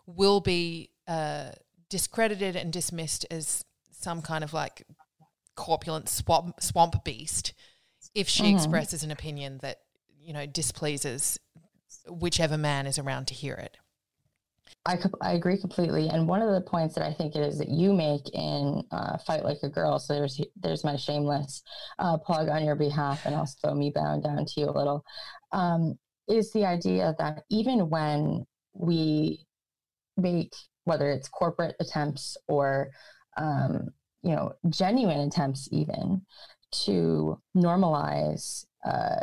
will 0.05 0.39
be 0.39 0.91
uh, 1.07 1.49
discredited 1.89 2.55
and 2.55 2.71
dismissed 2.71 3.25
as 3.31 3.65
some 3.91 4.21
kind 4.21 4.43
of 4.43 4.53
like 4.53 4.85
corpulent 5.59 6.07
swamp, 6.07 6.61
swamp 6.61 7.03
beast 7.03 7.53
if 8.15 8.29
she 8.29 8.43
mm-hmm. 8.43 8.55
expresses 8.55 9.03
an 9.03 9.11
opinion 9.11 9.59
that 9.61 9.81
you 10.19 10.33
know 10.33 10.45
displeases 10.45 11.37
whichever 12.07 12.57
man 12.57 12.87
is 12.87 12.97
around 12.97 13.27
to 13.27 13.33
hear 13.33 13.55
it. 13.55 13.77
I, 14.85 14.97
I 15.21 15.33
agree 15.33 15.57
completely. 15.57 16.07
And 16.07 16.27
one 16.27 16.41
of 16.41 16.51
the 16.53 16.61
points 16.61 16.95
that 16.95 17.03
I 17.05 17.13
think 17.13 17.35
it 17.35 17.41
is 17.41 17.57
that 17.57 17.67
you 17.67 17.91
make 17.91 18.29
in 18.33 18.83
uh, 18.91 19.17
Fight 19.17 19.43
Like 19.43 19.57
a 19.63 19.69
Girl, 19.69 19.99
so 19.99 20.13
there's 20.13 20.39
there's 20.55 20.85
my 20.85 20.95
shameless 20.95 21.61
uh, 21.99 22.17
plug 22.17 22.47
on 22.47 22.63
your 22.63 22.75
behalf, 22.75 23.25
and 23.25 23.35
also 23.35 23.73
me 23.73 23.91
bowing 23.93 24.21
down 24.21 24.45
to 24.45 24.61
you 24.61 24.69
a 24.69 24.71
little, 24.71 25.03
um, 25.51 25.99
is 26.29 26.53
the 26.53 26.65
idea 26.65 27.13
that 27.19 27.43
even 27.49 27.89
when 27.89 28.45
we 28.73 29.45
make 30.15 30.53
whether 30.85 31.11
it's 31.11 31.27
corporate 31.27 31.75
attempts 31.79 32.37
or 32.47 32.91
um, 33.37 33.89
you 34.23 34.31
know 34.31 34.53
genuine 34.69 35.19
attempts 35.19 35.69
even 35.71 36.21
to 36.71 37.39
normalize 37.55 38.65
uh, 38.85 39.21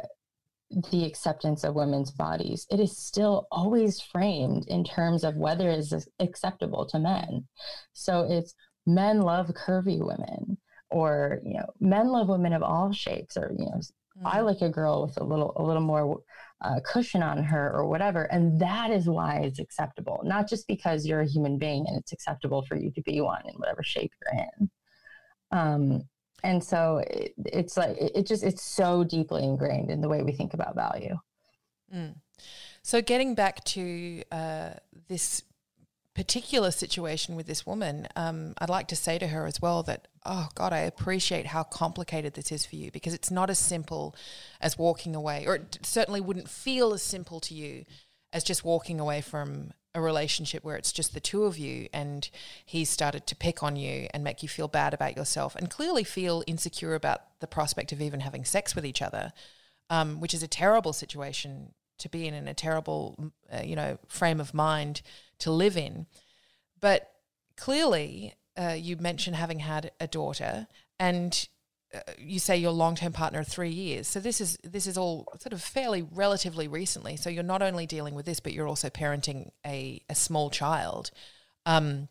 the 0.91 1.05
acceptance 1.05 1.65
of 1.65 1.75
women's 1.75 2.11
bodies, 2.11 2.67
it 2.71 2.81
is 2.81 2.97
still 2.97 3.47
always 3.53 4.01
framed 4.01 4.67
in 4.69 4.85
terms 4.85 5.23
of 5.23 5.37
whether 5.37 5.71
it 5.71 5.79
is 5.79 6.09
acceptable 6.19 6.87
to 6.87 6.99
men. 6.99 7.47
So 7.93 8.27
it's 8.29 8.55
men 8.87 9.21
love 9.21 9.49
curvy 9.49 10.05
women, 10.05 10.59
or 10.91 11.41
you 11.45 11.55
know, 11.55 11.67
men 11.81 12.09
love 12.09 12.29
women 12.29 12.53
of 12.53 12.63
all 12.63 12.93
shapes, 12.93 13.37
or 13.37 13.53
you 13.57 13.67
know, 13.67 13.77
mm-hmm. 13.77 14.27
I 14.27 14.41
like 14.41 14.61
a 14.61 14.69
girl 14.69 15.07
with 15.07 15.21
a 15.21 15.25
little 15.25 15.53
a 15.57 15.63
little 15.63 15.83
more 15.83 16.21
uh, 16.63 16.81
cushion 16.85 17.23
on 17.23 17.45
her, 17.45 17.73
or 17.73 17.87
whatever. 17.87 18.25
And 18.25 18.61
that 18.61 18.91
is 18.91 19.09
why 19.09 19.41
it's 19.45 19.61
acceptable, 19.61 20.21
not 20.25 20.49
just 20.49 20.67
because 20.67 21.07
you're 21.07 21.21
a 21.21 21.29
human 21.29 21.59
being 21.59 21.85
and 21.87 21.97
it's 21.97 22.13
acceptable 22.13 22.65
for 22.67 22.77
you 22.77 22.91
to 22.93 23.03
be 23.03 23.21
one 23.21 23.43
in 23.47 23.55
whatever 23.55 23.83
shape 23.83 24.13
you're 24.21 24.43
in. 24.43 24.71
Um, 25.51 26.09
and 26.47 26.63
so 26.63 27.03
it, 27.11 27.35
it's 27.45 27.77
like 27.77 27.97
it 27.99 28.27
just 28.27 28.43
it's 28.43 28.63
so 28.63 29.05
deeply 29.05 29.43
ingrained 29.43 29.91
in 29.91 30.01
the 30.01 30.09
way 30.09 30.23
we 30.23 30.33
think 30.33 30.55
about 30.55 30.75
value 30.75 31.19
mm. 31.95 32.15
so 32.83 33.03
getting 33.03 33.35
back 33.35 33.65
to 33.65 34.23
uh, 34.31 34.71
this 35.09 35.43
particular 36.15 36.71
situation 36.71 37.37
with 37.37 37.47
this 37.47 37.67
woman 37.67 38.07
um, 38.17 38.55
i'd 38.59 38.71
like 38.71 38.89
to 38.89 38.97
say 38.97 39.19
to 39.19 39.27
her 39.27 39.47
as 39.47 39.61
well 39.61 39.83
that 39.83 40.09
oh 40.25 40.49
god 40.55 40.73
i 40.73 40.79
appreciate 40.79 41.47
how 41.47 41.63
complicated 41.63 42.35
this 42.35 42.51
is 42.51 42.65
for 42.65 42.77
you 42.77 42.91
because 42.91 43.13
it's 43.13 43.31
not 43.31 43.51
as 43.51 43.59
simple 43.59 44.15
as 44.61 44.79
walking 44.79 45.15
away 45.15 45.45
or 45.47 45.57
it 45.57 45.79
certainly 45.83 46.21
wouldn't 46.21 46.49
feel 46.49 46.95
as 46.95 47.03
simple 47.03 47.39
to 47.41 47.55
you 47.55 47.85
as 48.33 48.43
just 48.43 48.65
walking 48.65 48.99
away 48.99 49.21
from 49.21 49.73
a 49.97 50.01
relationship 50.01 50.63
where 50.63 50.77
it's 50.77 50.93
just 50.93 51.15
the 51.15 51.21
two 51.21 51.45
of 51.45 51.57
you 51.57 51.89
and 51.93 52.29
he 52.67 52.85
started 52.85 53.27
to 53.27 53.35
pick 53.35 53.63
on 53.63 53.77
you 53.77 54.07
and 54.13 54.23
make 54.23 54.43
you 54.43 54.49
feel 54.49 54.69
bad 54.69 54.93
about 54.93 55.17
yourself 55.17 55.57
and 55.57 55.71
clearly 55.71 56.05
feel 56.05 56.45
insecure 56.47 56.95
about 56.95 57.23
the 57.41 57.47
prospect 57.47 57.93
of 57.93 58.03
even 58.03 58.21
having 58.21 58.45
sex 58.45 58.77
with 58.77 58.85
each 58.85 59.01
other, 59.01 59.33
um, 59.89 60.21
which 60.21 60.35
is 60.35 60.43
a 60.43 60.49
terrible 60.49 60.93
situation 60.93 61.73
to 61.99 62.11
be 62.11 62.29
in 62.29 62.35
and 62.35 62.47
a 62.47 62.53
terrible, 62.53 63.33
uh, 63.51 63.63
you 63.65 63.75
know, 63.75 63.99
frame 64.07 64.39
of 64.39 64.53
mind 64.53 65.01
to 65.39 65.51
live 65.51 65.79
in. 65.79 66.07
But 66.79 67.11
clearly, 67.57 68.35
uh, 68.55 68.77
you 68.79 68.99
mentioned 68.99 69.37
having 69.37 69.61
had 69.61 69.93
a 69.99 70.07
daughter 70.07 70.67
and 71.01 71.49
you 72.19 72.39
say 72.39 72.57
your 72.57 72.71
long-term 72.71 73.13
partner 73.13 73.43
three 73.43 73.71
years. 73.71 74.09
So 74.09 74.21
this 74.21 74.41
is 74.41 74.59
this 74.63 74.87
is 74.87 74.97
all 74.97 75.27
sort 75.41 75.53
of 75.53 75.63
fairly 75.63 76.03
relatively 76.03 76.69
recently. 76.69 77.17
So 77.17 77.31
you're 77.31 77.43
not 77.43 77.63
only 77.63 77.87
dealing 77.87 78.15
with 78.15 78.27
this, 78.27 78.41
but 78.41 78.53
you're 78.53 78.69
also 78.69 78.89
parenting 78.89 79.51
a, 79.65 80.01
a 80.09 80.15
small 80.15 80.51
child. 80.51 81.11
Um, 81.65 82.09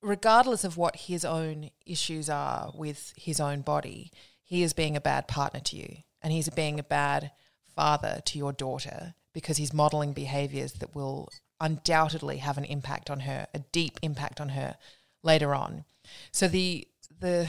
regardless 0.00 0.64
of 0.64 0.76
what 0.76 0.96
his 0.96 1.24
own 1.24 1.70
issues 1.84 2.30
are 2.30 2.70
with 2.74 3.12
his 3.16 3.40
own 3.40 3.62
body, 3.62 4.10
he 4.44 4.62
is 4.62 4.72
being 4.72 4.96
a 4.96 5.00
bad 5.00 5.28
partner 5.28 5.60
to 5.60 5.76
you, 5.76 5.98
and 6.22 6.32
he's 6.32 6.48
being 6.48 6.78
a 6.78 6.84
bad 6.84 7.30
father 7.74 8.20
to 8.24 8.38
your 8.38 8.52
daughter 8.52 9.14
because 9.32 9.58
he's 9.58 9.72
modeling 9.72 10.12
behaviors 10.12 10.72
that 10.74 10.94
will 10.94 11.28
undoubtedly 11.60 12.38
have 12.38 12.58
an 12.58 12.64
impact 12.64 13.10
on 13.10 13.20
her, 13.20 13.46
a 13.54 13.58
deep 13.58 13.98
impact 14.02 14.40
on 14.40 14.50
her 14.50 14.76
later 15.22 15.54
on. 15.54 15.84
So 16.32 16.48
the 16.48 16.86
the 17.20 17.48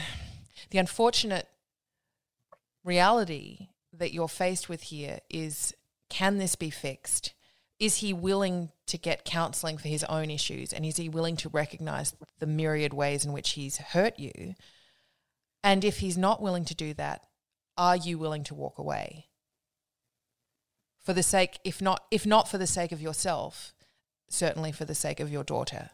the 0.70 0.78
unfortunate 0.78 1.48
reality 2.84 3.68
that 3.92 4.12
you're 4.12 4.28
faced 4.28 4.68
with 4.68 4.82
here 4.84 5.20
is 5.28 5.74
can 6.08 6.38
this 6.38 6.56
be 6.56 6.70
fixed? 6.70 7.34
Is 7.78 7.96
he 7.96 8.12
willing 8.12 8.70
to 8.86 8.98
get 8.98 9.24
counseling 9.24 9.78
for 9.78 9.88
his 9.88 10.04
own 10.04 10.30
issues 10.30 10.72
and 10.72 10.84
is 10.84 10.96
he 10.96 11.08
willing 11.08 11.36
to 11.36 11.48
recognize 11.48 12.14
the 12.38 12.46
myriad 12.46 12.92
ways 12.92 13.24
in 13.24 13.32
which 13.32 13.50
he's 13.50 13.78
hurt 13.78 14.18
you? 14.18 14.54
And 15.62 15.84
if 15.84 15.98
he's 15.98 16.18
not 16.18 16.42
willing 16.42 16.64
to 16.66 16.74
do 16.74 16.94
that, 16.94 17.24
are 17.76 17.96
you 17.96 18.18
willing 18.18 18.44
to 18.44 18.54
walk 18.54 18.78
away? 18.78 19.28
For 21.02 21.12
the 21.12 21.22
sake 21.22 21.58
if 21.64 21.80
not 21.80 22.04
if 22.10 22.26
not 22.26 22.48
for 22.48 22.58
the 22.58 22.66
sake 22.66 22.92
of 22.92 23.00
yourself, 23.00 23.72
certainly 24.28 24.72
for 24.72 24.84
the 24.84 24.94
sake 24.94 25.20
of 25.20 25.30
your 25.30 25.44
daughter. 25.44 25.90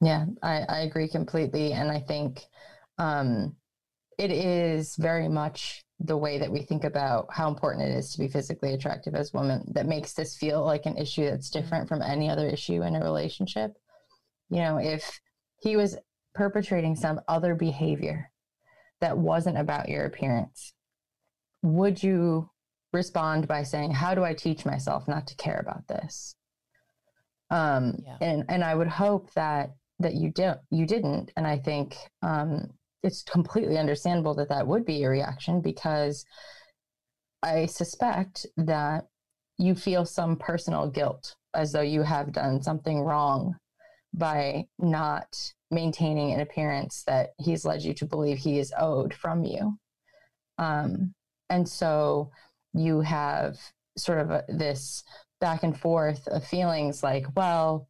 Yeah, 0.00 0.26
I, 0.42 0.62
I 0.68 0.78
agree 0.80 1.08
completely. 1.08 1.72
And 1.72 1.90
I 1.90 2.00
think 2.00 2.42
um, 2.98 3.56
it 4.18 4.30
is 4.30 4.96
very 4.96 5.28
much 5.28 5.82
the 6.00 6.16
way 6.16 6.38
that 6.38 6.50
we 6.50 6.60
think 6.60 6.84
about 6.84 7.26
how 7.30 7.48
important 7.48 7.88
it 7.88 7.96
is 7.96 8.12
to 8.12 8.18
be 8.18 8.28
physically 8.28 8.74
attractive 8.74 9.14
as 9.14 9.32
women 9.32 9.64
that 9.74 9.86
makes 9.86 10.12
this 10.12 10.36
feel 10.36 10.64
like 10.64 10.84
an 10.84 10.98
issue 10.98 11.24
that's 11.24 11.50
different 11.50 11.88
from 11.88 12.02
any 12.02 12.28
other 12.28 12.46
issue 12.46 12.82
in 12.82 12.94
a 12.94 13.00
relationship. 13.00 13.72
You 14.50 14.58
know, 14.58 14.76
if 14.76 15.20
he 15.60 15.76
was 15.76 15.96
perpetrating 16.34 16.96
some 16.96 17.20
other 17.28 17.54
behavior 17.54 18.30
that 19.00 19.16
wasn't 19.16 19.58
about 19.58 19.88
your 19.88 20.04
appearance, 20.04 20.74
would 21.62 22.02
you 22.02 22.50
respond 22.92 23.48
by 23.48 23.62
saying, 23.62 23.92
How 23.92 24.14
do 24.14 24.22
I 24.22 24.34
teach 24.34 24.66
myself 24.66 25.08
not 25.08 25.26
to 25.28 25.36
care 25.36 25.58
about 25.58 25.88
this? 25.88 26.36
Um, 27.50 27.94
yeah. 28.04 28.18
and, 28.20 28.44
and 28.48 28.64
I 28.64 28.74
would 28.74 28.88
hope 28.88 29.32
that 29.34 29.70
that 29.98 30.14
you 30.14 30.30
don't 30.30 30.60
you 30.70 30.86
didn't 30.86 31.32
and 31.36 31.46
i 31.46 31.56
think 31.56 31.96
um, 32.22 32.70
it's 33.02 33.22
completely 33.22 33.78
understandable 33.78 34.34
that 34.34 34.48
that 34.48 34.66
would 34.66 34.84
be 34.84 35.02
a 35.02 35.08
reaction 35.08 35.60
because 35.60 36.24
i 37.42 37.66
suspect 37.66 38.46
that 38.56 39.06
you 39.58 39.74
feel 39.74 40.04
some 40.04 40.36
personal 40.36 40.88
guilt 40.88 41.34
as 41.54 41.72
though 41.72 41.80
you 41.80 42.02
have 42.02 42.32
done 42.32 42.62
something 42.62 43.00
wrong 43.00 43.56
by 44.12 44.66
not 44.78 45.26
maintaining 45.70 46.32
an 46.32 46.40
appearance 46.40 47.02
that 47.06 47.30
he's 47.38 47.64
led 47.64 47.82
you 47.82 47.92
to 47.94 48.06
believe 48.06 48.38
he 48.38 48.58
is 48.58 48.72
owed 48.78 49.12
from 49.12 49.44
you. 49.44 49.78
Um, 50.58 51.14
and 51.50 51.68
so 51.68 52.30
you 52.72 53.00
have 53.00 53.56
sort 53.96 54.20
of 54.20 54.30
a, 54.30 54.44
this 54.48 55.02
back 55.40 55.62
and 55.62 55.78
forth 55.78 56.26
of 56.28 56.44
feelings 56.44 57.02
like 57.02 57.26
well 57.36 57.88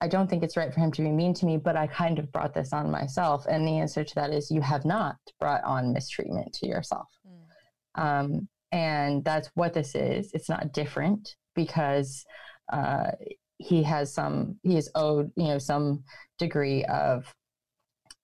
I 0.00 0.08
don't 0.08 0.28
think 0.28 0.42
it's 0.42 0.56
right 0.56 0.72
for 0.72 0.80
him 0.80 0.92
to 0.92 1.02
be 1.02 1.10
mean 1.10 1.32
to 1.34 1.46
me, 1.46 1.56
but 1.56 1.76
I 1.76 1.86
kind 1.86 2.18
of 2.18 2.30
brought 2.30 2.52
this 2.52 2.72
on 2.72 2.90
myself. 2.90 3.46
And 3.48 3.66
the 3.66 3.78
answer 3.78 4.04
to 4.04 4.14
that 4.16 4.30
is 4.30 4.50
you 4.50 4.60
have 4.60 4.84
not 4.84 5.16
brought 5.40 5.64
on 5.64 5.92
mistreatment 5.92 6.52
to 6.54 6.66
yourself. 6.66 7.08
Mm. 7.26 8.02
Um, 8.02 8.48
and 8.72 9.24
that's 9.24 9.50
what 9.54 9.72
this 9.72 9.94
is. 9.94 10.30
It's 10.34 10.50
not 10.50 10.72
different 10.72 11.36
because 11.54 12.24
uh, 12.70 13.12
he 13.56 13.82
has 13.84 14.12
some, 14.12 14.56
he 14.62 14.76
is 14.76 14.90
owed, 14.94 15.32
you 15.36 15.48
know, 15.48 15.58
some 15.58 16.04
degree 16.38 16.84
of 16.84 17.34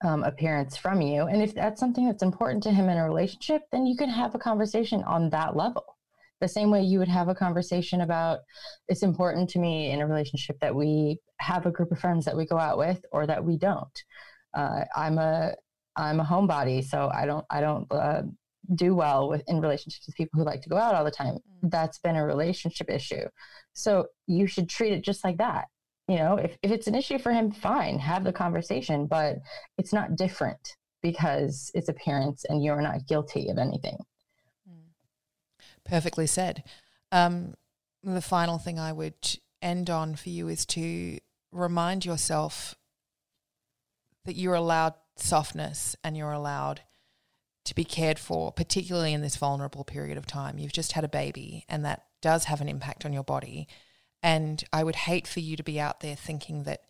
um, 0.03 0.23
appearance 0.23 0.77
from 0.77 1.01
you. 1.01 1.23
And 1.23 1.41
if 1.41 1.55
that's 1.55 1.79
something 1.79 2.05
that's 2.05 2.21
important 2.21 2.61
to 2.63 2.71
him 2.71 2.87
in 2.89 2.97
a 2.97 3.05
relationship, 3.05 3.63
then 3.71 3.87
you 3.87 3.97
can 3.97 4.09
have 4.09 4.35
a 4.35 4.39
conversation 4.39 5.01
on 5.03 5.31
that 5.31 5.55
level 5.55 5.92
the 6.41 6.47
same 6.47 6.71
way 6.71 6.81
you 6.81 6.99
would 6.99 7.07
have 7.07 7.29
a 7.29 7.35
conversation 7.35 8.01
about 8.01 8.39
it's 8.87 9.03
important 9.03 9.49
to 9.51 9.59
me 9.59 9.91
in 9.91 10.01
a 10.01 10.07
relationship 10.07 10.57
that 10.59 10.75
we 10.75 11.19
have 11.39 11.65
a 11.65 11.71
group 11.71 11.91
of 11.91 11.99
friends 11.99 12.25
that 12.25 12.35
we 12.35 12.45
go 12.45 12.57
out 12.57 12.77
with 12.77 13.03
or 13.11 13.25
that 13.27 13.43
we 13.43 13.57
don't. 13.57 14.03
Uh, 14.53 14.85
I'm 14.95 15.17
a 15.17 15.53
I'm 15.95 16.19
a 16.19 16.25
homebody, 16.25 16.83
so 16.83 17.09
I 17.13 17.25
don't 17.25 17.45
I 17.49 17.61
don't 17.61 17.91
uh, 17.91 18.23
do 18.75 18.95
well 18.95 19.29
with 19.29 19.43
in 19.47 19.61
relationships 19.61 20.07
with 20.07 20.15
people 20.15 20.39
who 20.39 20.45
like 20.45 20.61
to 20.61 20.69
go 20.69 20.77
out 20.77 20.95
all 20.95 21.03
the 21.03 21.11
time. 21.11 21.35
Mm. 21.35 21.71
That's 21.71 21.99
been 21.99 22.15
a 22.15 22.25
relationship 22.25 22.89
issue. 22.89 23.25
So 23.73 24.07
you 24.27 24.47
should 24.47 24.69
treat 24.69 24.93
it 24.93 25.03
just 25.03 25.23
like 25.23 25.37
that. 25.37 25.65
You 26.07 26.17
know, 26.17 26.35
if, 26.35 26.57
if 26.61 26.71
it's 26.71 26.87
an 26.87 26.95
issue 26.95 27.17
for 27.17 27.31
him, 27.31 27.51
fine, 27.51 27.97
have 27.99 28.23
the 28.23 28.33
conversation, 28.33 29.07
but 29.07 29.37
it's 29.77 29.93
not 29.93 30.17
different 30.17 30.75
because 31.01 31.71
it's 31.73 31.89
appearance 31.89 32.45
and 32.45 32.63
you're 32.63 32.81
not 32.81 33.07
guilty 33.07 33.49
of 33.49 33.57
anything. 33.57 33.97
Perfectly 35.85 36.27
said. 36.27 36.63
Um, 37.11 37.55
the 38.03 38.21
final 38.21 38.57
thing 38.57 38.79
I 38.79 38.91
would 38.91 39.39
end 39.61 39.89
on 39.89 40.15
for 40.15 40.29
you 40.29 40.47
is 40.47 40.65
to 40.67 41.19
remind 41.51 42.05
yourself 42.05 42.75
that 44.25 44.35
you're 44.35 44.55
allowed 44.55 44.93
softness 45.15 45.95
and 46.03 46.17
you're 46.17 46.31
allowed 46.31 46.81
to 47.65 47.75
be 47.75 47.83
cared 47.83 48.19
for, 48.19 48.51
particularly 48.51 49.13
in 49.13 49.21
this 49.21 49.37
vulnerable 49.37 49.83
period 49.83 50.17
of 50.17 50.25
time. 50.25 50.57
You've 50.57 50.73
just 50.73 50.93
had 50.93 51.03
a 51.03 51.09
baby, 51.09 51.65
and 51.69 51.85
that 51.85 52.03
does 52.21 52.45
have 52.45 52.61
an 52.61 52.67
impact 52.67 53.05
on 53.05 53.13
your 53.13 53.23
body. 53.23 53.67
And 54.21 54.63
I 54.73 54.83
would 54.83 54.95
hate 54.95 55.27
for 55.27 55.39
you 55.39 55.55
to 55.55 55.63
be 55.63 55.79
out 55.79 56.01
there 56.01 56.15
thinking 56.15 56.63
that, 56.63 56.81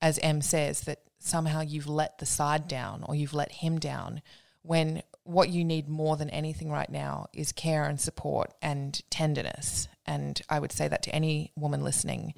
as 0.00 0.18
M 0.20 0.40
says, 0.40 0.82
that 0.82 1.00
somehow 1.18 1.60
you've 1.60 1.88
let 1.88 2.18
the 2.18 2.26
side 2.26 2.66
down 2.66 3.04
or 3.06 3.14
you've 3.14 3.34
let 3.34 3.52
him 3.52 3.78
down 3.78 4.22
when 4.62 5.02
what 5.24 5.50
you 5.50 5.64
need 5.64 5.88
more 5.88 6.16
than 6.16 6.30
anything 6.30 6.70
right 6.70 6.90
now 6.90 7.26
is 7.32 7.52
care 7.52 7.84
and 7.84 8.00
support 8.00 8.52
and 8.60 9.00
tenderness. 9.10 9.88
And 10.04 10.40
I 10.48 10.58
would 10.58 10.72
say 10.72 10.88
that 10.88 11.02
to 11.04 11.14
any 11.14 11.52
woman 11.56 11.82
listening, 11.82 12.34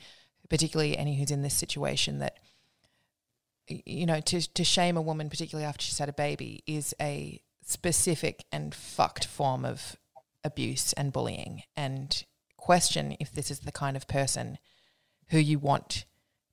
particularly 0.51 0.97
any 0.97 1.16
who's 1.16 1.30
in 1.30 1.43
this 1.43 1.55
situation, 1.55 2.18
that 2.18 2.39
you 3.66 4.05
know, 4.05 4.20
to 4.20 4.41
to 4.55 4.64
shame 4.64 4.97
a 4.97 5.03
woman, 5.03 5.30
particularly 5.30 5.66
after 5.66 5.85
she's 5.85 5.99
had 5.99 6.11
a 6.11 6.12
baby, 6.12 6.62
is 6.66 6.95
a 7.01 7.41
specific 7.64 8.45
and 8.53 8.74
fucked 8.74 9.24
form 9.24 9.64
of 9.64 9.97
abuse 10.45 10.93
and 10.93 11.12
bullying. 11.12 11.62
And 11.76 12.24
question 12.59 13.16
if 13.20 13.32
this 13.32 13.51
is 13.51 13.61
the 13.61 13.72
kind 13.72 13.97
of 13.97 14.07
person 14.07 14.59
who 15.30 15.39
you 15.39 15.59
want 15.59 16.05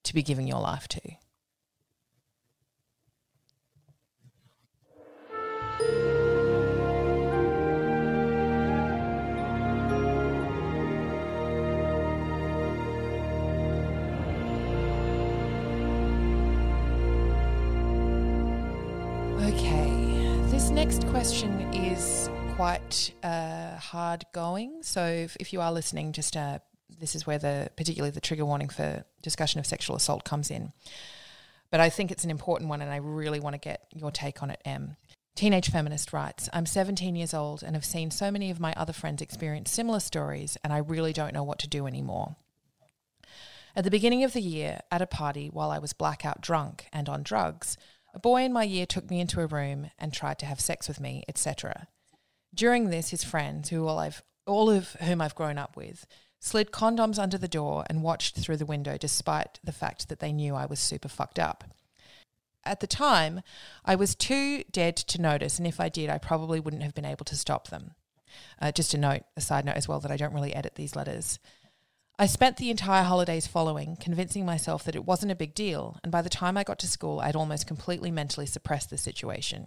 to 0.03 0.13
be 0.13 0.23
giving 0.23 0.47
your 0.47 0.61
life 0.61 0.87
to. 0.89 1.01
Next 20.69 21.07
question 21.07 21.73
is 21.73 22.29
quite 22.55 23.13
uh, 23.23 23.75
hard 23.77 24.25
going. 24.33 24.83
So 24.83 25.05
if, 25.05 25.35
if, 25.39 25.53
you 25.53 25.61
are 25.61 25.71
listening, 25.71 26.11
just 26.11 26.37
uh, 26.37 26.59
this 26.99 27.15
is 27.15 27.25
where 27.25 27.39
the 27.39 27.69
particularly 27.75 28.11
the 28.11 28.21
trigger 28.21 28.45
warning 28.45 28.69
for 28.69 29.03
discussion 29.21 29.59
of 29.59 29.65
sexual 29.65 29.95
assault 29.95 30.23
comes 30.23 30.51
in. 30.51 30.71
But 31.71 31.79
I 31.79 31.89
think 31.89 32.11
it's 32.11 32.23
an 32.23 32.29
important 32.29 32.69
one, 32.69 32.81
and 32.81 32.91
I 32.91 32.97
really 32.97 33.39
want 33.39 33.53
to 33.53 33.59
get 33.59 33.87
your 33.93 34.11
take 34.11 34.43
on 34.43 34.51
it, 34.51 34.61
Em. 34.65 34.97
Teenage 35.35 35.69
feminist 35.69 36.11
writes, 36.11 36.49
I'm 36.51 36.65
17 36.65 37.15
years 37.15 37.33
old 37.33 37.63
and 37.63 37.75
have 37.75 37.85
seen 37.85 38.11
so 38.11 38.29
many 38.29 38.51
of 38.51 38.59
my 38.59 38.73
other 38.75 38.93
friends 38.93 39.21
experience 39.21 39.71
similar 39.71 40.01
stories, 40.01 40.57
and 40.63 40.73
I 40.73 40.79
really 40.79 41.13
don't 41.13 41.33
know 41.33 41.43
what 41.43 41.59
to 41.59 41.67
do 41.67 41.87
anymore. 41.87 42.35
At 43.75 43.85
the 43.85 43.91
beginning 43.91 44.25
of 44.25 44.33
the 44.33 44.41
year, 44.41 44.81
at 44.91 45.01
a 45.01 45.07
party 45.07 45.47
while 45.47 45.71
I 45.71 45.79
was 45.79 45.93
blackout 45.93 46.41
drunk 46.41 46.87
and 46.91 47.07
on 47.07 47.23
drugs, 47.23 47.77
a 48.13 48.19
boy 48.19 48.43
in 48.43 48.53
my 48.53 48.63
year 48.63 48.85
took 48.85 49.09
me 49.09 49.19
into 49.19 49.41
a 49.41 49.47
room 49.47 49.89
and 49.97 50.13
tried 50.13 50.39
to 50.39 50.45
have 50.45 50.59
sex 50.59 50.87
with 50.87 50.99
me, 50.99 51.23
etc. 51.27 51.87
During 52.53 52.89
this, 52.89 53.09
his 53.09 53.23
friends, 53.23 53.69
who 53.69 53.87
all 53.87 53.99
I've 53.99 54.23
all 54.45 54.69
of 54.69 54.93
whom 54.93 55.21
I've 55.21 55.35
grown 55.35 55.57
up 55.57 55.77
with, 55.77 56.05
slid 56.39 56.71
condoms 56.71 57.19
under 57.19 57.37
the 57.37 57.47
door 57.47 57.85
and 57.87 58.03
watched 58.03 58.35
through 58.35 58.57
the 58.57 58.65
window 58.65 58.97
despite 58.97 59.59
the 59.63 59.71
fact 59.71 60.09
that 60.09 60.19
they 60.19 60.33
knew 60.33 60.55
I 60.55 60.65
was 60.65 60.79
super 60.79 61.07
fucked 61.07 61.39
up. 61.39 61.63
At 62.63 62.79
the 62.79 62.87
time, 62.87 63.41
I 63.85 63.95
was 63.95 64.15
too 64.15 64.63
dead 64.71 64.95
to 64.97 65.21
notice, 65.21 65.57
and 65.57 65.67
if 65.67 65.79
I 65.79 65.89
did, 65.89 66.09
I 66.09 66.17
probably 66.17 66.59
wouldn't 66.59 66.83
have 66.83 66.93
been 66.93 67.05
able 67.05 67.25
to 67.25 67.35
stop 67.35 67.69
them. 67.69 67.91
Uh, 68.61 68.71
just 68.71 68.93
a 68.93 68.97
note, 68.97 69.23
a 69.35 69.41
side 69.41 69.65
note 69.65 69.77
as 69.77 69.87
well, 69.87 69.99
that 69.99 70.11
I 70.11 70.17
don't 70.17 70.33
really 70.33 70.53
edit 70.53 70.75
these 70.75 70.95
letters. 70.95 71.39
I 72.19 72.25
spent 72.27 72.57
the 72.57 72.69
entire 72.69 73.03
holidays 73.03 73.47
following, 73.47 73.97
convincing 73.99 74.45
myself 74.45 74.83
that 74.83 74.95
it 74.95 75.05
wasn't 75.05 75.31
a 75.31 75.35
big 75.35 75.55
deal, 75.55 75.97
and 76.03 76.11
by 76.11 76.21
the 76.21 76.29
time 76.29 76.55
I 76.55 76.63
got 76.63 76.77
to 76.79 76.87
school, 76.87 77.19
I'd 77.19 77.35
almost 77.35 77.65
completely 77.65 78.11
mentally 78.11 78.45
suppressed 78.45 78.89
the 78.89 78.97
situation. 78.97 79.65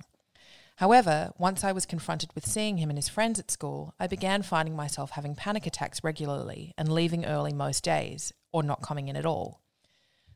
However, 0.77 1.33
once 1.39 1.63
I 1.63 1.73
was 1.73 1.87
confronted 1.87 2.31
with 2.35 2.47
seeing 2.47 2.79
him 2.79 2.91
and 2.91 2.99
his 2.99 3.09
friends 3.09 3.39
at 3.39 3.51
school, 3.51 3.95
I 3.99 4.07
began 4.07 4.43
finding 4.43 4.75
myself 4.75 5.11
having 5.11 5.35
panic 5.35 5.67
attacks 5.67 6.03
regularly 6.03 6.75
and 6.77 6.93
leaving 6.93 7.25
early 7.25 7.53
most 7.53 7.85
days, 7.85 8.33
or 8.53 8.63
not 8.63 8.83
coming 8.83 9.09
in 9.09 9.17
at 9.17 9.27
all. 9.27 9.61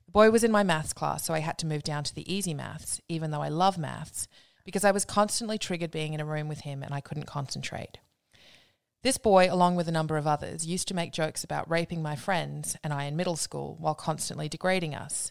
The 0.06 0.12
boy 0.12 0.30
was 0.30 0.42
in 0.44 0.50
my 0.50 0.62
maths 0.62 0.92
class, 0.92 1.24
so 1.24 1.34
I 1.34 1.40
had 1.40 1.58
to 1.58 1.66
move 1.66 1.82
down 1.82 2.04
to 2.04 2.14
the 2.14 2.32
easy 2.32 2.54
maths, 2.54 3.00
even 3.08 3.30
though 3.30 3.42
I 3.42 3.48
love 3.48 3.78
maths, 3.78 4.26
because 4.64 4.84
I 4.84 4.90
was 4.90 5.04
constantly 5.04 5.58
triggered 5.58 5.90
being 5.90 6.14
in 6.14 6.20
a 6.20 6.24
room 6.24 6.48
with 6.48 6.60
him 6.60 6.82
and 6.82 6.94
I 6.94 7.00
couldn't 7.00 7.26
concentrate. 7.26 7.98
This 9.02 9.16
boy, 9.16 9.48
along 9.48 9.76
with 9.76 9.86
a 9.86 9.92
number 9.92 10.16
of 10.16 10.26
others, 10.26 10.66
used 10.66 10.88
to 10.88 10.94
make 10.94 11.12
jokes 11.12 11.44
about 11.44 11.70
raping 11.70 12.02
my 12.02 12.16
friends 12.16 12.76
and 12.82 12.92
I 12.92 13.04
in 13.04 13.14
middle 13.14 13.36
school 13.36 13.76
while 13.78 13.94
constantly 13.94 14.48
degrading 14.48 14.94
us. 14.94 15.30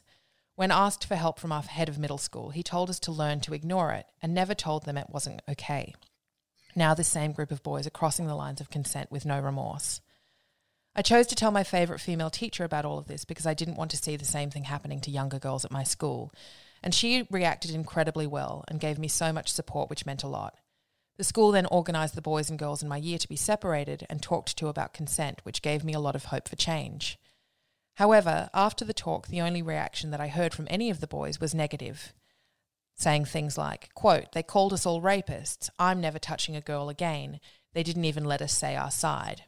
When 0.55 0.71
asked 0.71 1.03
for 1.03 1.15
help 1.15 1.37
from 1.37 1.51
our 1.51 1.61
head 1.61 1.89
of 1.89 1.99
middle 1.99 2.17
school, 2.17 2.51
he 2.51 2.63
told 2.63 2.89
us 2.89 2.99
to 3.01 3.11
learn 3.11 3.41
to 3.41 3.53
ignore 3.53 3.91
it 3.91 4.05
and 4.21 4.33
never 4.33 4.55
told 4.55 4.85
them 4.85 4.97
it 4.97 5.09
wasn't 5.09 5.41
okay. 5.49 5.93
Now, 6.77 6.93
this 6.93 7.09
same 7.09 7.33
group 7.33 7.51
of 7.51 7.61
boys 7.61 7.85
are 7.85 7.91
crossing 7.91 8.27
the 8.27 8.35
lines 8.35 8.61
of 8.61 8.69
consent 8.69 9.11
with 9.11 9.25
no 9.25 9.39
remorse. 9.39 9.99
I 10.95 11.01
chose 11.01 11.27
to 11.27 11.35
tell 11.35 11.51
my 11.51 11.63
favourite 11.63 12.01
female 12.01 12.29
teacher 12.29 12.63
about 12.63 12.85
all 12.85 12.97
of 12.97 13.07
this 13.07 13.25
because 13.25 13.45
I 13.45 13.53
didn't 13.53 13.77
want 13.77 13.91
to 13.91 13.97
see 13.97 14.15
the 14.15 14.25
same 14.25 14.49
thing 14.49 14.63
happening 14.63 15.01
to 15.01 15.11
younger 15.11 15.39
girls 15.39 15.65
at 15.65 15.71
my 15.71 15.83
school, 15.83 16.33
and 16.81 16.95
she 16.95 17.27
reacted 17.29 17.71
incredibly 17.71 18.25
well 18.27 18.63
and 18.69 18.79
gave 18.79 18.97
me 18.97 19.09
so 19.09 19.33
much 19.33 19.51
support, 19.51 19.89
which 19.89 20.05
meant 20.05 20.23
a 20.23 20.27
lot. 20.27 20.55
The 21.17 21.23
school 21.23 21.51
then 21.51 21.65
organised 21.67 22.13
the 22.13 22.21
boys 22.21 22.49
and 22.49 22.59
girls 22.59 22.83
in 22.83 22.89
my 22.89 22.97
year 22.97 23.17
to 23.17 23.27
be 23.27 23.35
separated 23.35 24.05
and 24.07 24.21
talked 24.21 24.55
to 24.57 24.67
about 24.67 24.93
consent, 24.93 25.39
which 25.43 25.63
gave 25.63 25.83
me 25.83 25.93
a 25.93 25.99
lot 25.99 26.15
of 26.15 26.25
hope 26.25 26.47
for 26.47 26.55
change. 26.55 27.17
However, 27.95 28.51
after 28.53 28.85
the 28.85 28.93
talk, 28.93 29.27
the 29.27 29.41
only 29.41 29.63
reaction 29.63 30.11
that 30.11 30.21
I 30.21 30.27
heard 30.27 30.53
from 30.53 30.67
any 30.69 30.91
of 30.91 30.99
the 30.99 31.07
boys 31.07 31.41
was 31.41 31.55
negative, 31.55 32.13
saying 32.95 33.25
things 33.25 33.57
like, 33.57 33.91
quote, 33.95 34.33
they 34.33 34.43
called 34.43 34.73
us 34.73 34.85
all 34.85 35.01
rapists. 35.01 35.71
I'm 35.79 35.99
never 35.99 36.19
touching 36.19 36.55
a 36.55 36.61
girl 36.61 36.87
again. 36.87 37.39
They 37.73 37.81
didn't 37.81 38.05
even 38.05 38.25
let 38.25 38.43
us 38.43 38.53
say 38.53 38.75
our 38.75 38.91
side. 38.91 39.45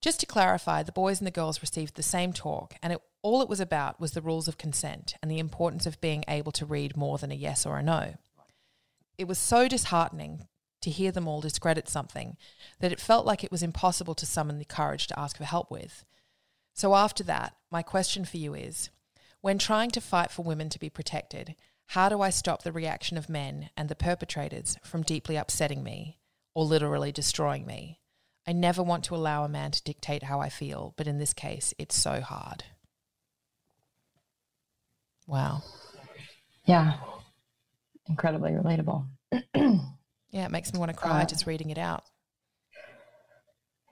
Just 0.00 0.20
to 0.20 0.26
clarify, 0.26 0.84
the 0.84 0.92
boys 0.92 1.18
and 1.18 1.26
the 1.26 1.32
girls 1.32 1.60
received 1.60 1.96
the 1.96 2.02
same 2.04 2.32
talk, 2.32 2.74
and 2.80 2.92
it, 2.92 3.00
all 3.22 3.42
it 3.42 3.48
was 3.48 3.60
about 3.60 4.00
was 4.00 4.12
the 4.12 4.22
rules 4.22 4.46
of 4.46 4.56
consent 4.56 5.16
and 5.20 5.28
the 5.28 5.40
importance 5.40 5.84
of 5.84 6.00
being 6.00 6.24
able 6.28 6.52
to 6.52 6.64
read 6.64 6.96
more 6.96 7.18
than 7.18 7.32
a 7.32 7.34
yes 7.34 7.66
or 7.66 7.76
a 7.76 7.82
no. 7.82 8.14
It 9.18 9.26
was 9.26 9.38
so 9.38 9.66
disheartening 9.66 10.46
to 10.80 10.90
hear 10.90 11.12
them 11.12 11.28
all 11.28 11.40
discredit 11.40 11.88
something 11.88 12.36
that 12.78 12.92
it 12.92 13.00
felt 13.00 13.26
like 13.26 13.44
it 13.44 13.52
was 13.52 13.62
impossible 13.62 14.14
to 14.14 14.26
summon 14.26 14.58
the 14.58 14.64
courage 14.64 15.06
to 15.08 15.18
ask 15.18 15.36
for 15.36 15.44
help 15.44 15.70
with. 15.70 16.04
So, 16.74 16.94
after 16.94 17.22
that, 17.24 17.54
my 17.70 17.82
question 17.82 18.24
for 18.24 18.36
you 18.36 18.54
is 18.54 18.90
when 19.40 19.58
trying 19.58 19.90
to 19.92 20.00
fight 20.00 20.30
for 20.30 20.42
women 20.42 20.68
to 20.70 20.78
be 20.78 20.90
protected, 20.90 21.54
how 21.86 22.08
do 22.08 22.20
I 22.20 22.30
stop 22.30 22.62
the 22.62 22.72
reaction 22.72 23.16
of 23.16 23.28
men 23.28 23.70
and 23.76 23.88
the 23.88 23.96
perpetrators 23.96 24.76
from 24.84 25.02
deeply 25.02 25.36
upsetting 25.36 25.82
me 25.82 26.18
or 26.54 26.64
literally 26.64 27.12
destroying 27.12 27.66
me? 27.66 28.00
I 28.46 28.52
never 28.52 28.82
want 28.82 29.04
to 29.04 29.14
allow 29.14 29.44
a 29.44 29.48
man 29.48 29.70
to 29.72 29.82
dictate 29.82 30.22
how 30.22 30.40
I 30.40 30.48
feel, 30.48 30.94
but 30.96 31.06
in 31.06 31.18
this 31.18 31.32
case, 31.32 31.74
it's 31.78 31.96
so 31.96 32.20
hard. 32.20 32.64
Wow. 35.26 35.62
Yeah. 36.64 36.94
Incredibly 38.08 38.52
relatable. 38.52 39.06
Yeah, 40.30 40.44
it 40.44 40.50
makes 40.50 40.72
me 40.72 40.78
want 40.78 40.90
to 40.90 40.96
cry 40.96 41.22
uh, 41.22 41.26
just 41.26 41.46
reading 41.46 41.70
it 41.70 41.78
out. 41.78 42.04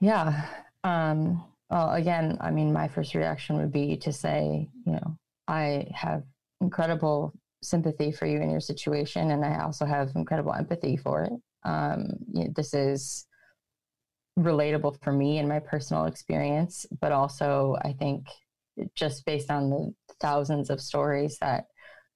Yeah. 0.00 0.46
Um, 0.84 1.44
well, 1.70 1.92
again, 1.92 2.38
I 2.40 2.50
mean, 2.50 2.72
my 2.72 2.88
first 2.88 3.14
reaction 3.14 3.56
would 3.56 3.72
be 3.72 3.96
to 3.98 4.12
say, 4.12 4.68
you 4.86 4.92
know, 4.92 5.18
I 5.48 5.86
have 5.94 6.22
incredible 6.60 7.34
sympathy 7.62 8.12
for 8.12 8.26
you 8.26 8.40
in 8.40 8.50
your 8.50 8.60
situation, 8.60 9.32
and 9.32 9.44
I 9.44 9.62
also 9.62 9.84
have 9.84 10.12
incredible 10.14 10.54
empathy 10.54 10.96
for 10.96 11.24
it. 11.24 11.32
Um, 11.64 12.06
you 12.32 12.44
know, 12.44 12.52
this 12.54 12.72
is 12.72 13.26
relatable 14.38 15.02
for 15.02 15.12
me 15.12 15.38
in 15.38 15.48
my 15.48 15.58
personal 15.58 16.04
experience, 16.04 16.86
but 17.00 17.10
also 17.10 17.76
I 17.82 17.92
think 17.92 18.28
just 18.94 19.24
based 19.26 19.50
on 19.50 19.70
the 19.70 19.92
thousands 20.20 20.70
of 20.70 20.80
stories 20.80 21.36
that 21.40 21.64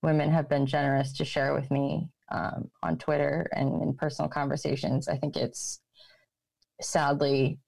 women 0.02 0.30
have 0.30 0.48
been 0.48 0.66
generous 0.66 1.12
to 1.14 1.24
share 1.24 1.54
with 1.54 1.70
me 1.70 2.08
um, 2.32 2.70
on 2.82 2.98
Twitter 2.98 3.48
and 3.52 3.82
in 3.82 3.94
personal 3.94 4.28
conversations, 4.28 5.06
I 5.06 5.16
think 5.16 5.36
it's 5.36 5.80
sadly 6.80 7.58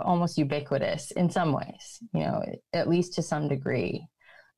almost 0.00 0.38
ubiquitous 0.38 1.12
in 1.12 1.30
some 1.30 1.52
ways, 1.52 1.98
you 2.12 2.20
know, 2.20 2.42
at 2.72 2.88
least 2.88 3.14
to 3.14 3.22
some 3.22 3.48
degree, 3.48 4.04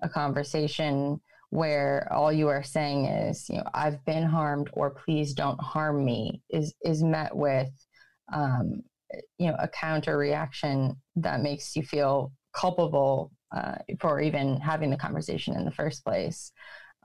a 0.02 0.08
conversation 0.08 1.20
where 1.50 2.08
all 2.12 2.32
you 2.32 2.48
are 2.48 2.62
saying 2.62 3.06
is, 3.06 3.48
you 3.48 3.56
know, 3.56 3.64
I've 3.74 4.04
been 4.04 4.24
harmed 4.24 4.70
or 4.72 4.90
please 4.90 5.34
don't 5.34 5.60
harm 5.60 6.04
me 6.04 6.42
is, 6.50 6.74
is 6.82 7.02
met 7.02 7.34
with, 7.36 7.70
um, 8.32 8.82
you 9.38 9.48
know, 9.48 9.56
a 9.58 9.68
counter 9.68 10.16
reaction 10.16 10.96
that 11.16 11.42
makes 11.42 11.76
you 11.76 11.82
feel 11.82 12.32
culpable 12.54 13.30
uh, 13.54 13.76
for 14.00 14.20
even 14.20 14.58
having 14.60 14.90
the 14.90 14.96
conversation 14.96 15.54
in 15.54 15.64
the 15.64 15.70
first 15.70 16.04
place. 16.04 16.50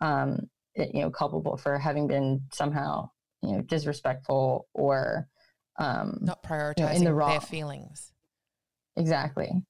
Um, 0.02 0.50
you 0.76 1.02
know 1.02 1.10
culpable 1.10 1.58
for 1.58 1.78
having 1.78 2.08
been 2.08 2.42
somehow 2.54 3.10
you 3.42 3.52
know 3.52 3.62
disrespectful 3.62 4.68
or 4.74 5.28
um, 5.80 6.20
not 6.22 6.44
prioritizing 6.44 6.78
you 6.80 6.86
know, 6.86 6.92
in 6.92 7.04
the 7.06 7.14
wrong. 7.14 7.32
their 7.32 7.42
feelings. 7.42 8.12
Exactly. 8.98 9.64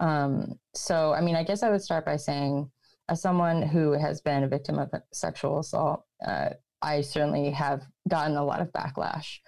Um, 0.00 0.54
so, 0.74 1.12
I 1.12 1.20
mean, 1.20 1.36
I 1.36 1.42
guess 1.42 1.62
I 1.62 1.70
would 1.70 1.82
start 1.82 2.04
by 2.04 2.16
saying, 2.16 2.70
as 3.08 3.20
someone 3.20 3.62
who 3.62 3.92
has 3.92 4.20
been 4.20 4.44
a 4.44 4.48
victim 4.48 4.78
of 4.78 4.90
sexual 5.12 5.58
assault, 5.58 6.04
uh, 6.24 6.50
I 6.80 7.00
certainly 7.00 7.50
have 7.50 7.82
gotten 8.08 8.36
a 8.36 8.44
lot 8.44 8.60
of 8.60 8.72
backlash 8.72 9.38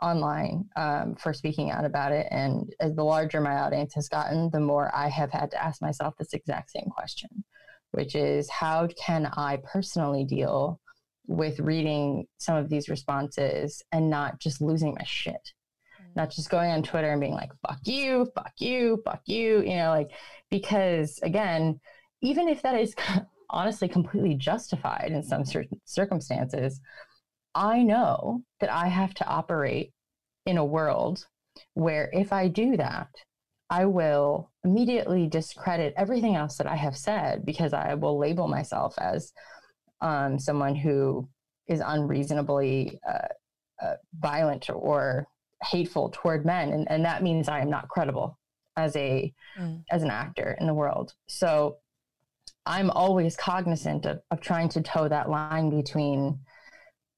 online 0.00 0.66
um, 0.76 1.16
for 1.16 1.32
speaking 1.32 1.70
out 1.70 1.84
about 1.84 2.12
it. 2.12 2.26
And 2.30 2.72
as 2.80 2.94
the 2.94 3.04
larger 3.04 3.40
my 3.40 3.56
audience 3.56 3.94
has 3.94 4.08
gotten, 4.08 4.50
the 4.52 4.60
more 4.60 4.94
I 4.94 5.08
have 5.08 5.30
had 5.30 5.50
to 5.52 5.62
ask 5.62 5.82
myself 5.82 6.14
this 6.18 6.32
exact 6.32 6.70
same 6.70 6.90
question 6.90 7.44
which 7.94 8.14
is 8.14 8.50
how 8.50 8.88
can 9.02 9.26
I 9.36 9.58
personally 9.64 10.24
deal 10.24 10.80
with 11.26 11.60
reading 11.60 12.26
some 12.38 12.56
of 12.56 12.68
these 12.68 12.88
responses 12.88 13.82
and 13.92 14.10
not 14.10 14.40
just 14.40 14.60
losing 14.60 14.94
my 14.94 15.04
shit? 15.04 15.52
Mm. 16.02 16.16
Not 16.16 16.30
just 16.30 16.50
going 16.50 16.70
on 16.70 16.82
Twitter 16.82 17.10
and 17.10 17.20
being 17.20 17.34
like, 17.34 17.52
fuck 17.66 17.78
you, 17.84 18.28
fuck 18.34 18.52
you, 18.58 19.00
fuck 19.04 19.22
you, 19.26 19.62
you 19.62 19.76
know, 19.76 19.90
like, 19.90 20.10
because 20.50 21.18
again, 21.22 21.80
even 22.20 22.48
if 22.48 22.62
that 22.62 22.80
is 22.80 22.94
honestly 23.50 23.88
completely 23.88 24.34
justified 24.34 25.12
in 25.12 25.22
some 25.22 25.44
certain 25.44 25.80
circumstances, 25.84 26.80
I 27.54 27.82
know 27.82 28.42
that 28.60 28.70
I 28.72 28.88
have 28.88 29.14
to 29.14 29.26
operate 29.26 29.92
in 30.46 30.58
a 30.58 30.64
world 30.64 31.26
where 31.74 32.10
if 32.12 32.32
I 32.32 32.48
do 32.48 32.76
that, 32.76 33.08
I 33.74 33.86
will 33.86 34.52
immediately 34.62 35.26
discredit 35.26 35.94
everything 35.96 36.36
else 36.36 36.58
that 36.58 36.68
I 36.68 36.76
have 36.76 36.96
said 36.96 37.44
because 37.44 37.72
I 37.72 37.94
will 37.94 38.16
label 38.16 38.46
myself 38.46 38.94
as 38.98 39.32
um, 40.00 40.38
someone 40.38 40.76
who 40.76 41.28
is 41.66 41.82
unreasonably 41.84 43.00
uh, 43.08 43.84
uh, 43.84 43.94
violent 44.20 44.70
or 44.70 45.26
hateful 45.64 46.10
toward 46.14 46.46
men, 46.46 46.72
and, 46.72 46.88
and 46.88 47.04
that 47.04 47.24
means 47.24 47.48
I 47.48 47.62
am 47.62 47.68
not 47.68 47.88
credible 47.88 48.38
as 48.76 48.94
a 48.94 49.34
mm. 49.58 49.82
as 49.90 50.04
an 50.04 50.10
actor 50.10 50.56
in 50.60 50.68
the 50.68 50.74
world. 50.74 51.14
So 51.26 51.78
I'm 52.66 52.90
always 52.90 53.34
cognizant 53.36 54.06
of, 54.06 54.20
of 54.30 54.40
trying 54.40 54.68
to 54.70 54.82
toe 54.82 55.08
that 55.08 55.28
line 55.28 55.70
between 55.70 56.38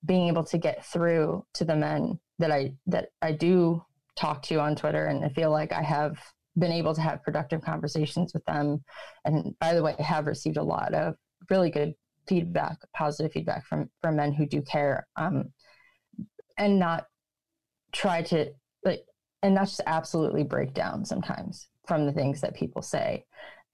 being 0.06 0.28
able 0.28 0.44
to 0.44 0.56
get 0.56 0.86
through 0.86 1.44
to 1.52 1.66
the 1.66 1.76
men 1.76 2.18
that 2.38 2.50
I 2.50 2.72
that 2.86 3.10
I 3.20 3.32
do 3.32 3.84
talk 4.16 4.40
to 4.44 4.58
on 4.58 4.74
Twitter 4.74 5.04
and 5.04 5.22
I 5.22 5.28
feel 5.28 5.50
like 5.50 5.72
I 5.72 5.82
have 5.82 6.16
been 6.58 6.72
able 6.72 6.94
to 6.94 7.00
have 7.00 7.22
productive 7.22 7.62
conversations 7.62 8.32
with 8.32 8.44
them. 8.44 8.82
And 9.24 9.54
by 9.58 9.74
the 9.74 9.82
way, 9.82 9.94
I 9.98 10.02
have 10.02 10.26
received 10.26 10.56
a 10.56 10.62
lot 10.62 10.94
of 10.94 11.14
really 11.50 11.70
good 11.70 11.94
feedback, 12.26 12.78
positive 12.94 13.32
feedback 13.32 13.66
from 13.66 13.90
from 14.00 14.16
men 14.16 14.32
who 14.32 14.46
do 14.46 14.62
care, 14.62 15.06
um, 15.16 15.52
and 16.58 16.78
not 16.78 17.06
try 17.92 18.22
to 18.22 18.52
like, 18.84 19.04
and 19.42 19.54
not 19.54 19.68
just 19.68 19.80
absolutely 19.86 20.44
break 20.44 20.74
down 20.74 21.04
sometimes 21.04 21.68
from 21.86 22.06
the 22.06 22.12
things 22.12 22.40
that 22.40 22.56
people 22.56 22.82
say, 22.82 23.24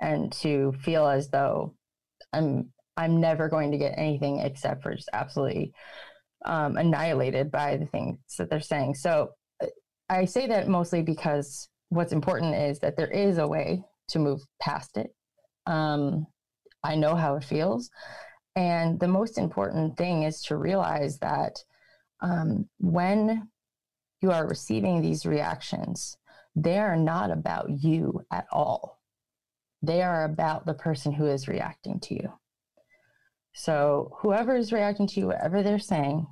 and 0.00 0.32
to 0.32 0.72
feel 0.82 1.06
as 1.06 1.28
though 1.28 1.74
I'm 2.32 2.72
I'm 2.96 3.20
never 3.20 3.48
going 3.48 3.70
to 3.72 3.78
get 3.78 3.94
anything 3.96 4.40
except 4.40 4.82
for 4.82 4.94
just 4.94 5.08
absolutely 5.12 5.72
um, 6.44 6.76
annihilated 6.76 7.50
by 7.50 7.76
the 7.76 7.86
things 7.86 8.18
that 8.38 8.50
they're 8.50 8.60
saying. 8.60 8.96
So 8.96 9.30
uh, 9.62 9.66
I 10.08 10.24
say 10.24 10.46
that 10.48 10.68
mostly 10.68 11.02
because 11.02 11.68
what's 11.92 12.12
important 12.12 12.54
is 12.54 12.78
that 12.78 12.96
there 12.96 13.10
is 13.10 13.36
a 13.38 13.46
way 13.46 13.84
to 14.08 14.18
move 14.18 14.40
past 14.60 14.96
it. 14.96 15.14
Um, 15.66 16.26
I 16.82 16.94
know 16.96 17.14
how 17.14 17.36
it 17.36 17.44
feels. 17.44 17.90
And 18.56 18.98
the 18.98 19.08
most 19.08 19.38
important 19.38 19.96
thing 19.96 20.22
is 20.22 20.42
to 20.44 20.56
realize 20.56 21.18
that 21.18 21.58
um, 22.22 22.68
when 22.78 23.48
you 24.22 24.30
are 24.30 24.46
receiving 24.48 25.00
these 25.00 25.26
reactions, 25.26 26.16
they 26.56 26.78
are 26.78 26.96
not 26.96 27.30
about 27.30 27.66
you 27.68 28.24
at 28.30 28.46
all. 28.50 29.00
They 29.82 30.02
are 30.02 30.24
about 30.24 30.64
the 30.64 30.74
person 30.74 31.12
who 31.12 31.26
is 31.26 31.48
reacting 31.48 32.00
to 32.00 32.14
you. 32.14 32.32
So 33.54 34.16
whoever 34.20 34.56
is 34.56 34.72
reacting 34.72 35.06
to 35.08 35.20
you, 35.20 35.26
whatever 35.26 35.62
they're 35.62 35.78
saying, 35.78 36.26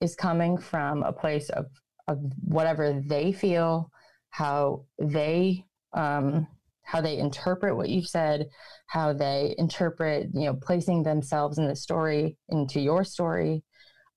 is 0.00 0.14
coming 0.14 0.58
from 0.58 1.02
a 1.02 1.12
place 1.12 1.48
of, 1.50 1.66
of 2.06 2.18
whatever 2.44 3.02
they 3.04 3.32
feel, 3.32 3.90
how 4.32 4.84
they 4.98 5.64
um, 5.92 6.46
how 6.82 7.00
they 7.00 7.18
interpret 7.18 7.76
what 7.76 7.88
you've 7.88 8.08
said, 8.08 8.48
how 8.86 9.12
they 9.12 9.54
interpret, 9.56 10.28
you 10.34 10.46
know, 10.46 10.54
placing 10.54 11.02
themselves 11.02 11.58
in 11.58 11.68
the 11.68 11.76
story 11.76 12.36
into 12.48 12.80
your 12.80 13.04
story. 13.04 13.62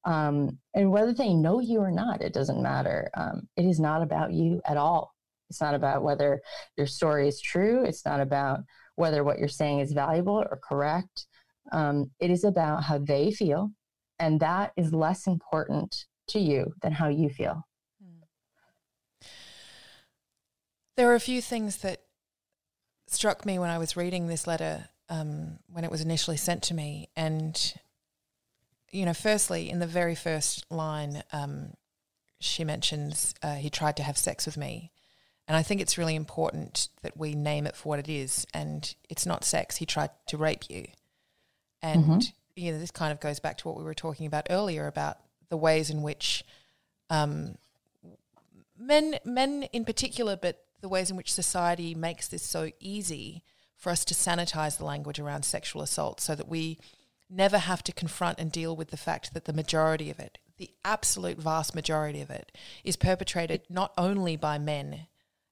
Um, 0.03 0.57
and 0.73 0.91
whether 0.91 1.13
they 1.13 1.33
know 1.33 1.59
you 1.59 1.79
or 1.79 1.91
not, 1.91 2.21
it 2.21 2.33
doesn't 2.33 2.61
matter. 2.61 3.09
Um, 3.15 3.47
it 3.55 3.65
is 3.65 3.79
not 3.79 4.01
about 4.01 4.33
you 4.33 4.61
at 4.65 4.77
all. 4.77 5.13
It's 5.49 5.61
not 5.61 5.75
about 5.75 6.03
whether 6.03 6.41
your 6.75 6.87
story 6.87 7.27
is 7.27 7.39
true. 7.39 7.83
It's 7.83 8.05
not 8.05 8.19
about 8.19 8.61
whether 8.95 9.23
what 9.23 9.37
you're 9.37 9.47
saying 9.47 9.79
is 9.79 9.91
valuable 9.91 10.43
or 10.49 10.59
correct. 10.63 11.27
Um, 11.71 12.11
it 12.19 12.31
is 12.31 12.43
about 12.43 12.83
how 12.83 12.97
they 12.97 13.31
feel. 13.31 13.71
And 14.19 14.39
that 14.39 14.71
is 14.77 14.93
less 14.93 15.27
important 15.27 16.05
to 16.29 16.39
you 16.39 16.73
than 16.81 16.93
how 16.93 17.09
you 17.09 17.29
feel. 17.29 17.63
There 20.95 21.09
are 21.11 21.15
a 21.15 21.19
few 21.19 21.41
things 21.41 21.77
that 21.77 22.01
struck 23.07 23.45
me 23.45 23.59
when 23.59 23.69
I 23.69 23.77
was 23.77 23.97
reading 23.97 24.27
this 24.27 24.47
letter 24.47 24.89
um, 25.09 25.59
when 25.71 25.83
it 25.83 25.91
was 25.91 26.01
initially 26.01 26.37
sent 26.37 26.63
to 26.63 26.73
me. 26.73 27.09
And, 27.15 27.73
you 28.91 29.05
know, 29.05 29.13
firstly, 29.13 29.69
in 29.69 29.79
the 29.79 29.87
very 29.87 30.15
first 30.15 30.65
line, 30.71 31.23
um, 31.31 31.73
she 32.39 32.63
mentions 32.63 33.33
uh, 33.43 33.55
he 33.55 33.69
tried 33.69 33.97
to 33.97 34.03
have 34.03 34.17
sex 34.17 34.45
with 34.45 34.57
me. 34.57 34.91
And 35.47 35.55
I 35.55 35.63
think 35.63 35.79
it's 35.79 35.97
really 35.97 36.15
important 36.15 36.89
that 37.03 37.15
we 37.17 37.35
name 37.35 37.67
it 37.67 37.75
for 37.75 37.89
what 37.89 37.99
it 37.99 38.09
is. 38.09 38.47
And 38.53 38.93
it's 39.09 39.25
not 39.25 39.43
sex. 39.43 39.77
He 39.77 39.85
tried 39.85 40.09
to 40.27 40.37
rape 40.37 40.69
you. 40.69 40.87
And, 41.83 42.03
mm-hmm. 42.03 42.19
you 42.55 42.71
know, 42.71 42.79
this 42.79 42.89
kind 42.89 43.11
of 43.11 43.19
goes 43.19 43.39
back 43.39 43.59
to 43.59 43.67
what 43.67 43.77
we 43.77 43.83
were 43.83 43.93
talking 43.93 44.25
about 44.25 44.47
earlier 44.49 44.87
about 44.87 45.17
the 45.49 45.57
ways 45.57 45.91
in 45.91 46.01
which 46.01 46.43
um, 47.11 47.57
men, 48.79 49.19
men 49.23 49.63
in 49.71 49.85
particular, 49.85 50.35
but 50.35 50.64
the 50.85 50.89
ways 50.89 51.09
in 51.09 51.17
which 51.17 51.33
society 51.33 51.95
makes 51.95 52.27
this 52.27 52.43
so 52.43 52.69
easy 52.79 53.41
for 53.75 53.89
us 53.89 54.05
to 54.05 54.13
sanitize 54.13 54.77
the 54.77 54.85
language 54.85 55.17
around 55.17 55.43
sexual 55.43 55.81
assault 55.81 56.21
so 56.21 56.35
that 56.35 56.47
we 56.47 56.77
never 57.27 57.57
have 57.57 57.83
to 57.83 57.91
confront 57.91 58.39
and 58.39 58.51
deal 58.51 58.75
with 58.75 58.91
the 58.91 58.95
fact 58.95 59.33
that 59.33 59.45
the 59.45 59.51
majority 59.51 60.11
of 60.11 60.19
it, 60.19 60.37
the 60.59 60.69
absolute 60.85 61.39
vast 61.39 61.73
majority 61.73 62.21
of 62.21 62.29
it, 62.29 62.51
is 62.83 62.97
perpetrated 62.97 63.63
not 63.67 63.93
only 63.97 64.35
by 64.35 64.59
men 64.59 65.07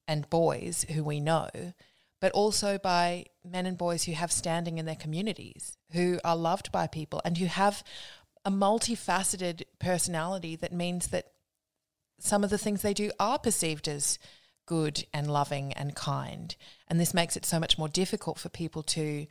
and 0.08 0.30
boys 0.30 0.86
who 0.92 1.04
we 1.04 1.20
know, 1.20 1.50
but 2.22 2.32
also 2.34 2.78
by 2.78 3.26
men 3.44 3.66
and 3.66 3.76
boys 3.76 4.04
who 4.04 4.12
have 4.12 4.32
standing 4.32 4.78
in 4.78 4.86
their 4.86 4.94
communities, 4.96 5.78
who 5.94 6.20
are 6.24 6.36
loved 6.36 6.72
by 6.72 6.86
people, 6.86 7.24
and 7.26 7.40
who 7.40 7.48
have 7.48 7.84
a 8.46 8.52
multifaceted 8.52 9.64
personality 9.80 10.56
that 10.56 10.72
means 10.72 11.08
that 11.08 11.32
some 12.20 12.44
of 12.44 12.52
the 12.52 12.60
things 12.60 12.84
they 12.84 12.94
do 12.94 13.10
are 13.20 13.40
perceived 13.40 13.88
as 13.88 14.20
good 14.66 15.06
and 15.14 15.32
loving 15.32 15.74
and 15.74 15.96
kind. 15.96 16.56
And 16.88 17.00
this 17.00 17.14
makes 17.14 17.36
it 17.36 17.46
so 17.46 17.60
much 17.60 17.78
more 17.78 17.90
difficult 17.90 18.40
for 18.40 18.50
people 18.50 18.84
to 18.84 19.28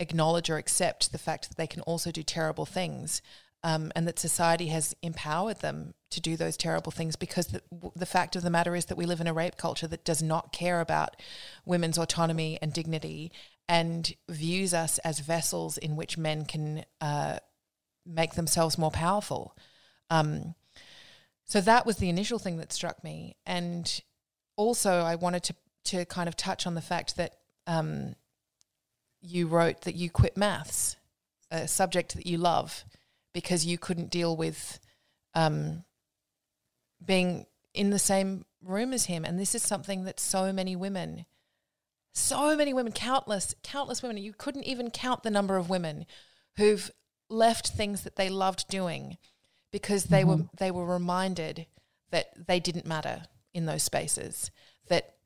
acknowledge 0.00 0.50
or 0.50 0.56
accept 0.56 1.12
the 1.12 1.18
fact 1.18 1.48
that 1.48 1.56
they 1.56 1.66
can 1.66 1.82
also 1.82 2.10
do 2.10 2.22
terrible 2.22 2.66
things 2.66 3.20
um, 3.64 3.90
and 3.96 4.06
that 4.06 4.18
society 4.18 4.68
has 4.68 4.94
empowered 5.02 5.60
them 5.60 5.94
to 6.10 6.20
do 6.20 6.36
those 6.36 6.56
terrible 6.56 6.92
things 6.92 7.16
because 7.16 7.48
the, 7.48 7.62
the 7.96 8.06
fact 8.06 8.36
of 8.36 8.42
the 8.42 8.50
matter 8.50 8.76
is 8.76 8.86
that 8.86 8.96
we 8.96 9.06
live 9.06 9.20
in 9.20 9.26
a 9.26 9.32
rape 9.32 9.56
culture 9.56 9.88
that 9.88 10.04
does 10.04 10.22
not 10.22 10.52
care 10.52 10.80
about 10.80 11.16
women's 11.64 11.98
autonomy 11.98 12.58
and 12.62 12.72
dignity 12.72 13.32
and 13.68 14.14
views 14.28 14.72
us 14.72 14.98
as 14.98 15.18
vessels 15.18 15.76
in 15.76 15.96
which 15.96 16.16
men 16.16 16.44
can 16.44 16.84
uh, 17.00 17.38
make 18.06 18.34
themselves 18.34 18.78
more 18.78 18.90
powerful. 18.90 19.56
Um, 20.08 20.54
so 21.44 21.60
that 21.60 21.84
was 21.84 21.96
the 21.96 22.08
initial 22.08 22.38
thing 22.38 22.58
that 22.58 22.72
struck 22.72 23.02
me. 23.02 23.36
And 23.44 24.00
also, 24.58 25.00
I 25.00 25.14
wanted 25.14 25.44
to, 25.44 25.54
to 25.84 26.04
kind 26.04 26.28
of 26.28 26.36
touch 26.36 26.66
on 26.66 26.74
the 26.74 26.82
fact 26.82 27.16
that 27.16 27.36
um, 27.66 28.16
you 29.22 29.46
wrote 29.46 29.82
that 29.82 29.94
you 29.94 30.10
quit 30.10 30.36
maths, 30.36 30.96
a 31.50 31.68
subject 31.68 32.16
that 32.16 32.26
you 32.26 32.36
love 32.36 32.84
because 33.32 33.64
you 33.64 33.78
couldn't 33.78 34.10
deal 34.10 34.36
with 34.36 34.80
um, 35.34 35.84
being 37.02 37.46
in 37.72 37.90
the 37.90 38.00
same 38.00 38.44
room 38.62 38.92
as 38.92 39.04
him. 39.04 39.24
And 39.24 39.38
this 39.38 39.54
is 39.54 39.62
something 39.62 40.04
that 40.04 40.18
so 40.18 40.52
many 40.52 40.74
women, 40.74 41.24
so 42.12 42.56
many 42.56 42.74
women, 42.74 42.92
countless, 42.92 43.54
countless 43.62 44.02
women, 44.02 44.18
you 44.18 44.32
couldn't 44.36 44.64
even 44.64 44.90
count 44.90 45.22
the 45.22 45.30
number 45.30 45.56
of 45.56 45.70
women 45.70 46.04
who've 46.56 46.90
left 47.30 47.68
things 47.68 48.02
that 48.02 48.16
they 48.16 48.28
loved 48.28 48.66
doing 48.68 49.18
because 49.70 50.04
they 50.04 50.22
mm-hmm. 50.22 50.42
were 50.42 50.48
they 50.58 50.70
were 50.72 50.84
reminded 50.84 51.66
that 52.10 52.46
they 52.48 52.58
didn't 52.58 52.86
matter 52.86 53.22
in 53.58 53.66
those 53.66 53.82
spaces, 53.82 54.50
that 54.88 55.16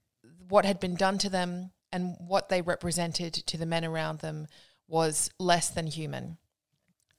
what 0.49 0.65
had 0.65 0.81
been 0.81 0.97
done 0.97 1.19
to 1.19 1.29
them 1.29 1.71
and 1.93 2.17
what 2.19 2.49
they 2.49 2.63
represented 2.63 3.35
to 3.35 3.57
the 3.57 3.67
men 3.67 3.85
around 3.85 4.19
them 4.19 4.47
was 4.89 5.31
less 5.39 5.71
than 5.71 5.87
human. 5.87 6.39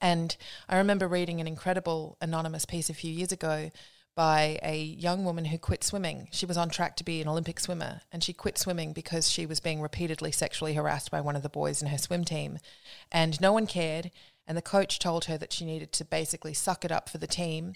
And 0.02 0.36
I 0.68 0.78
remember 0.78 1.08
reading 1.08 1.40
an 1.40 1.48
incredible 1.48 2.18
anonymous 2.20 2.66
piece 2.66 2.90
a 2.90 2.94
few 2.94 3.12
years 3.12 3.32
ago 3.32 3.72
by 4.16 4.60
a 4.62 4.78
young 4.78 5.24
woman 5.24 5.46
who 5.46 5.58
quit 5.58 5.84
swimming. 5.84 6.28
She 6.32 6.46
was 6.46 6.58
on 6.58 6.70
track 6.70 6.98
to 6.98 7.04
be 7.04 7.22
an 7.22 7.28
Olympic 7.28 7.60
swimmer 7.60 8.02
and 8.12 8.24
she 8.24 8.34
quit 8.34 8.58
swimming 8.58 8.94
because 8.94 9.30
she 9.30 9.46
was 9.46 9.60
being 9.60 9.82
repeatedly 9.82 10.32
sexually 10.32 10.74
harassed 10.74 11.10
by 11.10 11.22
one 11.22 11.36
of 11.36 11.44
the 11.44 11.50
boys 11.50 11.82
in 11.82 11.88
her 11.88 11.98
swim 11.98 12.26
team. 12.26 12.60
And 13.12 13.40
no 13.40 13.54
one 13.54 13.66
cared. 13.66 14.12
And 14.46 14.58
the 14.58 14.62
coach 14.62 15.00
told 15.00 15.26
her 15.26 15.38
that 15.38 15.54
she 15.54 15.66
needed 15.66 15.94
to 15.94 16.06
basically 16.06 16.54
suck 16.54 16.84
it 16.84 16.92
up 16.92 17.08
for 17.08 17.18
the 17.18 17.28
team, 17.28 17.74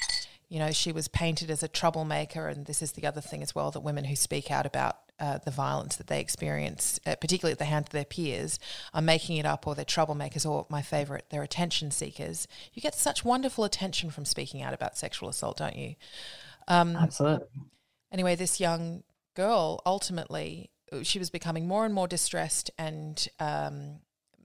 you 0.49 0.59
know, 0.59 0.71
she 0.71 0.91
was 0.91 1.07
painted 1.07 1.51
as 1.51 1.61
a 1.61 1.67
troublemaker, 1.67 2.47
and 2.47 2.65
this 2.65 2.81
is 2.81 2.93
the 2.93 3.05
other 3.05 3.21
thing 3.21 3.43
as 3.43 3.53
well 3.53 3.71
that 3.71 3.81
women 3.81 4.05
who 4.05 4.15
speak 4.15 4.49
out 4.49 4.65
about 4.65 4.97
uh, 5.19 5.39
the 5.39 5.51
violence 5.51 5.95
that 5.97 6.07
they 6.07 6.21
experience, 6.21 6.99
uh, 7.05 7.15
particularly 7.15 7.51
at 7.51 7.59
the 7.59 7.65
hands 7.65 7.87
of 7.87 7.91
their 7.91 8.05
peers, 8.05 8.59
are 8.93 9.01
making 9.01 9.37
it 9.37 9.45
up 9.45 9.67
or 9.67 9.75
they're 9.75 9.83
troublemakers, 9.83 10.49
or 10.49 10.65
my 10.69 10.81
favorite, 10.81 11.25
they're 11.29 11.43
attention 11.43 11.91
seekers. 11.91 12.47
You 12.73 12.81
get 12.81 12.95
such 12.95 13.25
wonderful 13.25 13.63
attention 13.63 14.09
from 14.09 14.25
speaking 14.25 14.61
out 14.61 14.73
about 14.73 14.97
sexual 14.97 15.27
assault, 15.27 15.57
don't 15.57 15.75
you? 15.75 15.95
Um, 16.67 16.95
Absolutely. 16.95 17.47
Anyway, 18.11 18.35
this 18.35 18.59
young 18.59 19.03
girl 19.35 19.81
ultimately, 19.85 20.69
she 21.03 21.19
was 21.19 21.29
becoming 21.29 21.67
more 21.67 21.83
and 21.83 21.93
more 21.93 22.07
distressed 22.07 22.71
and 22.77 23.27
um, 23.39 23.99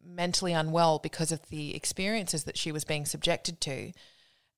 mentally 0.04 0.52
unwell 0.52 0.98
because 0.98 1.30
of 1.32 1.48
the 1.48 1.76
experiences 1.76 2.44
that 2.44 2.58
she 2.58 2.72
was 2.72 2.84
being 2.84 3.04
subjected 3.04 3.60
to. 3.60 3.92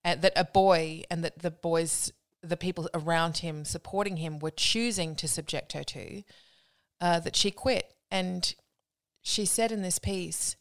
And 0.05 0.20
that 0.22 0.34
a 0.36 0.44
boy 0.44 1.02
and 1.11 1.24
that 1.24 1.40
the 1.40 1.50
boys 1.50 2.12
the 2.42 2.57
people 2.57 2.88
around 2.92 3.38
him 3.38 3.64
supporting 3.64 4.18
him 4.18 4.38
were 4.38 4.50
choosing 4.50 5.16
to 5.16 5.26
subject 5.26 5.72
her 5.72 5.82
to, 5.82 6.22
uh, 7.00 7.20
that 7.20 7.36
she 7.36 7.50
quit. 7.50 7.94
And 8.11 8.55
she 9.22 9.46
said 9.46 9.72
in 9.72 9.82
this 9.82 9.98
piece 9.98 10.57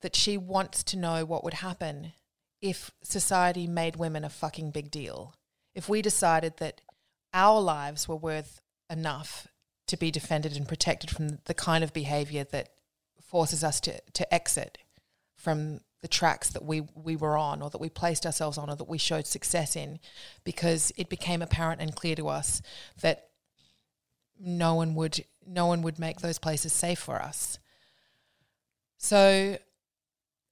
that 0.00 0.14
she 0.14 0.36
wants 0.36 0.82
to 0.84 0.96
know 0.96 1.24
what 1.24 1.44
would 1.44 1.54
happen 1.54 2.12
if 2.60 2.92
society 3.02 3.66
made 3.66 3.96
women 3.96 4.24
a 4.24 4.30
fucking 4.30 4.70
big 4.70 4.90
deal. 4.90 5.34
If 5.74 5.88
we 5.88 6.02
decided 6.02 6.58
that 6.58 6.80
our 7.34 7.60
lives 7.60 8.06
were 8.06 8.16
worth 8.16 8.60
enough 8.88 9.48
to 9.88 9.96
be 9.96 10.10
defended 10.10 10.56
and 10.56 10.68
protected 10.68 11.10
from 11.10 11.38
the 11.46 11.54
kind 11.54 11.82
of 11.82 11.92
behavior 11.92 12.44
that 12.44 12.68
forces 13.20 13.64
us 13.64 13.80
to, 13.80 14.00
to 14.12 14.32
exit 14.32 14.78
from 15.36 15.80
the 16.02 16.08
tracks 16.08 16.50
that 16.50 16.64
we 16.64 16.82
we 16.94 17.16
were 17.16 17.38
on 17.38 17.62
or 17.62 17.70
that 17.70 17.80
we 17.80 17.88
placed 17.88 18.26
ourselves 18.26 18.58
on 18.58 18.68
or 18.68 18.76
that 18.76 18.88
we 18.88 18.98
showed 18.98 19.26
success 19.26 19.76
in 19.76 19.98
because 20.44 20.92
it 20.96 21.08
became 21.08 21.40
apparent 21.40 21.80
and 21.80 21.94
clear 21.94 22.16
to 22.16 22.28
us 22.28 22.60
that 23.00 23.28
no 24.38 24.74
one 24.74 24.94
would 24.94 25.24
no 25.46 25.66
one 25.66 25.80
would 25.82 25.98
make 25.98 26.20
those 26.20 26.38
places 26.38 26.72
safe 26.72 26.98
for 26.98 27.22
us. 27.22 27.58
So 28.98 29.58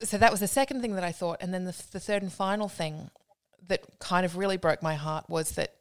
so 0.03 0.17
that 0.17 0.31
was 0.31 0.41
the 0.41 0.49
second 0.49 0.81
thing 0.81 0.95
that 0.95 1.05
I 1.05 1.13
thought. 1.13 1.39
And 1.41 1.53
then 1.53 1.65
the, 1.65 1.77
the 1.93 2.01
third 2.01 2.23
and 2.23 2.33
final 2.33 2.69
thing 2.69 3.11
that 3.67 3.83
kind 3.99 4.25
of 4.25 4.37
really 4.37 4.57
broke 4.57 4.83
my 4.83 4.95
heart 4.95 5.29
was 5.29 5.53
that 5.53 5.75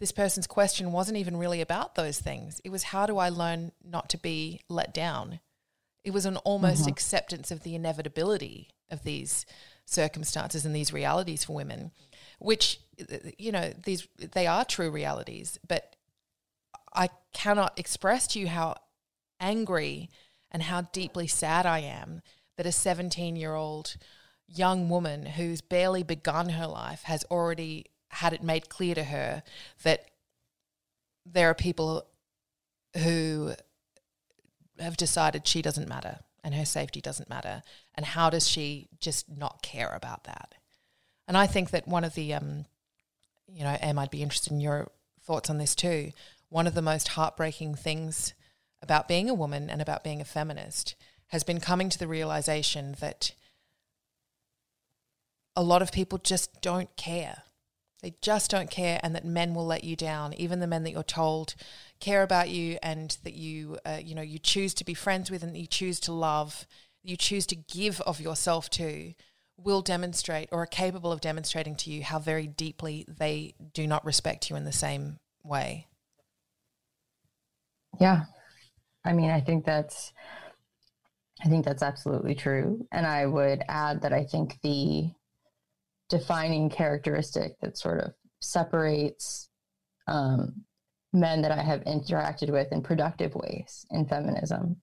this 0.00 0.12
person's 0.12 0.46
question 0.46 0.92
wasn't 0.92 1.16
even 1.16 1.36
really 1.36 1.60
about 1.60 1.94
those 1.94 2.18
things. 2.18 2.60
It 2.64 2.70
was 2.70 2.84
how 2.84 3.06
do 3.06 3.16
I 3.18 3.28
learn 3.28 3.72
not 3.84 4.08
to 4.10 4.18
be 4.18 4.60
let 4.68 4.92
down 4.92 5.40
it 6.06 6.12
was 6.12 6.24
an 6.24 6.36
almost 6.38 6.82
mm-hmm. 6.82 6.90
acceptance 6.90 7.50
of 7.50 7.64
the 7.64 7.74
inevitability 7.74 8.68
of 8.92 9.02
these 9.02 9.44
circumstances 9.84 10.64
and 10.64 10.74
these 10.74 10.92
realities 10.92 11.44
for 11.44 11.56
women, 11.56 11.90
which 12.38 12.78
you 13.38 13.50
know 13.50 13.72
these 13.84 14.06
they 14.16 14.46
are 14.46 14.64
true 14.64 14.88
realities. 14.88 15.58
But 15.66 15.96
I 16.94 17.08
cannot 17.34 17.76
express 17.76 18.28
to 18.28 18.38
you 18.38 18.46
how 18.46 18.76
angry 19.40 20.08
and 20.52 20.62
how 20.62 20.82
deeply 20.82 21.26
sad 21.26 21.66
I 21.66 21.80
am 21.80 22.22
that 22.56 22.66
a 22.66 22.72
17 22.72 23.34
year 23.34 23.54
old 23.54 23.96
young 24.46 24.88
woman 24.88 25.26
who's 25.26 25.60
barely 25.60 26.04
begun 26.04 26.50
her 26.50 26.68
life 26.68 27.02
has 27.02 27.24
already 27.32 27.86
had 28.10 28.32
it 28.32 28.44
made 28.44 28.68
clear 28.68 28.94
to 28.94 29.02
her 29.02 29.42
that 29.82 30.06
there 31.26 31.50
are 31.50 31.54
people 31.54 32.06
who 33.02 33.54
have 34.78 34.96
decided 34.96 35.46
she 35.46 35.62
doesn't 35.62 35.88
matter 35.88 36.20
and 36.46 36.54
her 36.54 36.64
safety 36.64 37.00
doesn't 37.00 37.28
matter. 37.28 37.62
And 37.94 38.06
how 38.06 38.30
does 38.30 38.48
she 38.48 38.88
just 39.00 39.28
not 39.28 39.62
care 39.62 39.92
about 39.92 40.24
that? 40.24 40.54
And 41.26 41.36
I 41.36 41.48
think 41.48 41.70
that 41.70 41.88
one 41.88 42.04
of 42.04 42.14
the, 42.14 42.34
um, 42.34 42.66
you 43.48 43.64
know, 43.64 43.76
Em, 43.80 43.98
I'd 43.98 44.10
be 44.10 44.22
interested 44.22 44.52
in 44.52 44.60
your 44.60 44.92
thoughts 45.20 45.50
on 45.50 45.58
this 45.58 45.74
too. 45.74 46.12
One 46.48 46.68
of 46.68 46.74
the 46.74 46.82
most 46.82 47.08
heartbreaking 47.08 47.74
things 47.74 48.32
about 48.80 49.08
being 49.08 49.28
a 49.28 49.34
woman 49.34 49.68
and 49.68 49.82
about 49.82 50.04
being 50.04 50.20
a 50.20 50.24
feminist 50.24 50.94
has 51.28 51.42
been 51.42 51.58
coming 51.58 51.88
to 51.88 51.98
the 51.98 52.06
realization 52.06 52.94
that 53.00 53.32
a 55.56 55.62
lot 55.62 55.82
of 55.82 55.90
people 55.90 56.18
just 56.18 56.60
don't 56.60 56.94
care. 56.96 57.42
They 58.06 58.14
just 58.22 58.52
don't 58.52 58.70
care, 58.70 59.00
and 59.02 59.16
that 59.16 59.24
men 59.24 59.52
will 59.52 59.66
let 59.66 59.82
you 59.82 59.96
down. 59.96 60.32
Even 60.34 60.60
the 60.60 60.68
men 60.68 60.84
that 60.84 60.92
you're 60.92 61.02
told 61.02 61.56
care 61.98 62.22
about 62.22 62.48
you 62.48 62.78
and 62.80 63.18
that 63.24 63.34
you 63.34 63.78
uh, 63.84 63.98
you 64.00 64.14
know 64.14 64.22
you 64.22 64.38
choose 64.38 64.72
to 64.74 64.84
be 64.84 64.94
friends 64.94 65.28
with 65.28 65.42
and 65.42 65.56
you 65.56 65.66
choose 65.66 65.98
to 65.98 66.12
love 66.12 66.68
you 67.02 67.16
choose 67.16 67.46
to 67.46 67.56
give 67.56 68.00
of 68.02 68.20
yourself 68.20 68.70
to 68.70 69.12
will 69.56 69.82
demonstrate 69.82 70.48
or 70.52 70.62
are 70.62 70.66
capable 70.66 71.10
of 71.10 71.20
demonstrating 71.20 71.74
to 71.74 71.90
you 71.90 72.04
how 72.04 72.20
very 72.20 72.46
deeply 72.46 73.04
they 73.08 73.54
do 73.74 73.88
not 73.88 74.04
respect 74.04 74.50
you 74.50 74.54
in 74.54 74.62
the 74.62 74.70
same 74.70 75.18
way. 75.42 75.88
Yeah. 78.00 78.26
I 79.04 79.14
mean 79.14 79.30
i 79.30 79.40
think 79.40 79.64
that's 79.64 80.12
i 81.44 81.48
think 81.48 81.64
that's 81.64 81.82
absolutely 81.82 82.36
true. 82.36 82.86
And 82.92 83.04
i 83.04 83.26
would 83.26 83.64
add 83.68 84.02
that 84.02 84.12
i 84.12 84.22
think 84.22 84.60
the 84.62 85.10
defining 86.08 86.70
characteristic 86.70 87.58
that 87.60 87.76
sort 87.76 88.00
of 88.00 88.12
separates 88.40 89.48
um, 90.06 90.64
men 91.12 91.42
that 91.42 91.52
I 91.52 91.62
have 91.62 91.84
interacted 91.84 92.50
with 92.50 92.72
in 92.72 92.82
productive 92.82 93.34
ways 93.34 93.86
in 93.90 94.06
feminism 94.06 94.76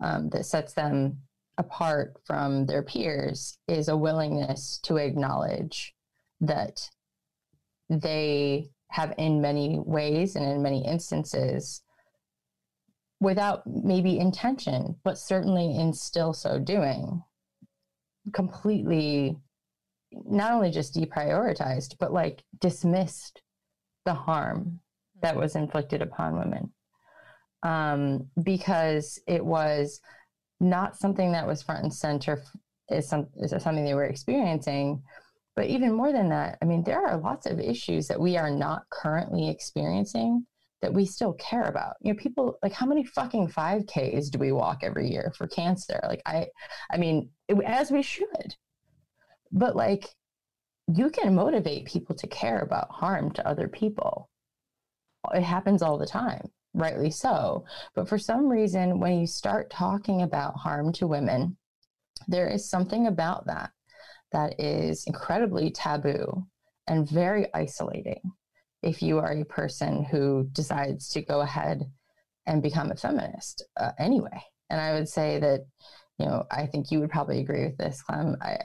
um, 0.00 0.28
that 0.30 0.46
sets 0.46 0.72
them 0.72 1.18
apart 1.58 2.16
from 2.24 2.66
their 2.66 2.82
peers 2.82 3.58
is 3.68 3.88
a 3.88 3.96
willingness 3.96 4.80
to 4.82 4.96
acknowledge 4.96 5.94
that 6.40 6.88
they 7.88 8.70
have, 8.88 9.14
in 9.18 9.40
many 9.40 9.78
ways 9.78 10.36
and 10.36 10.44
in 10.44 10.62
many 10.62 10.84
instances, 10.86 11.82
without 13.20 13.62
maybe 13.66 14.18
intention, 14.18 14.96
but 15.04 15.18
certainly 15.18 15.76
in 15.76 15.92
still 15.92 16.32
so 16.32 16.58
doing, 16.58 17.22
completely 18.32 19.36
not 20.12 20.52
only 20.52 20.70
just 20.70 20.94
deprioritized, 20.94 21.96
but 21.98 22.12
like 22.12 22.42
dismissed 22.60 23.42
the 24.04 24.14
harm 24.14 24.80
that 25.22 25.36
was 25.36 25.56
inflicted 25.56 26.02
upon 26.02 26.38
women. 26.38 26.72
Um, 27.62 28.28
because 28.42 29.20
it 29.26 29.44
was 29.44 30.00
not 30.60 30.96
something 30.96 31.32
that 31.32 31.46
was 31.46 31.62
front 31.62 31.82
and 31.82 31.92
center 31.92 32.42
is, 32.88 33.08
some, 33.08 33.26
is 33.36 33.50
something 33.62 33.84
they 33.84 33.94
were 33.94 34.04
experiencing. 34.04 35.02
But 35.56 35.66
even 35.66 35.92
more 35.92 36.12
than 36.12 36.30
that 36.30 36.56
i 36.62 36.64
mean 36.64 36.84
there 36.84 37.04
are 37.04 37.18
lots 37.18 37.46
of 37.46 37.60
issues 37.60 38.08
that 38.08 38.20
we 38.20 38.38
are 38.38 38.50
not 38.50 38.82
currently 38.88 39.50
experiencing 39.50 40.46
that 40.80 40.94
we 40.94 41.04
still 41.04 41.34
care 41.34 41.64
about. 41.64 41.96
You 42.00 42.12
know 42.12 42.18
people 42.18 42.58
like 42.62 42.72
how 42.72 42.86
many 42.86 43.04
fucking 43.04 43.48
5ks 43.48 44.30
do 44.30 44.38
we 44.38 44.52
walk 44.52 44.78
every 44.82 45.10
year 45.10 45.32
for 45.36 45.46
cancer? 45.48 46.00
Like 46.04 46.22
i 46.24 46.46
i 46.90 46.96
mean 46.96 47.28
it, 47.48 47.58
as 47.64 47.90
we 47.90 48.02
should 48.02 48.54
but 49.52 49.76
like 49.76 50.08
you 50.92 51.10
can 51.10 51.34
motivate 51.34 51.86
people 51.86 52.14
to 52.16 52.26
care 52.26 52.60
about 52.60 52.90
harm 52.90 53.30
to 53.32 53.46
other 53.46 53.68
people 53.68 54.30
it 55.34 55.42
happens 55.42 55.82
all 55.82 55.98
the 55.98 56.06
time, 56.06 56.50
rightly 56.74 57.10
so. 57.10 57.64
But 57.94 58.08
for 58.08 58.18
some 58.18 58.48
reason, 58.48 59.00
when 59.00 59.20
you 59.20 59.26
start 59.26 59.70
talking 59.70 60.22
about 60.22 60.56
harm 60.56 60.92
to 60.94 61.06
women, 61.06 61.56
there 62.28 62.48
is 62.48 62.68
something 62.68 63.06
about 63.06 63.46
that 63.46 63.70
that 64.32 64.60
is 64.60 65.04
incredibly 65.06 65.70
taboo 65.70 66.46
and 66.86 67.08
very 67.08 67.52
isolating 67.54 68.20
if 68.82 69.02
you 69.02 69.18
are 69.18 69.32
a 69.32 69.44
person 69.44 70.04
who 70.04 70.48
decides 70.52 71.08
to 71.10 71.20
go 71.20 71.40
ahead 71.40 71.84
and 72.46 72.62
become 72.62 72.90
a 72.90 72.96
feminist 72.96 73.64
uh, 73.76 73.90
anyway. 73.98 74.42
And 74.70 74.80
I 74.80 74.94
would 74.94 75.08
say 75.08 75.38
that, 75.40 75.60
you 76.18 76.26
know, 76.26 76.46
I 76.50 76.66
think 76.66 76.90
you 76.90 77.00
would 77.00 77.10
probably 77.10 77.40
agree 77.40 77.64
with 77.64 77.76
this, 77.76 78.02
Clem. 78.02 78.36
I, 78.40 78.58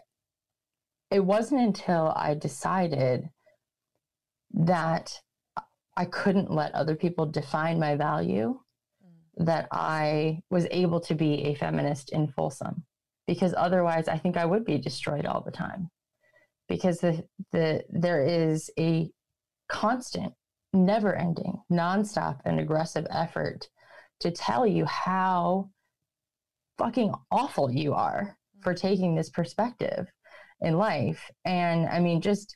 it 1.12 1.20
wasn't 1.24 1.62
until 1.62 2.14
I 2.16 2.34
decided 2.34 3.30
that 4.54 5.22
I 5.98 6.06
couldn't 6.06 6.52
let 6.52 6.74
other 6.76 6.96
people 6.96 7.26
define 7.26 7.80
my 7.80 7.96
value 7.96 8.60
mm. 9.04 9.46
that 9.46 9.68
I 9.72 10.42
was 10.50 10.68
able 10.72 11.00
to 11.02 11.16
be 11.16 11.46
a 11.46 11.56
feminist 11.56 12.12
in 12.12 12.28
Folsom 12.28 12.84
because 13.28 13.54
otherwise 13.58 14.08
I 14.08 14.18
think 14.18 14.38
I 14.38 14.46
would 14.46 14.66
be 14.66 14.78
destroyed 14.78 15.26
all 15.26 15.42
the 15.42 15.52
time 15.52 15.90
because 16.68 17.00
the, 17.00 17.24
the 17.52 17.84
there 17.90 18.24
is 18.24 18.70
a 18.80 19.10
constant 19.70 20.34
never 20.74 21.16
ending 21.16 21.62
nonstop 21.72 22.40
and 22.46 22.60
aggressive 22.60 23.08
effort 23.10 23.68
to 24.20 24.32
tell 24.32 24.68
you 24.68 24.86
how 24.86 25.70
fucking 26.78 27.14
awful 27.32 27.72
you 27.72 27.94
are 27.94 28.38
for 28.62 28.74
mm. 28.74 28.80
taking 28.80 29.16
this 29.16 29.30
perspective 29.30 30.08
in 30.62 30.78
life 30.78 31.30
and 31.46 31.88
i 31.90 32.00
mean 32.00 32.22
just 32.22 32.56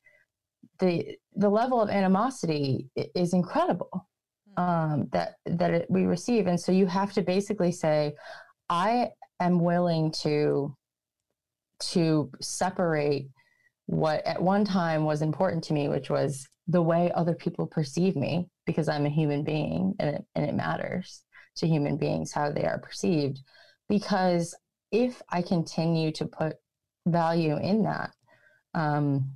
the 0.80 1.18
the 1.36 1.50
level 1.50 1.82
of 1.82 1.90
animosity 1.90 2.88
is 3.16 3.34
incredible 3.34 4.08
hmm. 4.56 4.62
um, 4.62 5.08
that 5.12 5.36
that 5.46 5.72
it, 5.72 5.86
we 5.90 6.06
receive, 6.06 6.48
and 6.48 6.60
so 6.60 6.72
you 6.72 6.88
have 6.88 7.14
to 7.14 7.22
basically 7.22 7.72
say, 7.72 8.14
I 8.70 9.10
am 9.40 9.60
willing 9.60 10.12
to 10.24 10.76
to 11.92 12.30
separate 12.42 13.30
what 13.86 14.26
at 14.26 14.42
one 14.42 14.66
time 14.66 15.06
was 15.06 15.22
important 15.22 15.64
to 15.66 15.74
me, 15.74 15.88
which 15.88 16.10
was 16.10 16.48
the 16.68 16.82
way 16.82 17.12
other 17.16 17.34
people 17.34 17.66
perceive 17.66 18.16
me 18.16 18.48
because 18.66 18.88
I'm 18.88 19.06
a 19.06 19.10
human 19.10 19.44
being 19.44 19.96
and 20.00 20.18
it, 20.18 20.26
and 20.36 20.46
it 20.46 20.54
matters 20.54 21.24
to 21.56 21.68
human 21.68 21.98
beings 21.98 22.32
how 22.32 22.52
they 22.52 22.66
are 22.66 22.78
perceived. 22.78 23.40
Because 23.88 24.54
if 24.92 25.20
I 25.30 25.42
continue 25.42 26.12
to 26.12 26.26
put 26.26 26.58
value 27.12 27.58
in 27.58 27.84
that, 27.84 28.12
um, 28.74 29.32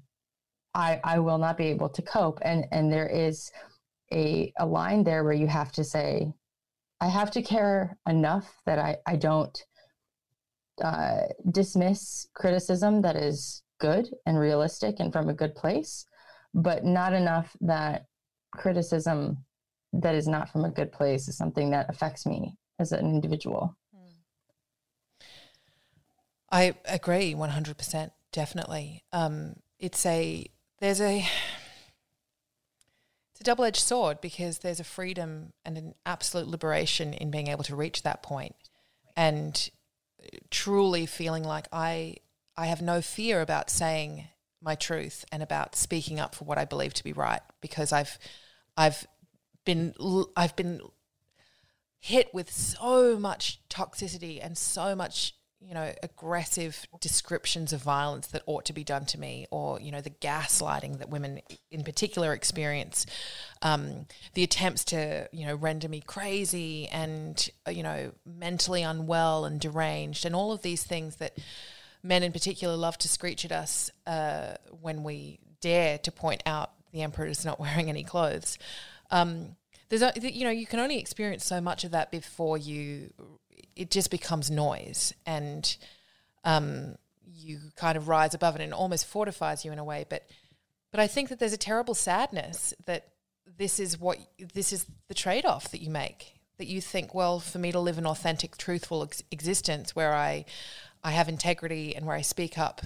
I, 0.74 1.00
I 1.04 1.20
will 1.20 1.38
not 1.38 1.58
be 1.58 1.68
able 1.68 1.90
to 1.90 2.02
cope. 2.02 2.40
And, 2.42 2.66
and 2.72 2.92
there 2.92 3.08
is 3.08 3.52
a, 4.12 4.54
a 4.58 4.66
line 4.66 5.04
there 5.04 5.24
where 5.24 5.34
you 5.34 5.48
have 5.48 5.72
to 5.74 5.84
say, 5.84 6.34
I 7.02 7.08
have 7.08 7.32
to 7.32 7.42
care 7.42 7.98
enough 8.08 8.62
that 8.66 8.80
I, 8.80 8.98
I 9.06 9.16
don't 9.18 9.58
uh, 10.82 11.24
dismiss 11.52 12.28
criticism 12.34 13.02
that 13.02 13.16
is 13.16 13.62
good 13.80 14.10
and 14.26 14.40
realistic 14.40 14.96
and 15.00 15.12
from 15.12 15.30
a 15.30 15.34
good 15.34 15.54
place, 15.56 16.06
but 16.54 16.86
not 16.86 17.14
enough 17.14 17.56
that 17.62 18.06
criticism 18.52 19.38
that 19.92 20.16
is 20.16 20.28
not 20.28 20.50
from 20.50 20.66
a 20.66 20.72
good 20.72 20.92
place 20.92 21.28
is 21.28 21.38
something 21.38 21.70
that 21.70 21.90
affects 21.90 22.26
me 22.26 22.56
as 22.80 22.92
an 22.92 23.06
individual. 23.06 23.76
I 26.54 26.76
agree 26.86 27.34
100%, 27.34 28.12
definitely. 28.32 29.04
Um, 29.12 29.56
it's 29.80 30.06
a, 30.06 30.46
there's 30.80 31.02
a, 31.02 31.28
it's 33.32 33.42
a 33.42 33.44
double 33.44 33.66
edged 33.66 33.82
sword 33.82 34.22
because 34.22 34.60
there's 34.60 34.80
a 34.80 34.84
freedom 34.84 35.54
and 35.66 35.80
an 35.80 35.96
absolute 36.06 36.48
liberation 36.48 37.12
in 37.12 37.32
being 37.32 37.48
able 37.48 37.64
to 37.64 37.76
reach 37.76 38.04
that 38.04 38.22
point 38.22 38.54
and 39.18 39.72
truly 40.52 41.08
feeling 41.08 41.44
like 41.44 41.68
I, 41.74 42.18
I 42.56 42.68
have 42.68 42.84
no 42.84 43.02
fear 43.02 43.42
about 43.42 43.72
saying 43.72 44.28
my 44.62 44.76
truth 44.76 45.26
and 45.32 45.42
about 45.42 45.76
speaking 45.76 46.20
up 46.20 46.36
for 46.36 46.46
what 46.46 46.60
I 46.60 46.66
believe 46.66 46.94
to 46.94 47.04
be 47.04 47.14
right 47.14 47.42
because 47.62 47.92
I've, 47.92 48.20
I've 48.78 49.08
been, 49.66 49.96
I've 50.38 50.56
been 50.56 50.82
hit 52.00 52.32
with 52.32 52.52
so 52.52 53.18
much 53.18 53.60
toxicity 53.70 54.40
and 54.40 54.56
so 54.56 54.96
much 54.96 55.34
you 55.66 55.74
know, 55.74 55.94
aggressive 56.04 56.86
descriptions 57.00 57.74
of 57.74 57.82
violence 57.82 58.28
that 58.28 58.44
ought 58.46 58.66
to 58.66 58.74
be 58.74 58.84
done 58.84 59.06
to 59.06 59.20
me, 59.20 59.48
or, 59.52 59.80
you 59.80 59.92
know, 59.92 60.02
the 60.02 60.10
gaslighting 60.10 61.00
that 61.00 61.10
women 61.10 61.42
in 61.72 61.84
particular 61.84 62.34
experience, 62.34 63.06
um, 63.62 64.06
the 64.34 64.44
attempts 64.44 64.84
to, 64.86 65.28
you 65.32 65.46
know, 65.46 65.56
render 65.56 65.88
me 65.88 66.02
crazy 66.06 66.88
and, 66.90 67.50
uh, 67.68 67.72
you 67.72 67.84
know, 67.84 68.12
mentally 68.26 68.84
unwell 68.84 69.46
and 69.46 69.60
deranged, 69.62 70.26
and 70.26 70.36
all 70.36 70.52
of 70.52 70.62
these 70.62 70.84
things 70.84 71.16
that 71.18 71.38
men 72.04 72.24
in 72.24 72.32
particular 72.32 72.76
love 72.76 72.98
to 72.98 73.08
screech 73.08 73.46
at 73.46 73.52
us 73.52 73.90
uh, 74.06 74.56
when 74.82 75.04
we 75.04 75.40
dare 75.62 75.98
to 75.98 76.12
point 76.12 76.44
out 76.46 76.72
the 76.92 77.02
emperor 77.02 77.26
is 77.26 77.46
not 77.46 77.60
wearing 77.60 77.90
any 77.90 78.04
clothes. 78.04 78.58
Um, 79.12 79.56
there's, 79.90 80.02
a, 80.02 80.14
you 80.18 80.44
know, 80.44 80.52
you 80.52 80.66
can 80.66 80.80
only 80.80 81.00
experience 81.00 81.46
so 81.46 81.62
much 81.62 81.84
of 81.84 81.92
that 81.92 82.12
before 82.12 82.58
you 82.58 83.14
it 83.76 83.92
just 83.92 84.12
becomes 84.12 84.50
noise 84.52 85.14
and 85.26 85.78
um, 86.44 86.96
you 87.26 87.60
kind 87.76 87.98
of 87.98 88.08
rise 88.08 88.34
above 88.34 88.56
it 88.56 88.62
and 88.62 88.72
it 88.74 88.76
almost 88.76 89.06
fortifies 89.06 89.66
you 89.66 89.72
in 89.72 89.80
a 89.80 89.84
way. 89.84 90.06
But 90.10 90.28
but 90.92 91.00
I 91.00 91.08
think 91.08 91.30
that 91.30 91.40
there's 91.40 91.54
a 91.54 91.58
terrible 91.58 91.96
sadness 91.96 92.74
that 92.86 93.08
this 93.58 93.80
is 93.80 94.00
what 94.00 94.20
this 94.54 94.72
is 94.72 94.86
the 95.08 95.14
trade 95.14 95.46
off 95.46 95.72
that 95.72 95.82
you 95.82 95.90
make. 95.90 96.36
That 96.60 96.68
you 96.68 96.82
think, 96.82 97.16
well, 97.16 97.40
for 97.40 97.58
me 97.58 97.72
to 97.72 97.80
live 97.80 97.98
an 97.98 98.06
authentic, 98.06 98.58
truthful 98.58 99.04
ex- 99.04 99.24
existence 99.32 99.96
where 99.96 100.14
I 100.14 100.46
I 101.04 101.12
have 101.12 101.28
integrity 101.28 101.96
and 101.96 102.06
where 102.06 102.16
I 102.16 102.22
speak 102.22 102.58
up 102.58 102.82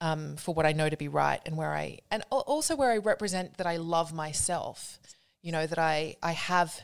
um, 0.00 0.36
for 0.36 0.54
what 0.54 0.66
I 0.66 0.72
know 0.72 0.88
to 0.88 0.96
be 0.96 1.08
right 1.08 1.40
and 1.44 1.56
where 1.56 1.74
I 1.74 1.98
and 2.10 2.22
also 2.30 2.76
where 2.76 2.92
I 2.92 2.98
represent 2.98 3.56
that 3.56 3.66
I 3.66 3.76
love 3.76 4.12
myself. 4.12 5.00
You 5.42 5.52
know 5.52 5.66
that 5.66 5.78
I 5.78 6.16
I 6.22 6.32
have 6.32 6.80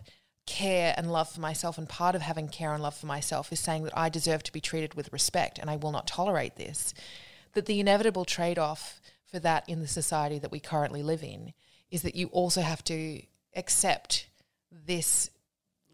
care 0.46 0.94
and 0.96 1.12
love 1.12 1.28
for 1.28 1.40
myself. 1.40 1.78
And 1.78 1.88
part 1.88 2.14
of 2.14 2.22
having 2.22 2.48
care 2.48 2.72
and 2.72 2.82
love 2.82 2.96
for 2.96 3.06
myself 3.06 3.52
is 3.52 3.60
saying 3.60 3.84
that 3.84 3.96
I 3.96 4.08
deserve 4.08 4.42
to 4.44 4.52
be 4.52 4.60
treated 4.60 4.94
with 4.94 5.12
respect 5.12 5.58
and 5.58 5.70
I 5.70 5.76
will 5.76 5.92
not 5.92 6.06
tolerate 6.06 6.56
this. 6.56 6.94
That 7.54 7.66
the 7.66 7.80
inevitable 7.80 8.24
trade 8.24 8.58
off 8.58 9.00
for 9.26 9.38
that 9.40 9.68
in 9.68 9.80
the 9.80 9.88
society 9.88 10.38
that 10.38 10.52
we 10.52 10.60
currently 10.60 11.02
live 11.02 11.22
in 11.22 11.52
is 11.90 12.02
that 12.02 12.16
you 12.16 12.26
also 12.28 12.60
have 12.60 12.82
to 12.84 13.22
accept 13.56 14.26
this 14.70 15.30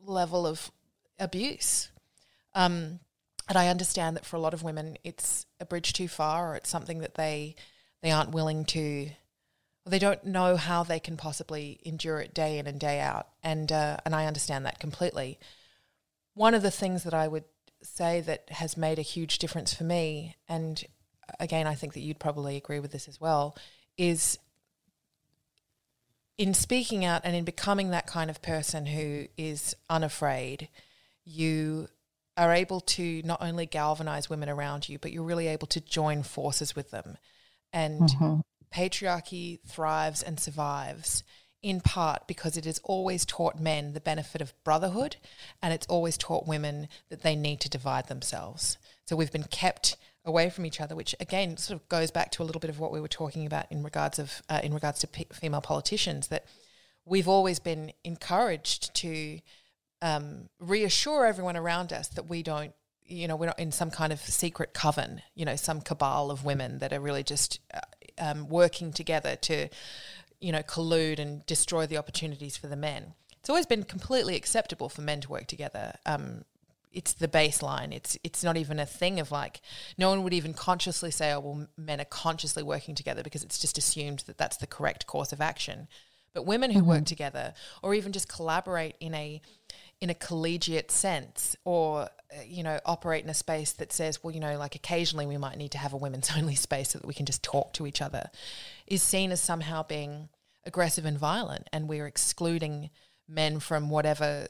level 0.04 0.46
of 0.46 0.70
abuse. 1.18 1.90
Um, 2.54 3.00
and 3.48 3.58
I 3.58 3.68
understand 3.68 4.16
that 4.16 4.24
for 4.24 4.36
a 4.36 4.40
lot 4.40 4.54
of 4.54 4.62
women, 4.62 4.96
it's 5.04 5.46
a 5.58 5.66
bridge 5.66 5.92
too 5.92 6.08
far, 6.08 6.52
or 6.52 6.56
it's 6.56 6.70
something 6.70 7.00
that 7.00 7.14
they 7.14 7.56
they 8.02 8.10
aren't 8.10 8.30
willing 8.30 8.64
to 8.64 9.10
they 9.86 9.98
don't 9.98 10.24
know 10.24 10.56
how 10.56 10.82
they 10.82 11.00
can 11.00 11.16
possibly 11.16 11.80
endure 11.84 12.20
it 12.20 12.34
day 12.34 12.58
in 12.58 12.66
and 12.66 12.78
day 12.78 13.00
out, 13.00 13.28
and 13.42 13.70
uh, 13.72 13.96
and 14.04 14.14
I 14.14 14.26
understand 14.26 14.66
that 14.66 14.78
completely. 14.78 15.38
One 16.34 16.54
of 16.54 16.62
the 16.62 16.70
things 16.70 17.04
that 17.04 17.14
I 17.14 17.28
would 17.28 17.44
say 17.82 18.20
that 18.20 18.50
has 18.50 18.76
made 18.76 18.98
a 18.98 19.02
huge 19.02 19.38
difference 19.38 19.72
for 19.72 19.84
me, 19.84 20.36
and 20.48 20.82
again, 21.38 21.66
I 21.66 21.74
think 21.74 21.94
that 21.94 22.00
you'd 22.00 22.18
probably 22.18 22.56
agree 22.56 22.80
with 22.80 22.92
this 22.92 23.08
as 23.08 23.20
well, 23.20 23.56
is 23.96 24.38
in 26.36 26.54
speaking 26.54 27.04
out 27.04 27.22
and 27.24 27.34
in 27.34 27.44
becoming 27.44 27.90
that 27.90 28.06
kind 28.06 28.30
of 28.30 28.42
person 28.42 28.86
who 28.86 29.26
is 29.36 29.74
unafraid, 29.88 30.68
you 31.24 31.88
are 32.36 32.54
able 32.54 32.80
to 32.80 33.22
not 33.24 33.42
only 33.42 33.66
galvanize 33.66 34.30
women 34.30 34.48
around 34.48 34.88
you, 34.88 34.98
but 34.98 35.12
you're 35.12 35.22
really 35.22 35.48
able 35.48 35.66
to 35.66 35.80
join 35.80 36.22
forces 36.22 36.74
with 36.76 36.90
them. 36.90 37.18
And 37.72 38.02
mm-hmm 38.02 38.40
patriarchy 38.74 39.60
thrives 39.66 40.22
and 40.22 40.38
survives 40.38 41.22
in 41.62 41.80
part 41.80 42.26
because 42.26 42.56
it 42.56 42.64
has 42.64 42.80
always 42.84 43.26
taught 43.26 43.60
men 43.60 43.92
the 43.92 44.00
benefit 44.00 44.40
of 44.40 44.54
brotherhood 44.64 45.16
and 45.62 45.74
it's 45.74 45.86
always 45.88 46.16
taught 46.16 46.46
women 46.46 46.88
that 47.10 47.22
they 47.22 47.36
need 47.36 47.60
to 47.60 47.68
divide 47.68 48.08
themselves. 48.08 48.78
So 49.06 49.16
we've 49.16 49.32
been 49.32 49.44
kept 49.44 49.96
away 50.24 50.50
from 50.50 50.64
each 50.64 50.80
other, 50.80 50.94
which 50.94 51.14
again 51.20 51.56
sort 51.56 51.80
of 51.80 51.88
goes 51.88 52.10
back 52.10 52.30
to 52.32 52.42
a 52.42 52.44
little 52.44 52.60
bit 52.60 52.70
of 52.70 52.78
what 52.78 52.92
we 52.92 53.00
were 53.00 53.08
talking 53.08 53.46
about 53.46 53.66
in 53.70 53.82
regards 53.82 54.18
of 54.18 54.42
uh, 54.48 54.60
in 54.62 54.72
regards 54.72 55.00
to 55.00 55.06
p- 55.06 55.26
female 55.32 55.60
politicians 55.60 56.28
that 56.28 56.46
we've 57.04 57.28
always 57.28 57.58
been 57.58 57.92
encouraged 58.04 58.94
to 58.94 59.40
um, 60.02 60.48
reassure 60.58 61.26
everyone 61.26 61.56
around 61.56 61.92
us 61.92 62.08
that 62.08 62.28
we 62.28 62.42
don't 62.42 62.72
you 63.10 63.26
know, 63.26 63.34
we're 63.34 63.46
not 63.46 63.58
in 63.58 63.72
some 63.72 63.90
kind 63.90 64.12
of 64.12 64.20
secret 64.20 64.72
coven, 64.72 65.20
you 65.34 65.44
know, 65.44 65.56
some 65.56 65.80
cabal 65.80 66.30
of 66.30 66.44
women 66.44 66.78
that 66.78 66.92
are 66.92 67.00
really 67.00 67.24
just 67.24 67.58
uh, 67.74 67.80
um, 68.20 68.48
working 68.48 68.92
together 68.92 69.36
to, 69.36 69.68
you 70.40 70.52
know, 70.52 70.62
collude 70.62 71.18
and 71.18 71.44
destroy 71.46 71.86
the 71.86 71.98
opportunities 71.98 72.56
for 72.56 72.66
the 72.66 72.76
men. 72.76 73.14
It's 73.38 73.50
always 73.50 73.66
been 73.66 73.84
completely 73.84 74.36
acceptable 74.36 74.88
for 74.88 75.00
men 75.00 75.20
to 75.22 75.30
work 75.30 75.46
together. 75.46 75.94
Um, 76.04 76.44
it's 76.92 77.12
the 77.12 77.28
baseline. 77.28 77.92
It's 77.92 78.18
it's 78.24 78.42
not 78.42 78.56
even 78.56 78.78
a 78.78 78.86
thing 78.86 79.20
of 79.20 79.30
like 79.30 79.60
no 79.96 80.10
one 80.10 80.22
would 80.24 80.34
even 80.34 80.54
consciously 80.54 81.10
say, 81.10 81.32
oh 81.32 81.40
well, 81.40 81.68
men 81.76 82.00
are 82.00 82.04
consciously 82.04 82.62
working 82.62 82.94
together 82.94 83.22
because 83.22 83.44
it's 83.44 83.58
just 83.58 83.78
assumed 83.78 84.20
that 84.26 84.38
that's 84.38 84.56
the 84.56 84.66
correct 84.66 85.06
course 85.06 85.32
of 85.32 85.40
action. 85.40 85.88
But 86.32 86.46
women 86.46 86.70
who 86.70 86.80
mm-hmm. 86.80 86.88
work 86.88 87.04
together, 87.06 87.54
or 87.82 87.94
even 87.94 88.12
just 88.12 88.28
collaborate 88.28 88.96
in 89.00 89.14
a 89.14 89.40
in 90.00 90.10
a 90.10 90.14
collegiate 90.14 90.90
sense 90.90 91.56
or 91.64 92.02
uh, 92.02 92.42
you 92.46 92.62
know 92.62 92.80
operate 92.86 93.22
in 93.22 93.30
a 93.30 93.34
space 93.34 93.72
that 93.72 93.92
says 93.92 94.22
well 94.22 94.32
you 94.32 94.40
know 94.40 94.56
like 94.58 94.74
occasionally 94.74 95.26
we 95.26 95.36
might 95.36 95.58
need 95.58 95.70
to 95.70 95.78
have 95.78 95.92
a 95.92 95.96
women's 95.96 96.30
only 96.36 96.54
space 96.54 96.90
so 96.90 96.98
that 96.98 97.06
we 97.06 97.14
can 97.14 97.26
just 97.26 97.42
talk 97.42 97.72
to 97.72 97.86
each 97.86 98.00
other 98.00 98.30
is 98.86 99.02
seen 99.02 99.30
as 99.30 99.40
somehow 99.40 99.82
being 99.82 100.28
aggressive 100.64 101.04
and 101.04 101.18
violent 101.18 101.68
and 101.72 101.88
we're 101.88 102.06
excluding 102.06 102.90
men 103.28 103.60
from 103.60 103.90
whatever 103.90 104.48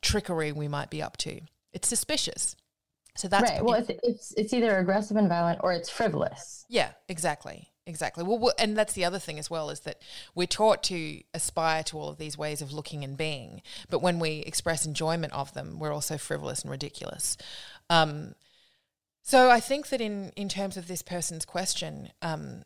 trickery 0.00 0.52
we 0.52 0.68
might 0.68 0.90
be 0.90 1.00
up 1.02 1.16
to. 1.16 1.40
It's 1.72 1.88
suspicious. 1.88 2.56
So 3.16 3.28
that's 3.28 3.50
right. 3.50 3.64
Well 3.64 3.74
it's, 3.74 3.90
it's 4.02 4.34
it's 4.36 4.52
either 4.52 4.78
aggressive 4.78 5.16
and 5.16 5.28
violent 5.28 5.60
or 5.62 5.72
it's 5.72 5.88
frivolous. 5.90 6.64
Yeah 6.68 6.90
exactly 7.08 7.71
Exactly. 7.84 8.22
Well, 8.22 8.52
and 8.58 8.76
that's 8.76 8.92
the 8.92 9.04
other 9.04 9.18
thing 9.18 9.38
as 9.38 9.50
well 9.50 9.68
is 9.68 9.80
that 9.80 10.00
we're 10.34 10.46
taught 10.46 10.84
to 10.84 11.20
aspire 11.34 11.82
to 11.84 11.98
all 11.98 12.08
of 12.08 12.18
these 12.18 12.38
ways 12.38 12.62
of 12.62 12.72
looking 12.72 13.02
and 13.02 13.16
being, 13.16 13.60
but 13.90 14.00
when 14.00 14.20
we 14.20 14.38
express 14.40 14.86
enjoyment 14.86 15.32
of 15.32 15.52
them, 15.54 15.80
we're 15.80 15.92
also 15.92 16.16
frivolous 16.16 16.62
and 16.62 16.70
ridiculous. 16.70 17.36
Um, 17.90 18.34
so 19.22 19.50
I 19.50 19.58
think 19.58 19.88
that 19.88 20.00
in 20.00 20.32
in 20.36 20.48
terms 20.48 20.76
of 20.76 20.86
this 20.86 21.02
person's 21.02 21.44
question, 21.44 22.10
um, 22.22 22.62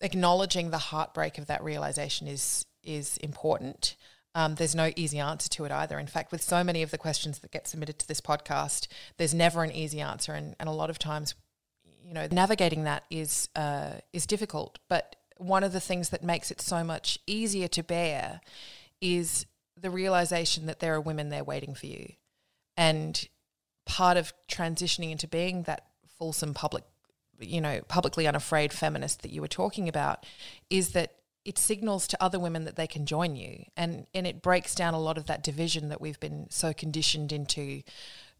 acknowledging 0.00 0.70
the 0.70 0.78
heartbreak 0.78 1.38
of 1.38 1.46
that 1.46 1.64
realization 1.64 2.28
is 2.28 2.66
is 2.82 3.16
important. 3.18 3.96
Um, 4.34 4.56
there's 4.56 4.74
no 4.74 4.90
easy 4.96 5.20
answer 5.20 5.48
to 5.48 5.64
it 5.64 5.70
either. 5.70 5.98
In 5.98 6.08
fact, 6.08 6.32
with 6.32 6.42
so 6.42 6.64
many 6.64 6.82
of 6.82 6.90
the 6.90 6.98
questions 6.98 7.38
that 7.38 7.52
get 7.52 7.68
submitted 7.68 7.98
to 8.00 8.08
this 8.08 8.20
podcast, 8.20 8.88
there's 9.16 9.32
never 9.32 9.62
an 9.62 9.70
easy 9.70 10.00
answer, 10.00 10.32
and, 10.32 10.56
and 10.58 10.68
a 10.68 10.72
lot 10.72 10.90
of 10.90 10.98
times 10.98 11.34
you 12.06 12.14
know, 12.14 12.28
navigating 12.30 12.84
that 12.84 13.04
is 13.10 13.48
uh, 13.56 13.92
is 14.12 14.26
difficult. 14.26 14.78
But 14.88 15.16
one 15.36 15.64
of 15.64 15.72
the 15.72 15.80
things 15.80 16.10
that 16.10 16.22
makes 16.22 16.50
it 16.50 16.60
so 16.60 16.84
much 16.84 17.18
easier 17.26 17.68
to 17.68 17.82
bear 17.82 18.40
is 19.00 19.46
the 19.80 19.90
realization 19.90 20.66
that 20.66 20.80
there 20.80 20.94
are 20.94 21.00
women 21.00 21.28
there 21.30 21.44
waiting 21.44 21.74
for 21.74 21.86
you, 21.86 22.12
and 22.76 23.28
part 23.86 24.16
of 24.16 24.32
transitioning 24.48 25.10
into 25.10 25.28
being 25.28 25.62
that 25.64 25.86
fulsome 26.18 26.54
public 26.54 26.84
you 27.40 27.60
know, 27.60 27.80
publicly 27.88 28.26
unafraid 28.26 28.72
feminist 28.72 29.22
that 29.22 29.32
you 29.32 29.40
were 29.40 29.48
talking 29.48 29.88
about 29.88 30.24
is 30.70 30.90
that 30.90 31.14
it 31.44 31.58
signals 31.58 32.06
to 32.08 32.22
other 32.22 32.38
women 32.38 32.64
that 32.64 32.76
they 32.76 32.86
can 32.86 33.04
join 33.04 33.36
you 33.36 33.64
and 33.76 34.06
and 34.14 34.26
it 34.26 34.40
breaks 34.40 34.74
down 34.74 34.94
a 34.94 35.00
lot 35.00 35.18
of 35.18 35.26
that 35.26 35.42
division 35.42 35.90
that 35.90 36.00
we've 36.00 36.20
been 36.20 36.46
so 36.48 36.72
conditioned 36.72 37.32
into 37.32 37.82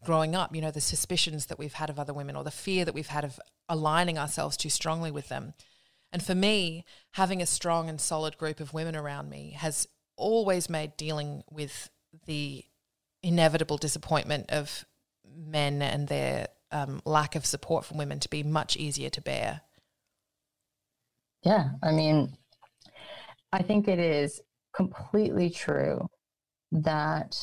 growing 0.05 0.35
up 0.35 0.55
you 0.55 0.61
know 0.61 0.71
the 0.71 0.81
suspicions 0.81 1.47
that 1.47 1.59
we've 1.59 1.73
had 1.73 1.89
of 1.89 1.99
other 1.99 2.13
women 2.13 2.35
or 2.35 2.43
the 2.43 2.51
fear 2.51 2.85
that 2.85 2.93
we've 2.93 3.07
had 3.07 3.25
of 3.25 3.39
aligning 3.67 4.17
ourselves 4.17 4.55
too 4.55 4.69
strongly 4.69 5.11
with 5.11 5.29
them. 5.29 5.53
And 6.11 6.23
for 6.23 6.35
me 6.35 6.85
having 7.11 7.41
a 7.41 7.45
strong 7.45 7.89
and 7.89 7.99
solid 7.99 8.37
group 8.37 8.59
of 8.59 8.73
women 8.73 8.95
around 8.95 9.29
me 9.29 9.55
has 9.57 9.87
always 10.15 10.69
made 10.69 10.95
dealing 10.95 11.43
with 11.49 11.89
the 12.25 12.63
inevitable 13.21 13.77
disappointment 13.77 14.49
of 14.49 14.85
men 15.35 15.81
and 15.81 16.07
their 16.07 16.47
um, 16.71 17.01
lack 17.05 17.35
of 17.35 17.45
support 17.45 17.83
from 17.83 17.97
women 17.97 18.19
to 18.19 18.29
be 18.29 18.43
much 18.43 18.77
easier 18.77 19.09
to 19.09 19.21
bear. 19.21 19.61
Yeah 21.43 21.69
i 21.83 21.91
mean 21.91 22.37
I 23.51 23.61
think 23.61 23.87
it 23.87 23.99
is 23.99 24.41
completely 24.75 25.49
true 25.49 26.09
that 26.71 27.37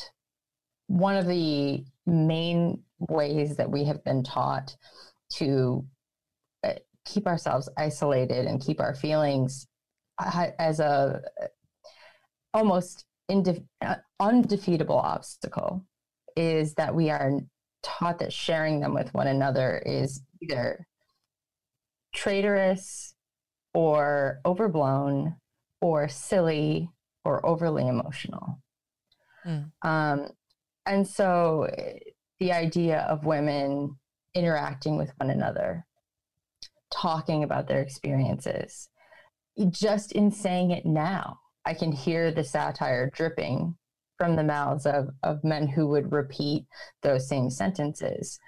one 0.87 1.15
of 1.15 1.25
the 1.25 1.83
main 2.05 2.83
ways 2.99 3.55
that 3.57 3.69
we 3.69 3.83
have 3.85 4.03
been 4.03 4.23
taught 4.23 4.75
to 5.33 5.85
uh, 6.63 6.73
keep 7.05 7.27
ourselves 7.27 7.69
isolated 7.77 8.45
and 8.45 8.61
keep 8.61 8.79
our 8.79 8.93
feelings 8.93 9.67
uh, 10.19 10.47
as 10.59 10.79
a 10.79 11.21
almost 12.53 13.05
indef- 13.31 13.65
uh, 13.81 13.95
undefeatable 14.19 14.97
obstacle 14.97 15.85
is 16.35 16.73
that 16.75 16.93
we 16.93 17.09
are 17.09 17.39
taught 17.81 18.19
that 18.19 18.31
sharing 18.31 18.79
them 18.79 18.93
with 18.93 19.13
one 19.13 19.27
another 19.27 19.81
is 19.85 20.21
either 20.41 20.87
traitorous 22.13 23.15
or 23.73 24.39
overblown 24.45 25.35
or 25.81 26.07
silly 26.07 26.89
or 27.25 27.45
overly 27.45 27.87
emotional. 27.87 28.59
Mm. 29.45 29.71
Um, 29.81 30.29
and 30.85 31.07
so 31.07 31.63
eh, 31.77 31.99
the 32.39 32.51
idea 32.51 33.01
of 33.01 33.25
women 33.25 33.95
interacting 34.33 34.97
with 34.97 35.11
one 35.17 35.29
another, 35.29 35.85
talking 36.91 37.43
about 37.43 37.67
their 37.67 37.81
experiences, 37.81 38.89
just 39.69 40.11
in 40.13 40.31
saying 40.31 40.71
it 40.71 40.85
now, 40.85 41.39
I 41.65 41.73
can 41.73 41.91
hear 41.91 42.31
the 42.31 42.43
satire 42.43 43.09
dripping 43.13 43.75
from 44.17 44.35
the 44.35 44.43
mouths 44.43 44.85
of, 44.85 45.09
of 45.23 45.43
men 45.43 45.67
who 45.67 45.87
would 45.87 46.11
repeat 46.11 46.65
those 47.01 47.27
same 47.27 47.49
sentences. 47.49 48.39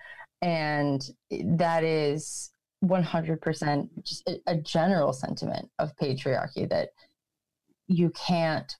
And 0.41 1.07
eh, 1.31 1.41
that 1.57 1.83
is 1.83 2.51
100% 2.83 3.87
just 4.03 4.27
a, 4.27 4.39
a 4.47 4.57
general 4.57 5.13
sentiment 5.13 5.69
of 5.79 5.95
patriarchy 5.95 6.69
that 6.69 6.89
you 7.87 8.09
can't 8.11 8.75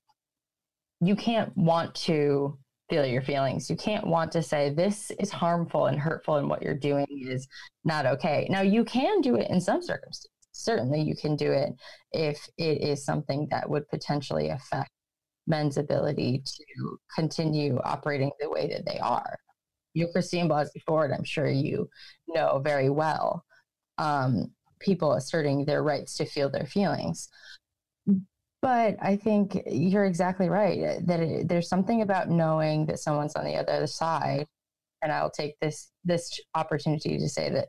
you 1.02 1.16
can't 1.16 1.56
want 1.58 1.94
to 1.94 2.58
feel 2.90 3.06
your 3.06 3.22
feelings. 3.22 3.70
You 3.70 3.76
can't 3.76 4.06
want 4.06 4.32
to 4.34 4.44
say 4.44 4.70
this 4.70 5.12
is 5.20 5.32
harmful 5.32 5.88
and 5.88 6.00
hurtful 6.00 6.36
and 6.36 6.50
what 6.50 6.62
you're 6.62 6.74
doing 6.74 7.08
is 7.10 7.48
not 7.84 8.06
okay. 8.06 8.48
Now 8.50 8.62
you 8.62 8.84
can 8.86 9.22
do 9.22 9.36
it 9.36 9.50
in 9.50 9.60
some 9.60 9.82
circumstances. 9.82 10.30
Certainly 10.52 11.02
you 11.02 11.16
can 11.16 11.36
do 11.36 11.52
it 11.52 11.70
if 12.12 12.48
it 12.58 12.82
is 12.82 13.04
something 13.04 13.48
that 13.52 13.70
would 13.70 13.88
potentially 13.90 14.50
affect 14.50 14.90
men's 15.48 15.78
ability 15.78 16.44
to 16.46 16.98
continue 17.14 17.78
operating 17.84 18.32
the 18.40 18.50
way 18.50 18.68
that 18.68 18.86
they 18.86 19.00
are. 19.00 19.38
You 19.94 20.08
Christine 20.12 20.50
Blasey 20.50 20.82
Ford, 20.86 21.12
I'm 21.12 21.24
sure 21.24 21.50
you 21.50 21.90
know 22.28 22.62
very 22.64 22.90
well. 22.90 23.44
Um, 23.98 24.52
people 24.80 25.14
asserting 25.14 25.66
their 25.66 25.84
rights 25.84 26.16
to 26.18 26.26
feel 26.26 26.50
their 26.50 26.66
feelings. 26.66 27.30
But 28.66 28.98
I 29.00 29.16
think 29.16 29.62
you're 29.68 30.06
exactly 30.06 30.50
right 30.50 30.80
uh, 30.84 31.00
that 31.04 31.20
it, 31.20 31.48
there's 31.48 31.70
something 31.70 32.02
about 32.02 32.32
knowing 32.32 32.88
that 32.88 32.98
someone's 32.98 33.36
on 33.36 33.46
the 33.46 33.54
other 33.54 33.86
side. 33.86 34.48
And 35.04 35.12
I'll 35.12 35.30
take 35.30 35.60
this 35.60 35.92
this 36.04 36.40
opportunity 36.56 37.20
to 37.20 37.30
say 37.30 37.52
that, 37.52 37.68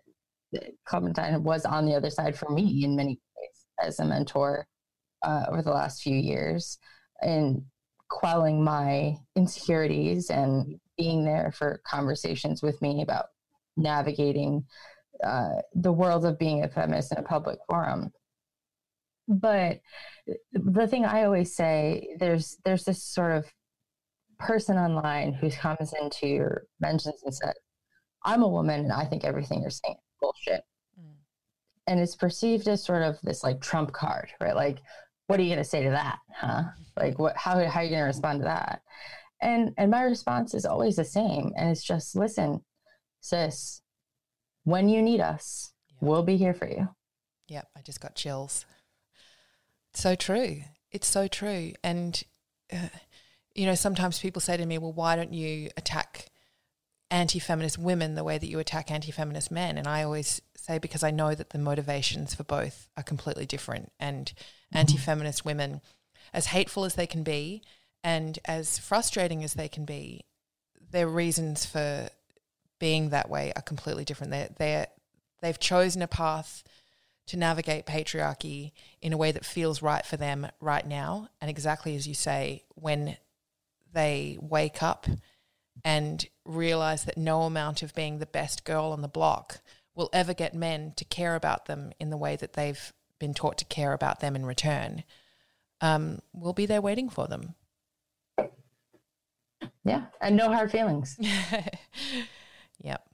that 0.53 0.70
Clementine 0.86 1.42
was 1.42 1.66
on 1.66 1.84
the 1.84 1.94
other 1.94 2.09
side 2.09 2.34
for 2.34 2.49
me 2.49 2.82
in 2.82 2.97
many 2.97 3.20
ways 3.36 3.66
as 3.78 4.01
a 4.01 4.07
mentor 4.07 4.66
uh, 5.22 5.44
over 5.51 5.61
the 5.61 5.70
last 5.70 6.01
few 6.01 6.16
years, 6.16 6.78
in 7.22 7.66
quelling 8.09 8.64
my 8.64 9.16
insecurities 9.34 10.30
and 10.30 10.80
being 10.97 11.26
there 11.26 11.53
for 11.53 11.82
conversations 11.86 12.62
with 12.62 12.80
me 12.80 13.03
about 13.03 13.26
navigating 13.76 14.64
uh, 15.22 15.57
the 15.74 15.92
world 15.92 16.24
of 16.24 16.38
being 16.38 16.64
a 16.64 16.68
feminist 16.68 17.12
in 17.12 17.18
a 17.18 17.22
public 17.22 17.59
forum. 17.68 18.11
But 19.28 19.80
the 20.52 20.86
thing 20.86 21.04
I 21.04 21.24
always 21.24 21.54
say, 21.54 22.16
there's 22.18 22.58
there's 22.64 22.84
this 22.84 23.02
sort 23.02 23.32
of 23.32 23.46
person 24.38 24.76
online 24.76 25.32
who 25.32 25.50
comes 25.50 25.92
into 26.00 26.26
your 26.26 26.64
mentions 26.80 27.22
and 27.24 27.34
says, 27.34 27.54
"I'm 28.24 28.42
a 28.42 28.48
woman 28.48 28.80
and 28.80 28.92
I 28.92 29.04
think 29.04 29.24
everything 29.24 29.62
you're 29.62 29.70
saying 29.70 29.96
is 29.96 30.16
bullshit," 30.20 30.62
mm. 31.00 31.14
and 31.88 31.98
it's 31.98 32.14
perceived 32.14 32.68
as 32.68 32.84
sort 32.84 33.02
of 33.02 33.18
this 33.22 33.42
like 33.42 33.60
trump 33.60 33.92
card, 33.92 34.30
right? 34.40 34.54
Like, 34.54 34.80
what 35.26 35.40
are 35.40 35.42
you 35.42 35.48
going 35.48 35.58
to 35.58 35.64
say 35.64 35.82
to 35.82 35.90
that, 35.90 36.18
huh? 36.32 36.62
Like, 36.96 37.18
what? 37.18 37.36
How 37.36 37.54
how 37.66 37.80
are 37.80 37.84
you 37.84 37.90
going 37.90 38.02
to 38.02 38.06
respond 38.06 38.40
to 38.40 38.44
that? 38.44 38.82
And 39.42 39.72
and 39.76 39.90
my 39.90 40.02
response 40.02 40.54
is 40.54 40.64
always 40.64 40.96
the 40.96 41.04
same, 41.04 41.52
and 41.56 41.70
it's 41.70 41.82
just 41.84 42.14
listen, 42.16 42.60
sis. 43.20 43.82
When 44.62 44.88
you 44.88 45.00
need 45.00 45.20
us, 45.20 45.72
we'll 46.00 46.24
be 46.24 46.36
here 46.36 46.54
for 46.54 46.68
you. 46.68 46.88
Yep, 47.48 47.68
I 47.76 47.82
just 47.82 48.00
got 48.00 48.16
chills 48.16 48.66
so 50.01 50.14
true. 50.14 50.62
It's 50.90 51.07
so 51.07 51.28
true. 51.28 51.72
And, 51.82 52.22
uh, 52.72 52.88
you 53.55 53.66
know, 53.66 53.74
sometimes 53.74 54.18
people 54.18 54.40
say 54.40 54.57
to 54.57 54.66
me, 54.66 54.78
well, 54.78 54.92
why 54.92 55.16
don't 55.16 55.32
you 55.32 55.70
attack 55.76 56.26
anti 57.11 57.38
feminist 57.38 57.78
women 57.78 58.14
the 58.14 58.24
way 58.24 58.38
that 58.38 58.49
you 58.49 58.59
attack 58.59 58.90
anti 58.90 59.12
feminist 59.12 59.51
men? 59.51 59.78
And 59.78 59.86
I 59.86 60.03
always 60.03 60.40
say, 60.57 60.78
because 60.78 61.03
I 61.03 61.11
know 61.11 61.34
that 61.34 61.51
the 61.51 61.59
motivations 61.59 62.34
for 62.34 62.44
both 62.44 62.88
are 62.97 63.03
completely 63.03 63.47
different. 63.47 63.92
And 63.99 64.26
mm-hmm. 64.26 64.78
anti 64.78 64.97
feminist 64.97 65.44
women, 65.44 65.80
as 66.32 66.47
hateful 66.47 66.84
as 66.84 66.94
they 66.94 67.07
can 67.07 67.22
be 67.22 67.62
and 68.03 68.38
as 68.44 68.78
frustrating 68.78 69.42
as 69.42 69.55
they 69.55 69.68
can 69.68 69.84
be, 69.84 70.24
their 70.90 71.09
reasons 71.09 71.66
for 71.66 72.09
being 72.78 73.11
that 73.11 73.28
way 73.28 73.53
are 73.57 73.62
completely 73.62 74.05
different. 74.05 74.30
They're, 74.30 74.51
they're, 74.59 74.86
they've 75.40 75.59
chosen 75.59 76.03
a 76.03 76.07
path 76.07 76.62
to 77.26 77.36
navigate 77.36 77.86
patriarchy 77.86 78.72
in 79.02 79.12
a 79.12 79.16
way 79.16 79.32
that 79.32 79.44
feels 79.44 79.82
right 79.82 80.04
for 80.04 80.16
them 80.16 80.46
right 80.60 80.86
now. 80.86 81.28
And 81.40 81.50
exactly 81.50 81.96
as 81.96 82.06
you 82.06 82.14
say, 82.14 82.64
when 82.74 83.16
they 83.92 84.38
wake 84.40 84.82
up 84.82 85.06
and 85.84 86.26
realize 86.44 87.04
that 87.04 87.18
no 87.18 87.42
amount 87.42 87.82
of 87.82 87.94
being 87.94 88.18
the 88.18 88.26
best 88.26 88.64
girl 88.64 88.86
on 88.92 89.02
the 89.02 89.08
block 89.08 89.60
will 89.94 90.10
ever 90.12 90.34
get 90.34 90.54
men 90.54 90.92
to 90.96 91.04
care 91.04 91.34
about 91.34 91.66
them 91.66 91.92
in 91.98 92.10
the 92.10 92.16
way 92.16 92.36
that 92.36 92.52
they've 92.52 92.92
been 93.18 93.34
taught 93.34 93.58
to 93.58 93.64
care 93.64 93.92
about 93.92 94.20
them 94.20 94.36
in 94.36 94.44
return, 94.44 95.04
um, 95.80 96.20
we'll 96.32 96.52
be 96.52 96.66
there 96.66 96.82
waiting 96.82 97.08
for 97.08 97.26
them. 97.26 97.54
Yeah, 99.84 100.06
and 100.20 100.36
no 100.36 100.52
hard 100.52 100.70
feelings. 100.70 101.18
yep. 102.82 103.05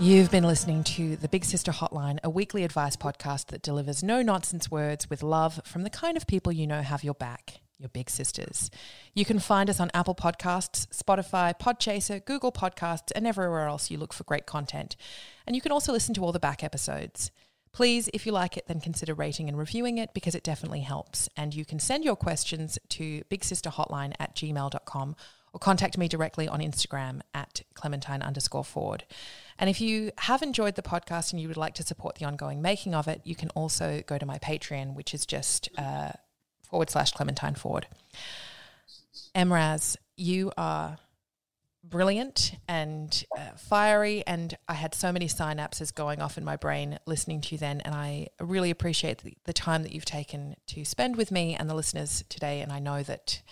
You've 0.00 0.30
been 0.30 0.44
listening 0.44 0.82
to 0.84 1.16
the 1.16 1.28
Big 1.28 1.44
Sister 1.44 1.72
Hotline, 1.72 2.20
a 2.24 2.30
weekly 2.30 2.64
advice 2.64 2.96
podcast 2.96 3.48
that 3.48 3.60
delivers 3.60 4.02
no 4.02 4.22
nonsense 4.22 4.70
words 4.70 5.10
with 5.10 5.22
love 5.22 5.60
from 5.66 5.82
the 5.82 5.90
kind 5.90 6.16
of 6.16 6.26
people 6.26 6.52
you 6.52 6.66
know 6.66 6.80
have 6.80 7.04
your 7.04 7.12
back, 7.12 7.60
your 7.76 7.90
big 7.90 8.08
sisters. 8.08 8.70
You 9.14 9.26
can 9.26 9.38
find 9.38 9.68
us 9.68 9.78
on 9.78 9.90
Apple 9.92 10.14
Podcasts, 10.14 10.86
Spotify, 10.88 11.52
Podchaser, 11.60 12.24
Google 12.24 12.50
Podcasts, 12.50 13.12
and 13.14 13.26
everywhere 13.26 13.66
else 13.66 13.90
you 13.90 13.98
look 13.98 14.14
for 14.14 14.24
great 14.24 14.46
content. 14.46 14.96
And 15.46 15.54
you 15.54 15.60
can 15.60 15.70
also 15.70 15.92
listen 15.92 16.14
to 16.14 16.24
all 16.24 16.32
the 16.32 16.40
back 16.40 16.64
episodes. 16.64 17.30
Please, 17.70 18.08
if 18.14 18.24
you 18.24 18.32
like 18.32 18.56
it, 18.56 18.68
then 18.68 18.80
consider 18.80 19.12
rating 19.12 19.50
and 19.50 19.58
reviewing 19.58 19.98
it 19.98 20.14
because 20.14 20.34
it 20.34 20.42
definitely 20.42 20.80
helps. 20.80 21.28
And 21.36 21.54
you 21.54 21.66
can 21.66 21.78
send 21.78 22.04
your 22.04 22.16
questions 22.16 22.78
to 22.88 23.22
bigsisterhotline 23.30 24.14
at 24.18 24.34
gmail.com 24.34 25.14
or 25.52 25.58
contact 25.58 25.98
me 25.98 26.08
directly 26.08 26.48
on 26.48 26.60
Instagram 26.60 27.20
at 27.34 27.62
clementine 27.74 28.22
underscore 28.22 28.64
Ford. 28.64 29.04
And 29.60 29.68
if 29.68 29.80
you 29.80 30.10
have 30.16 30.42
enjoyed 30.42 30.74
the 30.74 30.82
podcast 30.82 31.32
and 31.32 31.40
you 31.40 31.46
would 31.46 31.58
like 31.58 31.74
to 31.74 31.82
support 31.82 32.16
the 32.16 32.24
ongoing 32.24 32.62
making 32.62 32.94
of 32.94 33.06
it, 33.08 33.20
you 33.24 33.34
can 33.34 33.50
also 33.50 34.02
go 34.06 34.16
to 34.16 34.24
my 34.24 34.38
Patreon, 34.38 34.94
which 34.94 35.12
is 35.12 35.26
just 35.26 35.68
uh, 35.76 36.12
forward 36.62 36.88
slash 36.88 37.12
Clementine 37.12 37.54
Ford. 37.54 37.86
Emraz, 39.36 39.98
you 40.16 40.50
are 40.56 40.96
brilliant 41.84 42.52
and 42.68 43.22
uh, 43.36 43.50
fiery. 43.56 44.26
And 44.26 44.56
I 44.66 44.74
had 44.74 44.94
so 44.94 45.12
many 45.12 45.26
synapses 45.26 45.94
going 45.94 46.22
off 46.22 46.38
in 46.38 46.44
my 46.44 46.56
brain 46.56 46.98
listening 47.06 47.42
to 47.42 47.54
you 47.54 47.58
then. 47.58 47.82
And 47.82 47.94
I 47.94 48.28
really 48.40 48.70
appreciate 48.70 49.18
the, 49.18 49.34
the 49.44 49.52
time 49.52 49.82
that 49.82 49.92
you've 49.92 50.06
taken 50.06 50.56
to 50.68 50.86
spend 50.86 51.16
with 51.16 51.30
me 51.30 51.54
and 51.54 51.68
the 51.68 51.74
listeners 51.74 52.24
today. 52.30 52.62
And 52.62 52.72
I 52.72 52.78
know 52.78 53.02
that 53.02 53.42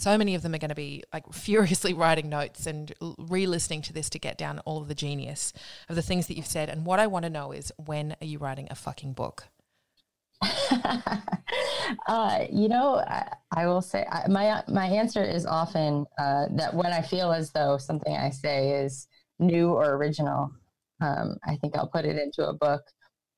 so 0.00 0.16
many 0.16 0.34
of 0.34 0.42
them 0.42 0.54
are 0.54 0.58
going 0.58 0.70
to 0.70 0.74
be 0.74 1.02
like 1.12 1.24
furiously 1.32 1.92
writing 1.92 2.28
notes 2.28 2.66
and 2.66 2.94
re-listening 3.18 3.82
to 3.82 3.92
this 3.92 4.08
to 4.10 4.18
get 4.18 4.38
down 4.38 4.58
all 4.60 4.80
of 4.80 4.88
the 4.88 4.94
genius 4.94 5.52
of 5.88 5.96
the 5.96 6.02
things 6.02 6.26
that 6.26 6.36
you've 6.36 6.46
said 6.46 6.68
and 6.68 6.84
what 6.84 6.98
i 6.98 7.06
want 7.06 7.24
to 7.24 7.30
know 7.30 7.52
is 7.52 7.72
when 7.76 8.16
are 8.20 8.26
you 8.26 8.38
writing 8.38 8.66
a 8.70 8.74
fucking 8.74 9.12
book 9.12 9.44
uh, 12.08 12.44
you 12.50 12.68
know, 12.68 12.96
I, 13.06 13.30
I, 13.54 13.66
will 13.66 13.82
say 13.82 14.06
I, 14.10 14.26
my 14.28 14.62
my 14.68 14.86
answer 14.86 15.22
is 15.22 15.44
often 15.44 16.06
uh, 16.18 16.46
that 16.52 16.72
when 16.72 16.92
I 16.92 17.02
feel 17.02 17.30
as 17.30 17.52
though 17.52 17.76
something 17.76 18.16
I 18.16 18.30
say 18.30 18.82
is 18.82 19.06
new 19.38 19.68
or 19.72 19.96
original, 19.96 20.50
um, 21.02 21.36
I 21.46 21.56
think 21.56 21.76
I'll 21.76 21.88
put 21.88 22.06
it 22.06 22.16
into 22.16 22.48
a 22.48 22.54
book. 22.54 22.82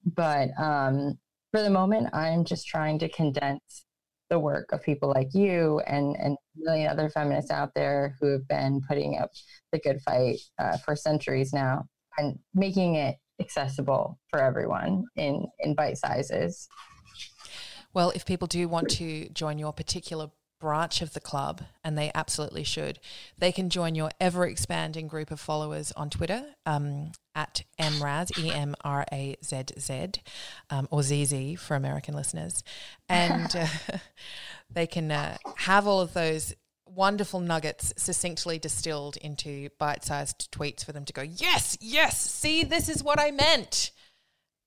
But 0.05 0.51
um, 0.59 1.19
for 1.51 1.63
the 1.63 1.71
moment, 1.71 2.09
I'm 2.13 2.45
just 2.45 2.69
trying 2.69 3.01
to 3.01 3.09
condense 3.09 3.85
the 4.33 4.39
work 4.39 4.73
of 4.73 4.83
people 4.83 5.11
like 5.11 5.29
you 5.35 5.81
and 5.87 6.17
and 6.19 6.39
a 6.57 6.65
million 6.65 6.89
other 6.91 7.11
feminists 7.11 7.51
out 7.51 7.71
there 7.75 8.17
who 8.19 8.33
have 8.33 8.49
been 8.49 8.81
putting 8.89 9.19
up 9.19 9.31
the 9.73 9.79
good 9.79 10.01
fight 10.01 10.39
uh, 10.59 10.79
for 10.79 10.97
centuries 10.97 11.53
now 11.53 11.85
and 12.17 12.39
making 12.55 12.95
it 12.95 13.17
accessible 13.41 14.19
for 14.31 14.41
everyone 14.41 15.05
in 15.17 15.45
in 15.61 15.75
bite 15.75 15.99
sizes. 15.99 16.67
Well, 17.93 18.11
if 18.15 18.25
people 18.25 18.49
do 18.49 18.67
want 18.69 18.89
to 18.93 19.29
join 19.29 19.59
your 19.59 19.75
particular 19.75 20.31
branch 20.63 21.03
of 21.03 21.13
the 21.13 21.21
club, 21.21 21.63
and 21.83 21.99
they 21.99 22.13
absolutely 22.15 22.63
should, 22.63 23.01
they 23.37 23.51
can 23.51 23.69
join 23.69 23.97
your 23.97 24.11
ever 24.21 24.47
expanding 24.47 25.09
group 25.09 25.33
of 25.33 25.41
followers 25.41 25.91
on 25.97 26.09
Twitter 26.09 26.45
um, 26.65 27.11
at 27.35 27.65
MRAZ, 27.81 28.39
E 28.39 28.53
M 28.53 28.77
R 28.85 29.05
A 29.13 29.37
Z 29.45 29.65
Z, 29.77 30.13
um, 30.71 30.87
or 30.93 31.03
ZZ 31.03 31.61
for 31.61 31.75
American 31.75 32.15
listeners. 32.15 32.63
And 33.09 33.55
uh, 33.57 33.67
they 34.71 34.87
can 34.87 35.11
uh, 35.11 35.37
have 35.57 35.89
all 35.89 36.01
of 36.01 36.15
those 36.15 36.55
wonderful 36.87 37.41
nuggets 37.41 37.93
succinctly 37.97 38.61
distilled 38.61 39.17
into 39.17 39.69
bite 39.81 40.05
sized 40.05 40.53
tweets 40.53 40.85
for 40.85 40.93
them 40.93 41.05
to 41.07 41.13
go, 41.13 41.23
yes, 41.23 41.77
yes, 41.81 42.21
see, 42.21 42.63
this 42.63 42.89
is 42.89 43.03
what 43.03 43.19
I 43.19 43.33
meant. 43.33 43.91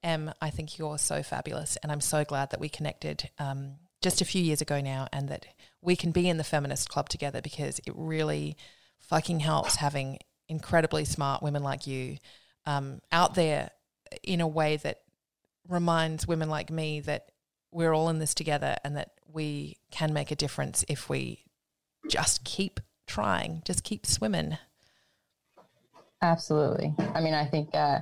Em, 0.03 0.34
I 0.41 0.49
think 0.49 0.77
you're 0.77 0.97
so 0.97 1.23
fabulous, 1.23 1.77
and 1.77 1.91
I'm 1.91 2.01
so 2.01 2.26
glad 2.26 2.51
that 2.51 2.59
we 2.59 2.67
connected 2.67 3.30
um, 3.39 3.77
just 4.05 4.22
a 4.22 4.26
few 4.26 4.43
years 4.43 4.61
ago 4.61 4.80
now, 4.80 5.07
and 5.11 5.30
that 5.30 5.47
we 5.86 5.95
can 5.95 6.12
be 6.12 6.28
in 6.28 6.38
the 6.38 6.44
feminist 6.44 6.90
club 6.90 7.07
together 7.07 7.41
because 7.41 7.80
it 7.86 7.94
really 7.95 8.57
fucking 8.99 9.40
helps 9.40 9.76
having 9.76 10.18
incredibly 10.49 11.06
smart 11.06 11.44
women 11.44 11.64
like 11.64 11.88
you 11.88 12.18
um, 12.66 12.99
out 13.12 13.36
there 13.36 13.70
in 14.24 14.41
a 14.41 14.48
way 14.48 14.78
that 14.78 15.02
reminds 15.68 16.28
women 16.28 16.49
like 16.49 16.70
me 16.70 16.99
that 16.99 17.32
we're 17.72 17.94
all 17.94 18.10
in 18.10 18.20
this 18.20 18.34
together 18.34 18.76
and 18.84 18.98
that 18.98 19.12
we 19.32 19.78
can 19.91 20.14
make 20.14 20.32
a 20.32 20.36
difference 20.36 20.84
if 20.88 21.10
we 21.10 21.44
just 22.10 22.44
keep 22.44 22.80
trying, 23.07 23.62
just 23.66 23.84
keep 23.84 24.06
swimming. 24.06 24.57
Absolutely. 26.22 26.94
I 27.14 27.22
mean, 27.22 27.34
I 27.34 27.45
think 27.45 27.76
uh, 27.76 27.99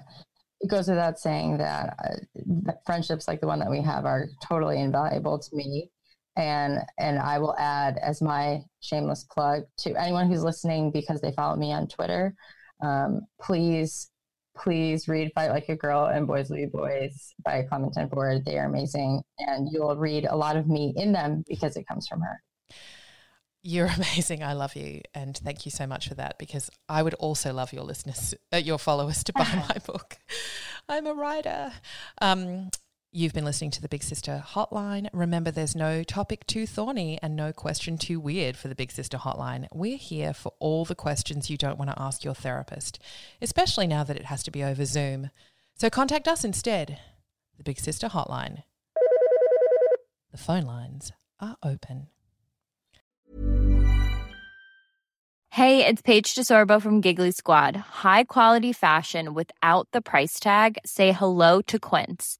it 0.61 0.69
goes 0.69 0.87
without 0.87 1.19
saying 1.19 1.57
that, 1.57 1.95
uh, 2.05 2.15
that 2.63 2.85
friendships 2.85 3.27
like 3.27 3.41
the 3.41 3.47
one 3.47 3.59
that 3.59 3.69
we 3.69 3.81
have 3.81 4.05
are 4.05 4.27
totally 4.41 4.79
invaluable 4.79 5.39
to 5.39 5.55
me 5.55 5.89
and 6.35 6.79
and 6.97 7.19
I 7.19 7.39
will 7.39 7.55
add 7.57 7.97
as 8.01 8.21
my 8.21 8.61
shameless 8.81 9.25
plug 9.25 9.63
to 9.79 9.95
anyone 9.95 10.27
who's 10.27 10.43
listening 10.43 10.91
because 10.91 11.21
they 11.21 11.31
follow 11.31 11.55
me 11.55 11.71
on 11.73 11.87
Twitter. 11.87 12.35
Um, 12.81 13.21
please, 13.41 14.09
please 14.55 15.07
read 15.07 15.31
"Fight 15.33 15.49
Like 15.49 15.69
a 15.69 15.75
Girl" 15.75 16.05
and 16.05 16.27
"Boys 16.27 16.49
Will 16.49 16.57
Be 16.57 16.65
Boys" 16.65 17.33
by 17.43 17.63
Clementine 17.63 18.09
Ford. 18.09 18.43
They 18.45 18.57
are 18.57 18.65
amazing, 18.65 19.21
and 19.39 19.69
you 19.71 19.81
will 19.81 19.95
read 19.95 20.25
a 20.25 20.35
lot 20.35 20.57
of 20.57 20.67
me 20.67 20.93
in 20.95 21.11
them 21.11 21.43
because 21.47 21.77
it 21.77 21.87
comes 21.87 22.07
from 22.07 22.21
her. 22.21 22.41
You're 23.61 23.87
amazing. 23.95 24.43
I 24.43 24.53
love 24.53 24.75
you, 24.75 25.01
and 25.13 25.37
thank 25.37 25.65
you 25.65 25.71
so 25.71 25.87
much 25.87 26.07
for 26.07 26.15
that. 26.15 26.37
Because 26.37 26.69
I 26.89 27.03
would 27.03 27.13
also 27.15 27.53
love 27.53 27.73
your 27.73 27.83
listeners, 27.83 28.33
uh, 28.51 28.57
your 28.57 28.77
followers, 28.77 29.23
to 29.25 29.33
buy 29.33 29.65
my 29.69 29.77
book. 29.85 30.17
I'm 30.89 31.07
a 31.07 31.13
writer. 31.13 31.71
Um, 32.21 32.69
you've 33.13 33.33
been 33.33 33.45
listening 33.45 33.69
to 33.69 33.81
the 33.81 33.87
Big 33.87 34.01
Sister 34.01 34.43
Hotline. 34.45 35.07
Remember, 35.13 35.51
there's 35.51 35.75
no 35.75 36.03
topic 36.03 36.47
too 36.47 36.65
thorny 36.65 37.19
and 37.21 37.35
no 37.35 37.53
question 37.53 37.95
too 37.95 38.19
weird 38.19 38.57
for 38.57 38.67
the 38.67 38.75
Big 38.75 38.91
Sister 38.91 39.19
Hotline. 39.19 39.67
We're 39.71 39.97
here 39.97 40.33
for 40.33 40.53
all 40.59 40.83
the 40.83 40.95
questions 40.95 41.49
you 41.49 41.55
don't 41.55 41.77
want 41.77 41.91
to 41.91 42.01
ask 42.01 42.23
your 42.23 42.33
therapist, 42.33 42.99
especially 43.39 43.85
now 43.85 44.03
that 44.03 44.17
it 44.17 44.25
has 44.25 44.41
to 44.43 44.51
be 44.51 44.63
over 44.63 44.83
Zoom. 44.83 45.29
So 45.75 45.91
contact 45.91 46.27
us 46.27 46.43
instead. 46.43 46.99
The 47.57 47.63
Big 47.63 47.79
Sister 47.79 48.09
Hotline. 48.09 48.63
The 50.31 50.37
phone 50.39 50.63
lines 50.63 51.11
are 51.39 51.57
open. 51.63 52.07
Hey, 55.51 55.85
it's 55.85 56.01
Paige 56.01 56.33
DeSorbo 56.33 56.81
from 56.81 56.99
Giggly 56.99 57.29
Squad. 57.29 57.75
High 57.75 58.23
quality 58.23 58.73
fashion 58.73 59.35
without 59.35 59.87
the 59.91 60.01
price 60.01 60.39
tag. 60.39 60.79
Say 60.83 61.11
hello 61.11 61.61
to 61.61 61.77
Quince. 61.77 62.39